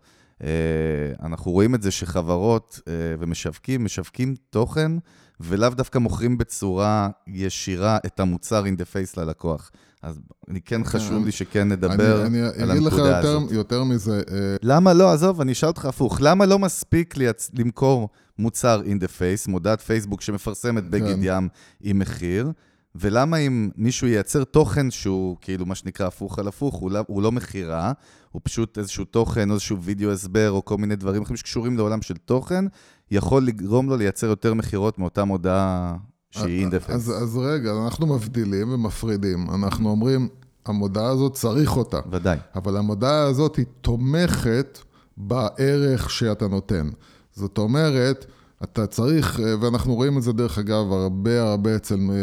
אנחנו 1.22 1.50
רואים 1.50 1.74
את 1.74 1.82
זה 1.82 1.90
שחברות 1.90 2.80
אה, 2.88 2.92
ומשווקים, 3.18 3.84
משווקים 3.84 4.34
תוכן, 4.50 4.92
ולאו 5.40 5.70
דווקא 5.70 5.98
מוכרים 5.98 6.38
בצורה 6.38 7.08
ישירה 7.26 7.98
את 8.06 8.20
המוצר 8.20 8.64
in 8.64 8.80
the 8.80 8.84
face 8.94 9.20
ללקוח. 9.20 9.70
אז 10.02 10.20
אני 10.50 10.60
כן 10.60 10.84
חשוב 10.84 11.24
לי 11.24 11.32
שכן 11.32 11.68
נדבר 11.68 12.26
אני, 12.26 12.42
אני 12.42 12.62
על 12.62 12.70
הנקודה 12.70 13.18
הזאת. 13.18 13.36
אני 13.36 13.36
אגיד 13.36 13.50
לך 13.50 13.52
יותר, 13.52 13.84
מזה. 13.84 14.22
אה... 14.30 14.56
למה 14.62 14.92
לא, 14.92 15.12
עזוב, 15.12 15.40
אני 15.40 15.52
אשאל 15.52 15.68
אותך 15.68 15.84
הפוך. 15.84 16.18
למה 16.20 16.46
לא 16.46 16.58
מספיק 16.58 17.16
ליצ... 17.16 17.50
למכור 17.58 18.08
מוצר 18.38 18.82
in 18.84 19.02
the 19.02 19.08
face, 19.18 19.50
מודעת 19.50 19.80
פייסבוק 19.80 20.20
שמפרסמת 20.20 20.84
בגד 20.84 21.14
כן. 21.14 21.20
ים 21.22 21.48
עם 21.80 21.98
מחיר? 21.98 22.52
ולמה 22.94 23.36
אם 23.36 23.70
מישהו 23.76 24.06
ייצר 24.06 24.44
תוכן 24.44 24.90
שהוא 24.90 25.36
כאילו 25.40 25.66
מה 25.66 25.74
שנקרא 25.74 26.06
הפוך 26.06 26.38
על 26.38 26.48
הפוך, 26.48 26.74
הוא 26.74 26.90
לא, 26.90 27.00
הוא 27.06 27.22
לא 27.22 27.32
מכירה, 27.32 27.92
הוא 28.32 28.40
פשוט 28.44 28.78
איזשהו 28.78 29.04
תוכן 29.04 29.48
או 29.50 29.54
איזשהו 29.54 29.82
וידאו 29.82 30.12
הסבר 30.12 30.50
או 30.50 30.64
כל 30.64 30.76
מיני 30.76 30.96
דברים 30.96 31.22
אחרים 31.22 31.36
שקשורים 31.36 31.76
לעולם 31.76 32.02
של 32.02 32.16
תוכן, 32.16 32.64
יכול 33.10 33.46
לגרום 33.46 33.88
לו 33.88 33.96
לייצר 33.96 34.26
יותר 34.26 34.54
מכירות 34.54 34.98
מאותה 34.98 35.24
מודעה 35.24 35.96
שהיא 36.30 36.60
אינדפנס. 36.60 36.94
אז, 36.94 37.22
אז 37.22 37.36
רגע, 37.36 37.72
אנחנו 37.84 38.06
מבדילים 38.06 38.72
ומפרידים. 38.72 39.50
אנחנו 39.50 39.90
אומרים, 39.90 40.28
המודעה 40.66 41.10
הזאת 41.10 41.34
צריך 41.34 41.76
אותה. 41.76 42.00
ודאי. 42.10 42.38
אבל 42.54 42.76
המודעה 42.76 43.22
הזאת 43.22 43.56
היא 43.56 43.66
תומכת 43.80 44.78
בערך 45.16 46.10
שאתה 46.10 46.48
נותן. 46.48 46.90
זאת 47.32 47.58
אומרת, 47.58 48.26
אתה 48.62 48.86
צריך, 48.86 49.40
אה, 49.40 49.54
ואנחנו 49.60 49.94
רואים 49.94 50.18
את 50.18 50.22
זה 50.22 50.32
דרך 50.32 50.58
אגב 50.58 50.92
הרבה 50.92 51.42
הרבה 51.50 51.76
אצל 51.76 51.98
אה, 52.10 52.16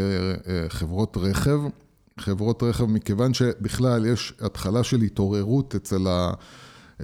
אה, 0.53 0.65
חברות 0.69 1.17
רכב, 1.17 1.59
חברות 2.19 2.63
רכב, 2.63 2.86
מכיוון 2.86 3.34
שבכלל 3.34 4.05
יש 4.05 4.34
התחלה 4.41 4.84
של 4.84 5.01
התעוררות 5.01 5.75
אצל, 5.75 6.07
ה, 6.07 6.32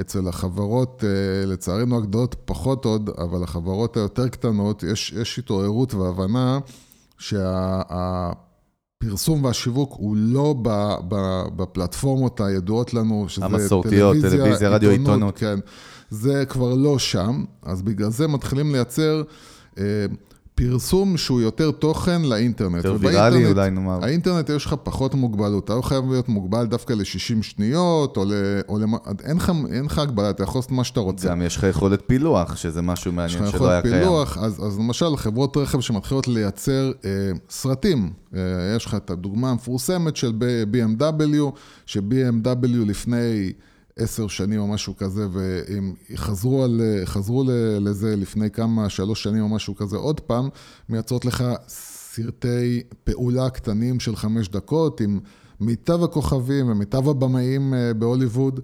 אצל 0.02 0.28
החברות, 0.28 1.04
לצערנו 1.46 1.98
הגדולות 1.98 2.36
פחות 2.46 2.86
עוד, 2.86 3.10
אבל 3.18 3.44
החברות 3.44 3.98
היותר 3.98 4.28
קטנות, 4.28 4.84
יש, 4.84 5.14
יש 5.14 5.40
התעוררות 5.40 5.94
והבנה 5.94 6.60
שהפרסום 7.18 8.24
והשיווק 9.44 9.94
הוא 9.98 10.16
לא 10.18 10.56
בפלטפורמות 11.56 12.42
הידועות 12.42 12.94
לנו, 12.94 13.26
שזה 13.30 13.46
המסורתיות, 13.46 14.14
טלוויזיה, 14.14 14.40
טלוויזיה 14.40 14.70
רדיו, 14.70 14.90
עיתונות. 14.90 15.38
כן. 15.38 15.60
זה 16.10 16.46
כבר 16.46 16.74
לא 16.74 17.00
שם, 17.00 17.44
אז 17.64 17.82
בגלל 17.82 18.10
זה 18.10 18.28
מתחילים 18.28 18.72
לייצר 18.72 19.24
אה, 19.78 20.06
פרסום 20.58 21.18
שהוא 21.18 21.42
יותר 21.42 21.72
תוכן 21.72 22.22
לאינטרנט. 22.22 22.86
יותר 22.86 22.98
ויראלי 23.00 23.46
אולי 23.46 23.70
נאמר. 23.70 24.00
האינטרנט 24.04 24.50
יש 24.50 24.66
לך 24.66 24.76
פחות 24.84 25.16
מוגבלות, 25.16 25.66
אתה 25.66 25.76
לא 25.76 25.82
חייב 25.82 26.12
להיות 26.12 26.30
מוגבל 26.30 26.66
דווקא 26.66 26.94
ל-60 26.94 27.42
שניות, 27.44 28.18
או, 28.18 28.26
ל, 28.26 28.32
או 28.70 28.80
למ... 28.80 28.94
אין, 29.24 29.38
לך, 29.86 30.00
הגבלה, 30.00 30.30
אתה 30.30 30.44
יכול 30.44 30.60
לעשות 30.60 30.72
מה 30.72 30.84
שאתה 30.84 31.00
רוצה. 31.00 31.30
גם 31.30 31.42
יש 31.42 31.58
לך 31.58 31.64
יכולת 31.64 32.04
פילוח, 32.08 32.56
שזה 32.56 32.82
משהו 32.82 33.12
מעניין 33.12 33.52
שלא 33.52 33.70
היה 33.70 33.82
קיים. 33.82 33.94
יש 33.94 34.00
לך 34.00 34.04
יכולת 34.04 34.04
פילוח, 34.04 34.38
אז, 34.38 34.66
אז 34.66 34.80
למשל 34.80 35.18
חברות 35.18 35.58
רכב 35.58 35.80
שמתחילות 35.80 36.28
לייצר 36.28 36.92
אה, 37.06 37.10
סרטים, 37.50 38.12
אה, 38.36 38.40
יש 38.76 38.86
לך 38.86 38.96
את 38.96 39.10
הדוגמה 39.10 39.50
המפורסמת 39.50 40.16
של 40.16 40.34
BMW, 40.72 41.52
ש-BMW 41.86 42.68
לפני... 42.86 43.52
עשר 43.98 44.28
שנים 44.28 44.60
או 44.60 44.68
משהו 44.68 44.98
כזה, 44.98 45.28
והם 45.32 45.94
חזרו, 46.16 46.64
על, 46.64 46.82
חזרו 47.06 47.44
לזה 47.80 48.16
לפני 48.16 48.52
כמה, 48.52 48.90
שלוש 48.90 49.24
שנים 49.24 49.44
או 49.44 49.50
משהו 49.50 49.76
כזה. 49.76 49.98
עוד 49.98 50.20
פעם, 50.20 50.50
מייצרות 50.90 51.26
לך 51.26 51.44
סרטי 52.18 52.84
פעולה 53.04 53.50
קטנים 53.50 54.00
של 54.00 54.16
חמש 54.16 54.50
דקות, 54.50 55.02
עם 55.02 55.20
מיטב 55.60 56.04
הכוכבים 56.04 56.70
ומיטב 56.70 57.10
הבמאים 57.10 57.74
אה, 57.74 57.94
בהוליווד, 57.94 58.60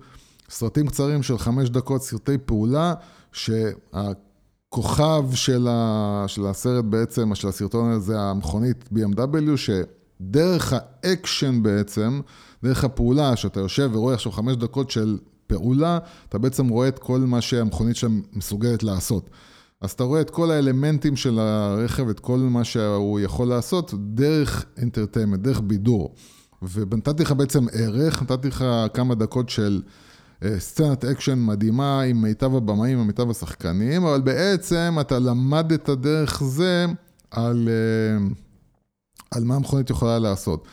סרטים 0.49 0.87
קצרים 0.87 1.23
של 1.23 1.37
חמש 1.37 1.69
דקות, 1.69 2.03
סרטי 2.03 2.37
פעולה, 2.37 2.93
שהכוכב 3.31 5.25
של, 5.33 5.67
ה, 5.69 6.23
של 6.27 6.45
הסרט 6.45 6.85
בעצם, 6.85 7.35
של 7.35 7.47
הסרטון 7.47 7.91
הזה, 7.91 8.05
זה 8.05 8.19
המכונית 8.19 8.89
BMW, 8.93 9.57
שדרך 9.57 10.73
האקשן 10.73 11.63
בעצם, 11.63 12.21
דרך 12.63 12.83
הפעולה, 12.83 13.35
שאתה 13.35 13.59
יושב 13.59 13.89
ורואה 13.93 14.13
עכשיו 14.13 14.31
חמש 14.31 14.55
דקות 14.55 14.91
של 14.91 15.17
פעולה, 15.47 15.99
אתה 16.29 16.37
בעצם 16.37 16.67
רואה 16.67 16.87
את 16.87 16.99
כל 16.99 17.19
מה 17.19 17.41
שהמכונית 17.41 17.95
שם 17.95 18.21
מסוגלת 18.33 18.83
לעשות. 18.83 19.29
אז 19.81 19.91
אתה 19.91 20.03
רואה 20.03 20.21
את 20.21 20.29
כל 20.29 20.51
האלמנטים 20.51 21.15
של 21.15 21.39
הרכב, 21.39 22.09
את 22.09 22.19
כל 22.19 22.37
מה 22.37 22.63
שהוא 22.63 23.19
יכול 23.19 23.47
לעשות, 23.47 23.93
דרך 23.97 24.65
entertainment, 24.77 25.39
דרך 25.39 25.61
בידור. 25.61 26.15
ונתתי 26.73 27.23
לך 27.23 27.31
בעצם 27.31 27.65
ערך, 27.73 28.21
נתתי 28.21 28.47
לך 28.47 28.65
כמה 28.93 29.15
דקות 29.15 29.49
של 29.49 29.81
אה, 30.43 30.59
סצנת 30.59 31.05
אקשן 31.05 31.39
מדהימה 31.39 32.01
עם 32.01 32.21
מיטב 32.21 32.55
הבמאים 32.55 32.99
ומיטב 32.99 33.29
השחקנים, 33.29 34.05
אבל 34.05 34.21
בעצם 34.21 34.97
אתה 35.01 35.19
למדת 35.19 35.89
דרך 35.89 36.43
זה 36.43 36.85
על, 37.31 37.69
אה, 37.69 38.25
על 39.31 39.43
מה 39.43 39.55
המכונית 39.55 39.89
יכולה 39.89 40.19
לעשות. 40.19 40.67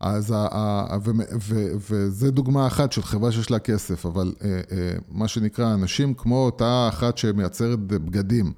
אז 0.00 0.30
ה, 0.30 0.46
ה, 0.50 0.98
ו, 1.04 1.10
ו, 1.40 1.66
וזה 1.90 2.30
דוגמה 2.30 2.66
אחת 2.66 2.92
של 2.92 3.02
חברה 3.02 3.32
שיש 3.32 3.50
לה 3.50 3.58
כסף, 3.58 4.06
אבל 4.06 4.32
אה, 4.44 4.48
אה, 4.48 4.92
מה 5.10 5.28
שנקרא, 5.28 5.74
אנשים 5.74 6.14
כמו 6.14 6.44
אותה 6.44 6.88
אחת 6.88 7.18
שמייצרת 7.18 7.78
בגדים, 7.78 8.52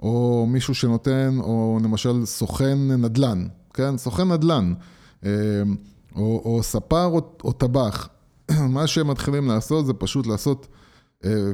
או 0.00 0.46
מישהו 0.48 0.74
שנותן, 0.74 1.38
או 1.40 1.78
למשל 1.84 2.24
סוכן 2.24 2.78
נדל"ן, 2.88 3.46
כן? 3.74 3.98
סוכן 3.98 4.32
נדל"ן, 4.32 4.74
אה, 5.24 5.30
או, 6.16 6.42
או 6.44 6.62
ספר 6.62 7.04
או, 7.04 7.20
או 7.44 7.52
טבח, 7.52 8.08
מה 8.76 8.86
שהם 8.86 9.10
מתחילים 9.10 9.48
לעשות 9.48 9.86
זה 9.86 9.92
פשוט 9.92 10.26
לעשות 10.26 10.66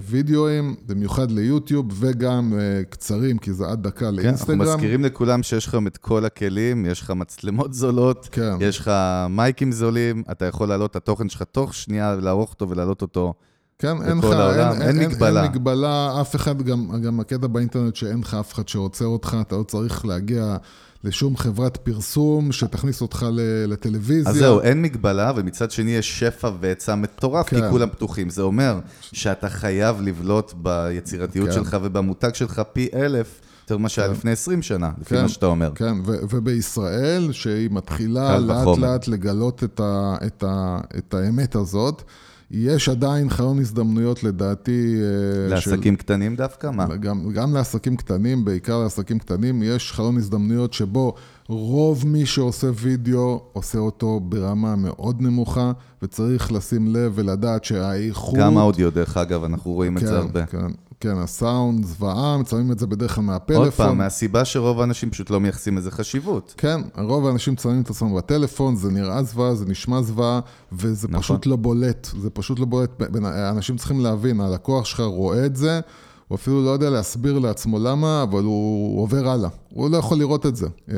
וידאוים, 0.02 0.76
במיוחד 0.86 1.30
ליוטיוב, 1.30 1.86
וגם 1.94 2.52
אה, 2.58 2.84
קצרים, 2.90 3.38
כי 3.38 3.52
זה 3.52 3.66
עד 3.66 3.82
דקה 3.82 4.10
לאינסטגרם. 4.10 4.58
כן, 4.58 4.60
אנחנו 4.60 4.74
מזכירים 4.74 5.04
לכולם 5.04 5.42
שיש 5.42 5.66
לכם 5.66 5.86
את 5.86 5.96
כל 5.96 6.24
הכלים, 6.24 6.86
יש 6.86 7.00
לך 7.00 7.10
מצלמות 7.10 7.74
זולות, 7.74 8.28
כן. 8.32 8.52
יש 8.60 8.78
לך 8.78 8.90
מייקים 9.30 9.72
זולים, 9.72 10.22
אתה 10.30 10.44
יכול 10.44 10.68
להעלות 10.68 10.90
את 10.90 10.96
התוכן 10.96 11.28
שלך 11.28 11.42
תוך 11.42 11.74
שנייה, 11.74 12.14
לערוך 12.14 12.52
אותו 12.52 12.68
ולהעלות 12.68 13.02
אותו. 13.02 13.34
כן, 13.78 14.02
אין 14.02 14.18
לך, 14.18 14.24
אין, 14.24 14.82
אין, 14.82 15.00
אין 15.00 15.10
מגבלה. 15.10 15.42
אין 15.42 15.50
מגבלה, 15.50 16.20
אף 16.20 16.36
אחד, 16.36 16.62
גם, 16.62 17.02
גם 17.02 17.20
הקטע 17.20 17.46
באינטרנט 17.46 17.96
שאין 17.96 18.20
לך 18.20 18.34
אף 18.34 18.54
אחד 18.54 18.68
שעוצר 18.68 19.06
אותך, 19.06 19.36
אתה 19.40 19.56
לא 19.56 19.62
צריך 19.62 20.04
להגיע 20.04 20.56
לשום 21.04 21.36
חברת 21.36 21.76
פרסום 21.76 22.52
שתכניס 22.52 23.00
אותך 23.02 23.26
לטלוויזיה. 23.66 24.30
אז 24.32 24.36
זהו, 24.38 24.60
אין 24.60 24.82
מגבלה, 24.82 25.32
ומצד 25.36 25.70
שני 25.70 25.90
יש 25.90 26.18
שפע 26.20 26.50
והיצע 26.60 26.94
מטורף, 26.94 27.48
כן. 27.48 27.56
כי 27.60 27.70
כולם 27.70 27.88
פתוחים. 27.88 28.30
זה 28.30 28.42
אומר 28.42 28.78
שאתה 29.12 29.48
חייב 29.48 30.00
לבלוט 30.00 30.52
ביצירתיות 30.56 31.48
כן. 31.48 31.54
שלך 31.54 31.76
ובמותג 31.82 32.34
שלך 32.34 32.62
פי 32.72 32.88
אלף. 32.94 33.40
יותר 33.62 33.78
ממה 33.78 33.88
שהיה 33.88 34.08
כן. 34.08 34.14
לפני 34.14 34.30
20 34.32 34.62
שנה, 34.62 34.90
לפי 35.00 35.14
כן, 35.14 35.22
מה 35.22 35.28
שאתה 35.28 35.46
אומר. 35.46 35.72
כן, 35.74 35.94
ובישראל, 36.06 37.32
שהיא 37.32 37.68
מתחילה 37.72 38.38
לאט 38.38 38.56
בחומר. 38.60 38.92
לאט 38.92 39.08
לגלות 39.08 39.64
את, 39.64 39.80
ה- 39.80 40.16
את, 40.26 40.44
ה- 40.46 40.78
את 40.98 41.14
האמת 41.14 41.54
הזאת, 41.54 42.02
יש 42.50 42.88
עדיין 42.88 43.30
חלון 43.30 43.58
הזדמנויות 43.58 44.24
לדעתי. 44.24 44.96
אה, 45.02 45.48
לעסקים 45.48 45.94
של... 45.94 45.98
קטנים 45.98 46.36
דווקא? 46.36 46.70
מה? 46.70 46.96
גם, 46.96 47.32
גם 47.32 47.54
לעסקים 47.54 47.96
קטנים, 47.96 48.44
בעיקר 48.44 48.82
לעסקים 48.82 49.18
קטנים, 49.18 49.62
יש 49.62 49.92
חלון 49.92 50.16
הזדמנויות 50.16 50.72
שבו 50.72 51.14
רוב 51.48 52.06
מי 52.06 52.26
שעושה 52.26 52.66
וידאו 52.74 53.42
עושה 53.52 53.78
אותו 53.78 54.20
ברמה 54.20 54.76
מאוד 54.76 55.22
נמוכה, 55.22 55.72
וצריך 56.02 56.52
לשים 56.52 56.94
לב 56.94 57.12
ולדעת 57.14 57.64
שהאיכות... 57.64 58.38
גם 58.38 58.58
האודיו, 58.58 58.90
דרך 58.90 59.16
אגב, 59.16 59.44
אנחנו 59.44 59.72
רואים 59.72 59.98
כן, 59.98 60.04
את 60.04 60.08
זה 60.08 60.14
כן, 60.14 60.20
הרבה. 60.20 60.46
כן, 60.46 60.60
כן, 60.60 60.72
הסאונד 61.08 61.84
זוועה, 61.84 62.38
מצלמים 62.38 62.72
את 62.72 62.78
זה 62.78 62.86
בדרך 62.86 63.14
כלל 63.14 63.24
מהפלאפון. 63.24 63.64
עוד 63.64 63.72
פעם, 63.72 63.98
מהסיבה 63.98 64.44
שרוב 64.44 64.80
האנשים 64.80 65.10
פשוט 65.10 65.30
לא 65.30 65.40
מייחסים 65.40 65.76
לזה 65.76 65.90
חשיבות. 65.90 66.54
כן, 66.56 66.80
רוב 66.98 67.26
האנשים 67.26 67.52
מצלמים 67.52 67.82
את 67.82 67.90
עצמם 67.90 68.16
בטלפון, 68.16 68.76
זה 68.76 68.90
נראה 68.90 69.22
זוועה, 69.22 69.54
זה 69.54 69.66
נשמע 69.66 70.02
זוועה, 70.02 70.40
וזה 70.72 71.08
נכון. 71.08 71.20
פשוט 71.20 71.46
לא 71.46 71.56
בולט, 71.56 72.08
זה 72.20 72.30
פשוט 72.30 72.58
לא 72.58 72.66
בולט. 72.66 73.02
אנשים 73.50 73.76
צריכים 73.76 74.00
להבין, 74.00 74.40
הלקוח 74.40 74.84
שלך 74.84 75.00
רואה 75.00 75.46
את 75.46 75.56
זה, 75.56 75.80
הוא 76.28 76.36
אפילו 76.36 76.64
לא 76.64 76.70
יודע 76.70 76.90
להסביר 76.90 77.38
לעצמו 77.38 77.78
למה, 77.78 78.22
אבל 78.22 78.42
הוא 78.42 79.02
עובר 79.02 79.28
הלאה. 79.28 79.48
הוא 79.68 79.90
לא 79.90 79.96
יכול 79.96 80.18
לראות 80.18 80.46
את 80.46 80.56
זה. 80.56 80.66
אה, 80.90 80.96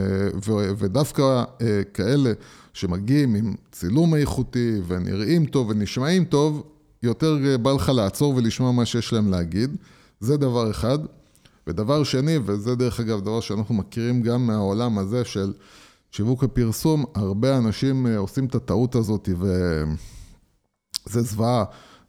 ודווקא 0.79 1.23
אה, 1.63 1.83
כאלה 1.95 2.33
שמגיעים 2.73 3.35
עם 3.35 3.55
צילום 3.73 4.15
איכותי 4.15 4.81
ונראים 4.87 5.47
טוב 5.47 5.69
ונשמעים 5.71 6.25
טוב, 6.25 6.63
יותר 7.03 7.39
אה, 7.45 7.59
בא 7.59 7.73
לך 7.73 7.89
לעצור 7.89 8.35
ולשמוע 8.37 8.73
מה 8.73 8.85
שיש 8.85 9.13
להם 9.13 9.31
להגיד. 9.31 9.77
זה 10.21 10.37
דבר 10.37 10.71
אחד. 10.71 10.99
ודבר 11.67 12.05
שני, 12.05 12.39
וזה 12.45 12.75
דרך 12.75 13.01
אגב 13.01 13.21
דבר 13.21 13.41
שאנחנו 13.41 13.75
מכירים 13.75 14.23
גם 14.23 14.47
מהעולם 14.47 14.99
הזה 14.99 15.25
של 15.25 15.53
שיווק 16.11 16.43
ופרסום, 16.43 17.05
הרבה 17.15 17.59
אנשים 17.59 18.07
עושים 18.07 18.47
את 18.47 18.55
הטעות 18.55 18.95
הזאת 18.95 19.29
וזה 19.39 21.23
זוועה. 21.23 21.65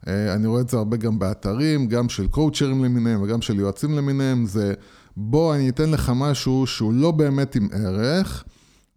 אה, 0.08 0.34
אני 0.34 0.46
רואה 0.46 0.60
את 0.60 0.68
זה 0.68 0.76
הרבה 0.76 0.96
גם 0.96 1.18
באתרים, 1.18 1.86
גם 1.86 2.08
של 2.08 2.26
קואוצ'רים 2.26 2.84
למיניהם 2.84 3.22
וגם 3.22 3.42
של 3.42 3.58
יועצים 3.58 3.96
למיניהם, 3.96 4.46
זה 4.46 4.74
בוא 5.16 5.54
אני 5.54 5.68
אתן 5.68 5.90
לך 5.90 6.12
משהו 6.14 6.66
שהוא 6.66 6.92
לא 6.92 7.10
באמת 7.10 7.56
עם 7.56 7.68
ערך, 7.72 8.44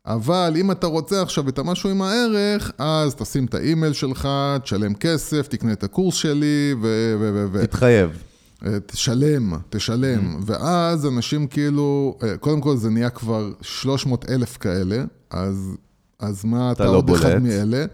אבל 0.07 0.53
אם 0.57 0.71
אתה 0.71 0.87
רוצה 0.87 1.21
עכשיו 1.21 1.49
את 1.49 1.59
המשהו 1.59 1.89
עם 1.89 2.01
הערך, 2.01 2.71
אז 2.77 3.15
תשים 3.15 3.45
את 3.45 3.53
האימייל 3.53 3.93
שלך, 3.93 4.29
תשלם 4.63 4.93
כסף, 4.93 5.47
תקנה 5.47 5.71
את 5.73 5.83
הקורס 5.83 6.15
שלי 6.15 6.75
ו... 6.81 7.15
ו, 7.19 7.45
ו 7.51 7.61
תתחייב. 7.63 8.23
אה, 8.65 8.79
תשלם, 8.85 9.53
תשלם, 9.69 10.35
mm. 10.35 10.43
ואז 10.45 11.05
אנשים 11.05 11.47
כאילו, 11.47 12.17
אה, 12.23 12.37
קודם 12.37 12.61
כל 12.61 12.77
זה 12.77 12.89
נהיה 12.89 13.09
כבר 13.09 13.51
300 13.61 14.29
אלף 14.29 14.57
כאלה, 14.57 15.03
אז, 15.29 15.77
אז 16.19 16.45
מה 16.45 16.71
אתה, 16.71 16.83
אתה 16.83 16.91
לא 16.91 16.97
עוד 16.97 17.07
בולט. 17.07 17.21
אחד 17.21 17.41
מאלה? 17.41 17.85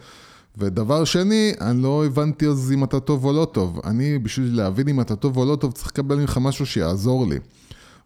ודבר 0.57 1.03
שני, 1.03 1.53
אני 1.61 1.83
לא 1.83 2.05
הבנתי 2.05 2.47
אז 2.47 2.71
אם 2.71 2.83
אתה 2.83 2.99
טוב 2.99 3.25
או 3.25 3.33
לא 3.33 3.47
טוב. 3.51 3.79
אני, 3.85 4.19
בשביל 4.19 4.57
להבין 4.57 4.87
אם 4.87 5.01
אתה 5.01 5.15
טוב 5.15 5.37
או 5.37 5.45
לא 5.45 5.55
טוב, 5.55 5.71
צריך 5.71 5.87
לקבל 5.87 6.15
ממך 6.15 6.37
משהו 6.41 6.65
שיעזור 6.65 7.27
לי. 7.27 7.39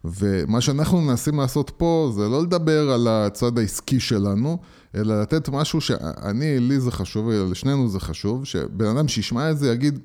ומה 0.04 0.60
שאנחנו 0.60 1.00
מנסים 1.00 1.40
לעשות 1.40 1.70
פה, 1.76 2.12
זה 2.14 2.28
לא 2.28 2.42
לדבר 2.42 2.90
על 2.90 3.08
הצד 3.08 3.58
העסקי 3.58 4.00
שלנו, 4.00 4.58
אלא 4.94 5.22
לתת 5.22 5.48
משהו 5.48 5.80
שאני, 5.80 6.60
לי 6.60 6.80
זה 6.80 6.90
חשוב, 6.90 7.30
לשנינו 7.30 7.88
זה 7.88 8.00
חשוב, 8.00 8.44
שבן 8.44 8.86
אדם 8.86 9.08
שישמע 9.08 9.50
את 9.50 9.58
זה 9.58 9.72
יגיד, 9.72 9.98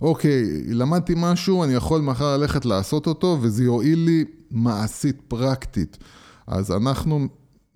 אוקיי, 0.00 0.62
למדתי 0.66 1.14
משהו, 1.16 1.64
אני 1.64 1.72
יכול 1.72 2.00
מחר 2.00 2.36
ללכת 2.36 2.64
לעשות 2.64 3.06
אותו, 3.06 3.38
וזה 3.40 3.64
יועיל 3.64 3.98
לי 3.98 4.24
מעשית, 4.50 5.20
פרקטית. 5.28 5.98
אז 6.46 6.72
אנחנו 6.72 7.28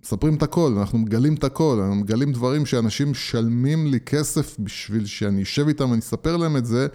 מספרים 0.03 0.35
את 0.35 0.43
הכל, 0.43 0.75
אנחנו 0.79 0.99
מגלים 0.99 1.35
את 1.35 1.45
הכל, 1.45 1.79
אנחנו 1.81 1.95
מגלים 1.95 2.33
דברים 2.33 2.67
שאנשים 2.67 3.11
משלמים 3.11 3.87
לי 3.87 4.01
כסף 4.01 4.57
בשביל 4.59 5.07
שאני 5.07 5.43
אשב 5.43 5.69
איתם 5.69 5.91
ואני 5.91 6.01
אספר 6.01 6.37
להם 6.37 6.57
את 6.57 6.67
זה, 6.67 6.87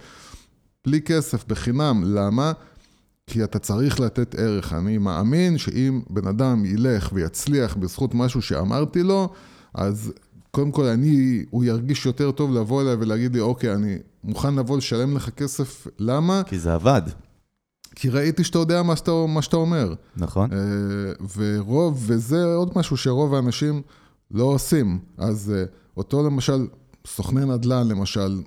בלי 0.86 1.00
כסף, 1.00 1.44
בחינם. 1.48 2.02
למה? 2.06 2.52
כי 3.30 3.44
אתה 3.44 3.58
צריך 3.58 4.00
לתת 4.00 4.34
ערך. 4.38 4.72
אני 4.72 4.98
מאמין 4.98 5.58
שאם 5.58 6.00
בן 6.10 6.26
אדם 6.26 6.64
ילך 6.64 7.10
ויצליח 7.12 7.76
בזכות 7.76 8.14
משהו 8.14 8.42
שאמרתי 8.42 9.02
לו, 9.02 9.28
אז 9.74 10.12
קודם 10.50 10.70
כל 10.70 10.84
אני, 10.84 11.44
הוא 11.50 11.64
ירגיש 11.64 12.06
יותר 12.06 12.30
טוב 12.30 12.54
לבוא 12.54 12.82
אליי 12.82 12.94
ולהגיד 12.94 13.34
לי, 13.34 13.40
אוקיי, 13.40 13.74
אני 13.74 13.98
מוכן 14.24 14.54
לבוא 14.54 14.76
לשלם 14.76 15.16
לך 15.16 15.30
כסף, 15.30 15.86
למה? 15.98 16.42
כי 16.46 16.58
זה 16.58 16.74
עבד. 16.74 17.02
כי 17.94 18.08
ראיתי 18.08 18.44
שאתה 18.44 18.58
יודע 18.58 18.82
מה 18.82 18.96
שאתה, 18.96 19.12
מה 19.28 19.42
שאתה 19.42 19.56
אומר. 19.56 19.94
נכון. 20.16 20.50
אה, 20.52 20.58
ורוב, 21.36 22.04
וזה 22.06 22.44
עוד 22.44 22.72
משהו 22.76 22.96
שרוב 22.96 23.34
האנשים 23.34 23.82
לא 24.30 24.44
עושים. 24.44 24.98
אז 25.18 25.52
אה, 25.56 25.64
אותו 25.96 26.22
למשל, 26.26 26.66
סוכני 27.06 27.44
נדל"ן 27.44 27.88
למשל, 27.88 28.42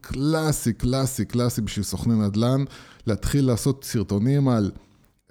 קלאסי, 0.00 0.72
קלאסי, 0.72 1.24
קלאסי 1.24 1.60
בשביל 1.60 1.84
סוכני 1.84 2.14
נדל"ן, 2.14 2.64
להתחיל 3.06 3.46
לעשות 3.46 3.84
סרטונים 3.84 4.48
על... 4.48 4.70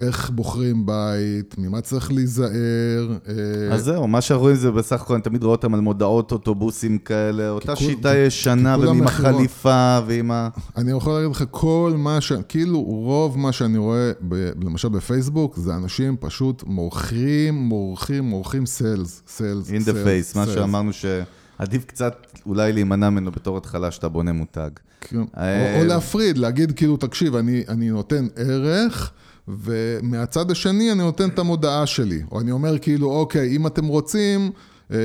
איך 0.00 0.30
בוחרים 0.30 0.86
בית, 0.86 1.54
ממה 1.58 1.80
צריך 1.80 2.12
להיזהר. 2.12 3.18
אה, 3.28 3.74
אז 3.74 3.84
זהו, 3.84 4.08
מה 4.08 4.20
שאנחנו 4.20 4.42
רואים 4.42 4.56
זה 4.56 4.70
בסך 4.70 5.02
הכל, 5.02 5.14
אני 5.14 5.22
תמיד 5.22 5.42
רואה 5.42 5.54
אותם 5.54 5.74
על 5.74 5.80
מודעות 5.80 6.32
אוטובוסים 6.32 6.98
כאלה, 6.98 7.50
אותה 7.50 7.76
שיטה 7.76 8.16
ישנה 8.16 8.76
ועם 8.78 9.02
החליפה 9.02 9.98
ועם 10.06 10.30
ה... 10.30 10.48
אני 10.76 10.90
יכול 10.90 11.12
להגיד 11.12 11.30
לך, 11.30 11.44
כל 11.50 11.94
מה 11.96 12.20
ש... 12.20 12.32
כאילו, 12.48 12.80
רוב 12.80 13.38
מה 13.38 13.52
שאני 13.52 13.78
רואה, 13.78 14.12
למשל 14.62 14.88
בפייסבוק, 14.88 15.56
זה 15.56 15.74
אנשים 15.74 16.16
פשוט 16.20 16.62
מורחים, 16.66 17.54
מורחים, 17.54 18.24
מורחים 18.24 18.66
סיילס, 18.66 19.22
סיילס, 19.28 19.70
In 19.70 19.84
the 19.84 19.92
face, 20.06 20.38
מה 20.38 20.46
שאמרנו 20.46 20.92
שעדיף 21.60 21.84
קצת 21.84 22.26
אולי 22.46 22.72
להימנע 22.72 23.10
ממנו 23.10 23.30
בתור 23.30 23.58
התחלה 23.58 23.90
שאתה 23.90 24.08
בונה 24.08 24.32
מותג. 24.32 24.70
כן. 25.00 25.22
אה, 25.36 25.80
או 25.80 25.84
להפריד, 25.84 26.38
להגיד 26.38 26.72
כאילו, 26.72 26.96
תקשיב, 26.96 27.36
אני 27.68 27.90
נותן 27.90 28.26
ערך. 28.36 29.12
ומהצד 29.48 30.50
השני 30.50 30.92
אני 30.92 30.98
נותן 30.98 31.28
את 31.28 31.38
המודעה 31.38 31.86
שלי, 31.86 32.22
או 32.32 32.40
אני 32.40 32.50
אומר 32.50 32.78
כאילו, 32.78 33.10
אוקיי, 33.10 33.56
אם 33.56 33.66
אתם 33.66 33.86
רוצים, 33.86 34.50
אה, 34.92 34.96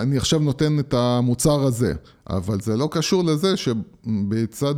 אני 0.00 0.16
עכשיו 0.16 0.38
נותן 0.38 0.78
את 0.78 0.94
המוצר 0.94 1.62
הזה, 1.62 1.94
אבל 2.30 2.60
זה 2.60 2.76
לא 2.76 2.88
קשור 2.90 3.24
לזה 3.24 3.56
שבצד 3.56 4.74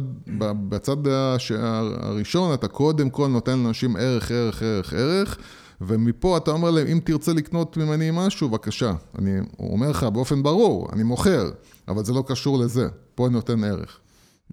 בצד 0.69 0.97
הראשון 1.07 2.55
אתה 2.55 2.69
קודם 2.69 3.11
כל 3.11 3.29
נותן 3.29 3.59
לאנשים 3.59 3.97
ערך, 3.97 4.31
ערך, 4.31 4.63
ערך, 4.63 4.93
ערך, 4.93 5.39
ומפה 5.87 6.37
אתה 6.37 6.51
אומר 6.51 6.71
להם, 6.71 6.87
אם 6.87 7.01
תרצה 7.05 7.33
לקנות 7.33 7.77
ממני 7.77 8.11
משהו, 8.13 8.49
בבקשה. 8.49 8.93
אני 9.19 9.39
אומר 9.59 9.91
לך 9.91 10.03
באופן 10.03 10.43
ברור, 10.43 10.89
אני 10.93 11.03
מוכר, 11.03 11.51
אבל 11.89 12.05
זה 12.05 12.13
לא 12.13 12.25
קשור 12.27 12.59
לזה, 12.59 12.89
פה 13.15 13.27
אני 13.27 13.35
נותן 13.35 13.65
ערך. 13.65 14.01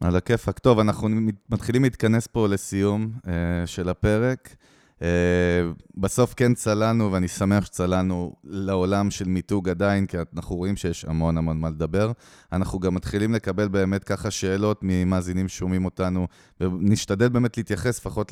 על 0.02 0.16
הכיפאק. 0.16 0.60
טוב, 0.60 0.80
אנחנו 0.80 1.10
מתחילים 1.50 1.84
להתכנס 1.84 2.28
פה 2.28 2.48
לסיום 2.48 3.12
uh, 3.18 3.28
של 3.66 3.90
הפרק. 3.90 4.56
Uh, 5.00 5.04
בסוף 5.98 6.34
כן 6.34 6.54
צללנו, 6.54 7.12
ואני 7.12 7.28
שמח 7.28 7.66
שצללנו 7.66 8.34
לעולם 8.44 9.12
של 9.12 9.26
מיתוג 9.26 9.70
עדיין, 9.70 10.06
כי 10.06 10.18
אנחנו 10.36 10.56
רואים 10.56 10.76
שיש 10.76 11.06
המון 11.06 11.38
המון 11.38 11.60
מה 11.60 11.70
לדבר. 11.70 12.12
אנחנו 12.52 12.80
גם 12.80 12.96
מתחילים 12.96 13.34
לקבל 13.34 13.68
באמת 13.68 14.04
ככה 14.04 14.32
שאלות 14.32 14.80
ממאזינים 14.82 15.48
ששומעים 15.48 15.86
אותנו, 15.86 16.28
ונשתדל 16.62 17.30
באמת 17.30 17.58
להתייחס 17.58 18.00
לפחות 18.00 18.32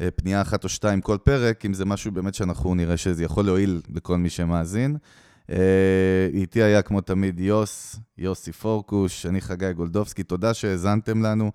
לפנייה 0.00 0.42
אחת 0.42 0.64
או 0.64 0.68
שתיים 0.68 1.00
כל 1.00 1.18
פרק, 1.22 1.64
אם 1.64 1.74
זה 1.74 1.84
משהו 1.84 2.12
באמת 2.12 2.34
שאנחנו 2.34 2.74
נראה 2.74 2.96
שזה 2.96 3.24
יכול 3.24 3.44
להועיל 3.44 3.80
לכל 3.94 4.16
מי 4.16 4.30
שמאזין. 4.30 4.96
אה, 5.50 6.28
איתי 6.32 6.62
היה 6.62 6.82
כמו 6.82 7.00
תמיד 7.00 7.40
יוס, 7.40 7.96
יוסי 8.18 8.52
פורקוש, 8.52 9.26
אני 9.26 9.40
חגי 9.40 9.72
גולדובסקי, 9.72 10.22
תודה 10.22 10.54
שהאזנתם 10.54 11.22
לנו. 11.22 11.50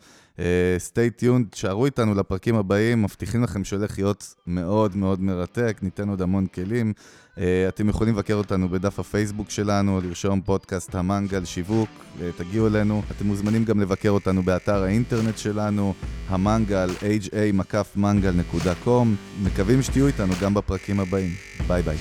Stay 0.77 1.07
uh, 1.07 1.17
tuned, 1.17 1.47
תשארו 1.49 1.85
איתנו 1.85 2.13
לפרקים 2.13 2.55
הבאים, 2.55 3.03
מבטיחים 3.03 3.43
לכם 3.43 3.63
שהולך 3.63 3.97
להיות 3.97 4.35
מאוד 4.47 4.95
מאוד 4.95 5.21
מרתק, 5.21 5.79
ניתן 5.81 6.09
עוד 6.09 6.21
המון 6.21 6.47
כלים. 6.47 6.93
אה, 7.35 7.39
אתם 7.67 7.89
יכולים 7.89 8.13
לבקר 8.13 8.33
אותנו 8.33 8.69
בדף 8.69 8.99
הפייסבוק 8.99 9.49
שלנו, 9.49 10.01
לרשום 10.01 10.41
פודקאסט 10.41 10.95
המנגל 10.95 11.45
שיווק, 11.45 11.89
תגיעו 12.37 12.67
אלינו. 12.67 13.01
אתם 13.11 13.25
מוזמנים 13.25 13.65
גם 13.65 13.79
לבקר 13.79 14.09
אותנו 14.09 14.43
באתר 14.43 14.83
האינטרנט 14.83 15.37
שלנו, 15.37 15.93
המנגל, 16.27 16.89
ha-mangal.com. 16.89 19.07
מקווים 19.43 19.81
שתהיו 19.81 20.07
איתנו 20.07 20.33
גם 20.41 20.53
בפרקים 20.53 20.99
הבאים. 20.99 21.31
ביי 21.67 21.81
ביי. 21.81 21.97